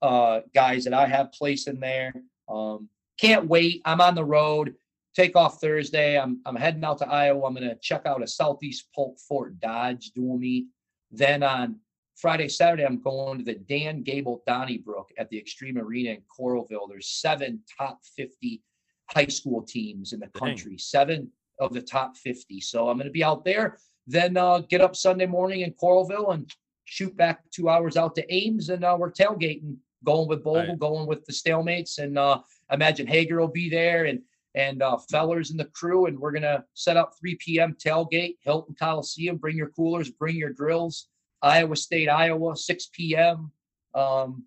uh, 0.00 0.40
guys 0.54 0.84
that 0.84 0.94
I 0.94 1.06
have 1.06 1.32
placed 1.32 1.68
in 1.68 1.80
there. 1.80 2.14
Um, 2.48 2.88
can't 3.20 3.46
wait. 3.46 3.82
I'm 3.84 4.00
on 4.00 4.14
the 4.14 4.24
road. 4.24 4.74
Take 5.14 5.36
off 5.36 5.60
Thursday. 5.60 6.18
I'm 6.18 6.40
I'm 6.46 6.56
heading 6.56 6.84
out 6.84 6.98
to 6.98 7.08
Iowa. 7.08 7.46
I'm 7.46 7.54
gonna 7.54 7.74
check 7.76 8.06
out 8.06 8.22
a 8.22 8.26
Southeast 8.26 8.88
Polk 8.94 9.18
Fort 9.18 9.58
Dodge 9.60 10.12
dual 10.14 10.38
meet. 10.38 10.66
Then 11.10 11.42
on 11.42 11.80
Friday, 12.16 12.48
Saturday, 12.48 12.84
I'm 12.84 13.00
going 13.00 13.38
to 13.38 13.44
the 13.44 13.54
Dan 13.54 14.02
Gable 14.02 14.42
Donnybrook 14.46 15.10
at 15.18 15.28
the 15.30 15.42
Xtream 15.42 15.80
Arena 15.80 16.10
in 16.10 16.22
Coralville. 16.38 16.88
There's 16.88 17.08
seven 17.08 17.60
top 17.78 18.00
50 18.16 18.62
high 19.10 19.26
school 19.26 19.62
teams 19.62 20.12
in 20.12 20.20
the 20.20 20.26
Dang. 20.26 20.40
country, 20.40 20.78
seven 20.78 21.30
of 21.58 21.72
the 21.72 21.82
top 21.82 22.16
50. 22.16 22.60
So 22.60 22.88
I'm 22.88 22.96
going 22.96 23.06
to 23.06 23.12
be 23.12 23.24
out 23.24 23.44
there. 23.44 23.78
Then 24.06 24.36
uh, 24.36 24.60
get 24.60 24.80
up 24.80 24.96
Sunday 24.96 25.26
morning 25.26 25.60
in 25.62 25.72
Coralville 25.72 26.32
and 26.32 26.50
shoot 26.84 27.14
back 27.16 27.40
two 27.50 27.68
hours 27.68 27.96
out 27.96 28.14
to 28.14 28.34
Ames, 28.34 28.70
and 28.70 28.84
uh, 28.84 28.96
we're 28.98 29.12
tailgating, 29.12 29.76
going 30.04 30.28
with 30.28 30.42
Bogle, 30.42 30.68
Right. 30.68 30.78
going 30.78 31.06
with 31.06 31.24
the 31.26 31.32
stalemates, 31.32 31.98
and 31.98 32.16
uh, 32.18 32.40
imagine 32.72 33.06
Hager 33.06 33.38
will 33.40 33.48
be 33.48 33.68
there 33.68 34.04
and 34.06 34.20
and 34.54 34.82
uh, 34.82 34.96
Fellers 35.10 35.50
and 35.50 35.60
the 35.60 35.66
crew, 35.66 36.06
and 36.06 36.18
we're 36.18 36.32
gonna 36.32 36.64
set 36.72 36.96
up 36.96 37.12
3 37.20 37.36
p.m. 37.36 37.76
tailgate, 37.78 38.36
Hilton 38.40 38.74
Coliseum. 38.78 39.36
Bring 39.36 39.56
your 39.56 39.68
coolers, 39.70 40.10
bring 40.10 40.36
your 40.36 40.52
drills. 40.54 41.08
Iowa 41.42 41.76
State, 41.76 42.08
Iowa, 42.08 42.56
6 42.56 42.86
p.m. 42.92 43.52
Um, 43.94 44.44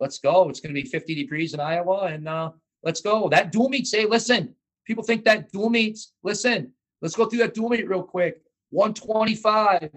let's 0.00 0.18
go. 0.18 0.48
It's 0.48 0.58
going 0.60 0.74
to 0.74 0.82
be 0.82 0.88
50 0.88 1.14
degrees 1.14 1.54
in 1.54 1.60
Iowa, 1.60 2.06
and 2.06 2.26
uh, 2.28 2.50
let's 2.82 3.00
go. 3.02 3.28
That 3.28 3.52
dual 3.52 3.68
meet, 3.68 3.86
say, 3.86 4.06
listen, 4.06 4.54
people 4.86 5.04
think 5.04 5.24
that 5.24 5.50
dual 5.50 5.70
meets, 5.70 6.12
listen, 6.22 6.72
let's 7.00 7.16
go 7.16 7.26
through 7.26 7.40
that 7.40 7.54
dual 7.54 7.68
meet 7.68 7.88
real 7.88 8.02
quick. 8.02 8.42
125, 8.70 9.90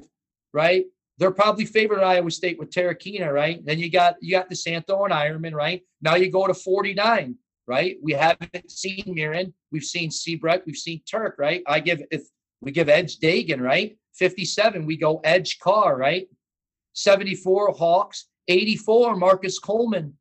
right? 0.53 0.85
They're 1.17 1.31
probably 1.31 1.65
favored 1.65 2.01
Iowa 2.01 2.29
State 2.29 2.59
with 2.59 2.71
Terukina, 2.71 3.31
right? 3.31 3.65
Then 3.65 3.79
you 3.79 3.89
got 3.89 4.15
you 4.19 4.31
got 4.31 4.49
DeSanto 4.49 5.05
and 5.05 5.13
Ironman, 5.13 5.53
right? 5.53 5.81
Now 6.01 6.15
you 6.15 6.29
go 6.29 6.45
to 6.45 6.53
49, 6.53 7.35
right? 7.67 7.97
We 8.01 8.11
haven't 8.13 8.69
seen 8.69 9.03
Mirren, 9.07 9.53
we've 9.71 9.83
seen 9.83 10.11
Siebrecht, 10.11 10.65
we've 10.65 10.75
seen 10.75 11.01
Turk, 11.09 11.35
right? 11.39 11.63
I 11.67 11.79
give 11.79 12.01
if 12.11 12.23
we 12.61 12.71
give 12.71 12.89
Edge 12.89 13.19
Dagan, 13.19 13.61
right? 13.61 13.97
57, 14.15 14.85
we 14.85 14.97
go 14.97 15.21
Edge 15.23 15.59
Carr, 15.59 15.97
right? 15.97 16.27
74 16.93 17.73
Hawks, 17.73 18.27
84 18.47 19.15
Marcus 19.15 19.59
Coleman. 19.59 20.13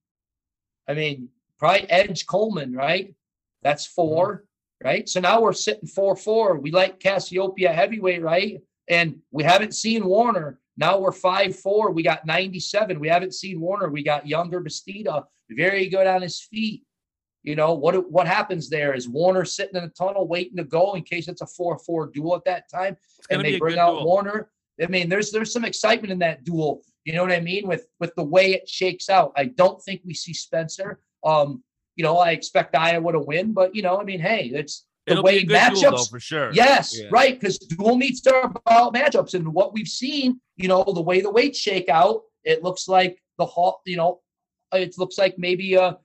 I 0.88 0.94
mean, 0.94 1.28
probably 1.58 1.88
Edge 1.90 2.26
Coleman, 2.26 2.72
right? 2.72 3.14
That's 3.62 3.86
4 3.86 4.44
right? 4.84 5.08
So 5.08 5.18
now 5.18 5.40
we're 5.40 5.54
sitting 5.54 5.88
4 5.88 6.14
4. 6.14 6.58
We 6.58 6.70
like 6.70 7.00
Cassioppi 7.00 7.72
heavyweight, 7.72 8.22
right? 8.22 8.60
And 8.88 9.16
we 9.30 9.42
haven't 9.42 9.74
seen 9.74 10.04
Warner. 10.04 10.60
Now 10.76 10.98
we're 10.98 11.12
5 11.12 11.56
4. 11.56 11.90
We 11.90 12.02
got 12.02 12.26
97. 12.26 13.00
We 13.00 13.08
haven't 13.08 13.34
seen 13.34 13.60
Warner. 13.60 13.88
We 13.88 14.04
got 14.04 14.26
Yonger 14.26 14.62
Bastida, 14.62 15.24
very 15.50 15.88
good 15.88 16.06
on 16.06 16.22
his 16.22 16.40
feet. 16.40 16.84
You 17.42 17.56
know, 17.56 17.74
what 17.74 18.10
what 18.10 18.26
happens 18.26 18.68
there 18.68 18.94
is 18.94 19.08
Warner 19.08 19.44
sitting 19.44 19.76
in 19.76 19.84
the 19.84 19.90
tunnel 19.90 20.28
waiting 20.28 20.56
to 20.58 20.64
go 20.64 20.94
in 20.94 21.02
case 21.02 21.28
it's 21.28 21.42
a 21.42 21.46
4 21.46 21.78
4 21.78 22.10
duel 22.12 22.36
at 22.36 22.44
that 22.44 22.70
time 22.70 22.96
and 23.30 23.42
they 23.42 23.58
bring 23.58 23.78
out 23.78 23.92
duel. 23.92 24.06
Warner. 24.06 24.50
I 24.82 24.86
mean, 24.88 25.08
there's 25.08 25.30
there's 25.30 25.52
some 25.52 25.64
excitement 25.64 26.12
in 26.12 26.18
that 26.20 26.44
duel. 26.44 26.82
You 27.04 27.12
know 27.12 27.22
what 27.22 27.32
I 27.32 27.40
mean? 27.40 27.66
With 27.66 27.86
with 28.00 28.14
the 28.16 28.24
way 28.24 28.52
it 28.52 28.68
shakes 28.68 29.08
out. 29.08 29.32
I 29.36 29.46
don't 29.46 29.80
think 29.82 30.02
we 30.04 30.14
see 30.14 30.34
Spencer. 30.34 31.00
Um, 31.24 31.62
you 31.96 32.02
know, 32.04 32.18
I 32.18 32.30
expect 32.32 32.74
Iowa 32.74 33.12
to 33.12 33.20
win, 33.20 33.52
but 33.52 33.74
you 33.74 33.82
know, 33.82 34.00
I 34.00 34.04
mean, 34.04 34.20
hey, 34.20 34.50
it's 34.54 34.86
the 35.06 35.12
It'll 35.12 35.24
way 35.24 35.42
good 35.44 35.58
duel, 35.74 35.92
matchups. 35.92 36.10
for 36.10 36.18
sure. 36.20 36.50
Yes, 36.52 36.98
Yeah. 36.98 37.08
right. 37.10 37.38
Because 37.38 37.58
dual 37.58 37.96
meets 37.96 38.26
are 38.26 38.46
about 38.66 38.94
matchups, 38.94 39.34
and 39.34 39.52
what 39.52 39.72
we've 39.74 39.86
seen, 39.88 40.40
you 40.56 40.66
know, 40.68 40.82
the 40.84 41.02
way 41.02 41.20
the 41.20 41.30
weights 41.30 41.58
shake 41.58 41.88
out, 41.88 42.22
it 42.44 42.62
looks 42.62 42.88
like 42.88 43.22
the 43.38 43.44
hall. 43.46 43.80
You 43.84 43.96
know, 43.96 44.20
it 44.72 44.96
looks 44.98 45.18
like 45.18 45.38
maybe 45.38 45.76
uh, 45.76 45.92
a 45.92 45.98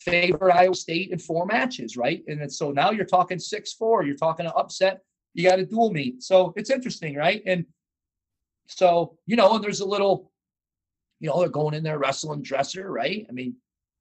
favorite 0.00 0.54
Iowa 0.54 0.74
State 0.74 1.10
in 1.10 1.18
four 1.18 1.44
matches, 1.44 1.96
right? 1.96 2.22
And 2.28 2.40
then, 2.40 2.50
so 2.50 2.70
now 2.70 2.90
you're 2.92 3.04
talking 3.04 3.38
six 3.38 3.72
four. 3.72 4.04
You're 4.04 4.16
talking 4.16 4.46
an 4.46 4.52
upset. 4.56 5.00
You 5.34 5.48
got 5.48 5.58
a 5.58 5.66
dual 5.66 5.90
meet, 5.92 6.22
so 6.22 6.52
it's 6.56 6.70
interesting, 6.70 7.14
right? 7.16 7.42
And 7.46 7.66
so 8.68 9.18
you 9.26 9.36
know, 9.36 9.54
and 9.56 9.64
there's 9.64 9.80
a 9.80 9.86
little, 9.86 10.30
you 11.18 11.28
know, 11.28 11.40
they're 11.40 11.48
going 11.48 11.74
in 11.74 11.82
there 11.82 11.98
wrestling 11.98 12.42
dresser, 12.42 12.90
right? 12.90 13.26
I 13.28 13.32
mean, 13.32 13.56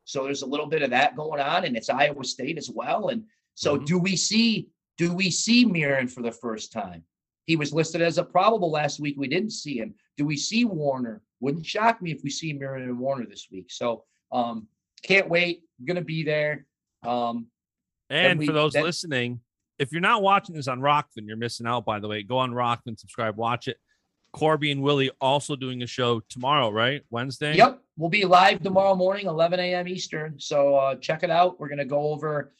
so 0.09 0.23
there's 0.23 0.41
a 0.41 0.47
little 0.47 0.65
bit 0.65 0.81
of 0.81 0.89
that 0.89 1.15
going 1.15 1.39
on, 1.39 1.65
and 1.65 1.77
it's 1.77 1.87
Iowa 1.87 2.23
State 2.23 2.57
as 2.57 2.67
well. 2.67 3.09
And 3.09 3.25
so, 3.53 3.77
Mhm. 3.77 3.85
do 3.85 3.99
we 3.99 4.15
see 4.15 4.69
do 4.97 5.13
we 5.13 5.31
see 5.31 5.63
Mirren 5.63 6.09
for 6.09 6.21
the 6.21 6.31
first 6.31 6.73
time? 6.73 7.05
He 7.45 7.55
was 7.55 7.71
listed 7.71 8.01
as 8.01 8.17
a 8.17 8.23
probable 8.23 8.69
last 8.69 8.99
week. 8.99 9.15
We 9.17 9.29
didn't 9.29 9.51
see 9.51 9.77
him. 9.77 9.95
Do 10.17 10.25
we 10.25 10.35
see 10.35 10.65
Warner? 10.65 11.23
Wouldn't 11.39 11.65
shock 11.65 12.01
me 12.01 12.11
if 12.11 12.21
we 12.21 12.29
see 12.29 12.51
Mirren 12.51 12.83
and 12.83 12.99
Warner 12.99 13.25
this 13.25 13.47
week. 13.49 13.71
So, 13.71 14.03
um, 14.31 14.67
can't 15.03 15.29
wait. 15.29 15.63
gonna 15.85 16.01
be 16.01 16.23
there. 16.23 16.65
Um, 17.03 17.49
And 18.09 18.39
we- 18.39 18.45
for 18.47 18.51
those 18.51 18.73
that- 18.73 18.83
listening, 18.83 19.39
if 19.77 19.93
you're 19.93 20.01
not 20.01 20.21
watching 20.21 20.53
this 20.55 20.67
on 20.67 20.81
Rokfin, 20.81 21.25
you're 21.25 21.37
missing 21.37 21.65
out, 21.65 21.85
by 21.85 22.01
the 22.01 22.09
way. 22.09 22.21
Go 22.21 22.37
on 22.37 22.51
Rokfin, 22.51 22.99
subscribe, 22.99 23.37
watch 23.37 23.69
it. 23.69 23.79
Corby 24.33 24.71
and 24.71 24.81
Willie 24.81 25.11
also 25.19 25.55
doing 25.55 25.81
a 25.83 25.87
show 25.87 26.21
tomorrow, 26.29 26.69
right? 26.69 27.01
Wednesday. 27.09 27.55
Yep, 27.55 27.81
we'll 27.97 28.09
be 28.09 28.25
live 28.25 28.61
tomorrow 28.61 28.95
morning, 28.95 29.27
11 29.27 29.59
a.m. 29.59 29.87
Eastern. 29.87 30.39
So 30.39 30.75
uh, 30.75 30.95
check 30.95 31.23
it 31.23 31.29
out. 31.29 31.59
We're 31.59 31.69
gonna 31.69 31.85
go 31.85 32.09
over 32.11 32.53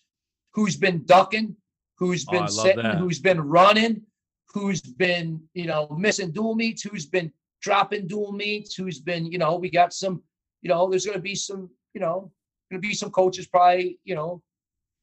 who's 0.54 0.76
been 0.76 1.06
ducking, 1.06 1.56
who's 1.98 2.26
been 2.26 2.44
I 2.44 2.48
love 2.48 2.52
sitting, 2.52 2.84
that. 2.84 2.98
who's 2.98 3.20
been 3.20 3.40
running, 3.42 4.02
who's 4.54 4.82
been 4.82 5.42
you 5.54 5.66
know 5.66 5.88
missing 5.98 6.32
dual 6.32 6.56
meets, 6.56 6.82
who's 6.82 7.06
been 7.06 7.32
dropping 7.62 8.08
dual 8.08 8.32
meets, 8.32 8.76
who's 8.76 9.00
been 9.00 9.32
you 9.32 9.38
know 9.38 9.56
we 9.56 9.70
got 9.70 9.94
some 9.94 10.24
you 10.62 10.70
know 10.70 10.90
there's 10.90 11.06
gonna 11.06 11.20
be 11.20 11.36
some 11.36 11.70
you 11.94 12.02
know 12.02 12.32
gonna 12.72 12.82
be 12.82 12.94
some 12.94 13.12
coaches 13.12 13.48
probably 13.48 14.00
you 14.04 14.16
know 14.16 14.42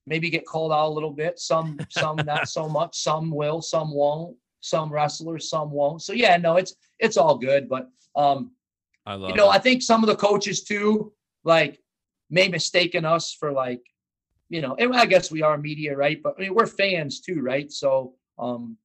maybe 0.06 0.30
get 0.30 0.46
called 0.46 0.72
out 0.72 0.88
a 0.88 0.94
little 0.94 1.12
bit. 1.12 1.38
Some 1.38 1.78
some 1.90 2.16
not 2.24 2.48
so 2.48 2.68
much. 2.68 2.98
Some 2.98 3.30
will, 3.30 3.62
some 3.62 3.92
won't. 3.92 4.36
Some 4.66 4.92
wrestlers, 4.92 5.48
some 5.48 5.70
won't. 5.70 6.02
So 6.02 6.12
yeah, 6.12 6.36
no, 6.36 6.56
it's 6.56 6.74
it's 6.98 7.16
all 7.16 7.38
good. 7.38 7.68
But 7.68 7.88
um, 8.16 8.50
I 9.06 9.14
love. 9.14 9.30
you 9.30 9.36
know, 9.36 9.50
it. 9.50 9.54
I 9.54 9.58
think 9.58 9.82
some 9.82 10.02
of 10.02 10.08
the 10.08 10.16
coaches 10.16 10.64
too, 10.64 11.12
like, 11.44 11.80
may 12.30 12.48
mistaken 12.48 13.04
us 13.04 13.32
for 13.32 13.52
like, 13.52 13.80
you 14.48 14.60
know, 14.60 14.74
and 14.74 14.94
I 14.96 15.06
guess 15.06 15.30
we 15.30 15.42
are 15.42 15.56
media, 15.56 15.96
right? 15.96 16.20
But 16.20 16.34
I 16.36 16.42
mean, 16.42 16.54
we're 16.54 16.66
fans 16.66 17.20
too, 17.20 17.40
right? 17.40 17.70
So, 17.70 18.14
um, 18.40 18.76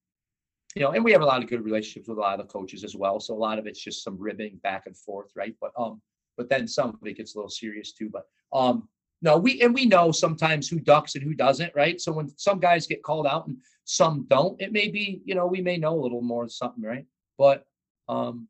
you 0.75 0.84
know, 0.84 0.91
and 0.91 1.03
we 1.03 1.11
have 1.13 1.21
a 1.21 1.25
lot 1.25 1.41
of 1.41 1.49
good 1.49 1.65
relationships 1.65 2.07
with 2.07 2.19
a 2.19 2.21
lot 2.21 2.39
of 2.39 2.47
the 2.47 2.53
coaches 2.53 2.84
as 2.84 2.95
well. 2.95 3.19
So 3.19 3.34
a 3.34 3.36
lot 3.36 3.57
of 3.57 3.65
it's 3.65 3.84
just 3.84 4.03
some 4.03 4.17
ribbing 4.19 4.59
back 4.61 4.84
and 4.86 4.95
forth, 4.95 5.32
right? 5.36 5.55
But 5.59 5.71
um, 5.77 5.99
but 6.38 6.47
then 6.47 6.67
some 6.67 6.89
of 6.89 7.07
it 7.07 7.17
gets 7.17 7.34
a 7.34 7.39
little 7.39 7.49
serious 7.49 7.91
too. 7.91 8.09
But 8.11 8.25
um, 8.53 8.88
no, 9.22 9.38
we 9.38 9.61
and 9.61 9.74
we 9.74 9.86
know 9.86 10.11
sometimes 10.11 10.67
who 10.67 10.80
ducks 10.80 11.15
and 11.15 11.24
who 11.24 11.34
doesn't, 11.34 11.74
right? 11.76 11.99
So 12.01 12.11
when 12.11 12.30
some 12.38 12.59
guys 12.59 12.88
get 12.88 13.03
called 13.03 13.28
out 13.28 13.47
and 13.47 13.57
some 13.86 14.26
don't, 14.30 14.59
it 14.61 14.72
may 14.72 14.88
be, 14.88 15.22
you 15.26 15.36
know, 15.36 15.45
we 15.45 15.61
may 15.61 15.78
know 15.78 15.97
a 15.97 16.01
little 16.01 16.22
more 16.22 16.43
of 16.43 16.51
something, 16.51 16.84
right? 16.84 17.05
But 17.38 17.65
um, 18.09 18.47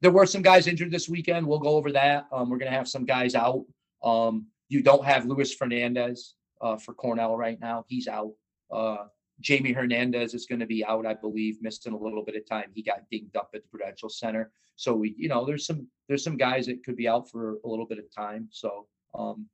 there 0.00 0.10
were 0.10 0.26
some 0.26 0.42
guys 0.42 0.66
injured 0.66 0.90
this 0.90 1.08
weekend. 1.08 1.46
We'll 1.46 1.58
go 1.58 1.70
over 1.70 1.92
that. 1.92 2.26
Um, 2.32 2.50
we're 2.50 2.58
gonna 2.58 2.70
have 2.70 2.88
some 2.88 3.04
guys 3.04 3.34
out. 3.34 3.64
Um, 4.02 4.46
you 4.68 4.82
don't 4.82 5.04
have 5.04 5.26
Luis 5.26 5.54
Fernandez 5.54 6.34
uh, 6.60 6.76
for 6.76 6.94
Cornell 6.94 7.36
right 7.36 7.60
now. 7.60 7.84
He's 7.88 8.08
out. 8.08 8.32
Uh, 8.70 9.04
Jamie 9.40 9.72
Hernandez 9.72 10.34
is 10.34 10.46
going 10.46 10.60
to 10.60 10.66
be 10.66 10.84
out, 10.84 11.04
I 11.04 11.14
believe, 11.14 11.60
missing 11.60 11.92
a 11.92 11.98
little 11.98 12.24
bit 12.24 12.36
of 12.36 12.48
time. 12.48 12.70
He 12.74 12.82
got 12.82 13.02
dinged 13.10 13.36
up 13.36 13.50
at 13.54 13.62
the 13.62 13.68
Prudential 13.68 14.08
Center. 14.08 14.50
So 14.76 14.94
we, 14.94 15.14
you 15.18 15.28
know, 15.28 15.44
there's 15.44 15.66
some 15.66 15.86
there's 16.08 16.24
some 16.24 16.36
guys 16.36 16.66
that 16.66 16.84
could 16.84 16.96
be 16.96 17.08
out 17.08 17.28
for 17.30 17.58
a 17.64 17.68
little 17.68 17.86
bit 17.86 17.98
of 17.98 18.04
time. 18.14 18.48
So, 18.50 18.86
um, 19.14 19.46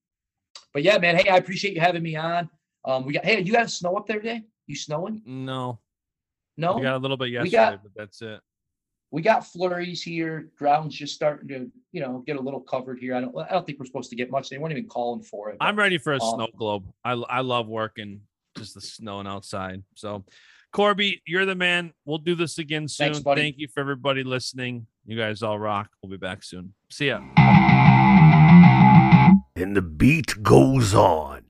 but 0.79 0.85
yeah, 0.85 0.97
man. 0.99 1.17
Hey, 1.17 1.29
I 1.29 1.39
appreciate 1.39 1.75
you 1.75 1.81
having 1.81 2.05
me 2.05 2.15
on. 2.15 2.49
Um, 2.85 3.05
we 3.05 3.13
got 3.13 3.25
hey, 3.25 3.41
you 3.41 3.53
got 3.53 3.69
snow 3.69 3.97
up 3.97 4.07
there 4.07 4.19
today? 4.21 4.43
You 4.69 4.77
snowing? 4.77 5.21
no, 5.27 5.81
No, 6.57 6.77
we 6.77 6.83
got 6.83 6.95
a 6.95 6.99
little 6.99 7.17
bit 7.17 7.31
yesterday, 7.31 7.57
got- 7.57 7.83
but 7.83 7.91
that's 7.97 8.23
it. 8.23 8.39
we 9.11 9.21
got 9.21 9.45
flurries 9.45 10.05
here. 10.05 10.53
Ground's 10.57 10.95
just 10.95 11.17
starting 11.17 11.49
to, 11.49 11.69
you 11.91 12.01
know, 12.01 12.23
get 12.29 12.37
a 12.37 12.41
little 12.41 12.61
covered 12.61 13.01
here. 13.01 13.17
I 13.17 13.21
don't, 13.23 13.37
I 13.37 13.49
don't 13.55 13.67
think 13.67 13.81
we're 13.81 13.87
supposed 13.87 14.11
to 14.11 14.17
get 14.17 14.31
much. 14.31 14.51
They 14.51 14.59
weren't 14.59 14.71
even 14.71 14.87
calling 14.89 15.25
for 15.25 15.51
it. 15.51 15.57
I'm 15.61 15.75
ready 15.75 15.99
for 15.99 16.13
a 16.13 16.23
um, 16.23 16.35
snow 16.37 16.49
globe. 16.57 16.85
I 17.05 17.15
I 17.15 17.41
love 17.41 17.67
working 17.67 18.21
just 18.57 18.75
the 18.75 18.81
snowing 18.81 19.27
outside. 19.27 19.83
So, 19.97 20.25
Corby, 20.73 21.23
you're 21.27 21.45
the 21.45 21.57
man. 21.57 21.93
We'll 22.05 22.19
do 22.19 22.37
this 22.37 22.59
again 22.59 22.87
soon. 22.87 23.15
Thanks. 23.15 23.41
Thank 23.41 23.59
you 23.59 23.67
for 23.67 23.81
everybody 23.81 24.23
listening. 24.23 24.87
You 25.07 25.17
guys 25.19 25.43
all 25.43 25.59
rock. 25.59 25.91
We'll 26.05 26.11
be 26.13 26.19
back 26.19 26.45
soon. 26.45 26.75
See 26.89 27.09
ya. 27.09 27.68
And 29.61 29.77
the 29.77 29.83
beat 29.83 30.45
goes 30.45 30.95
on. 30.95 31.48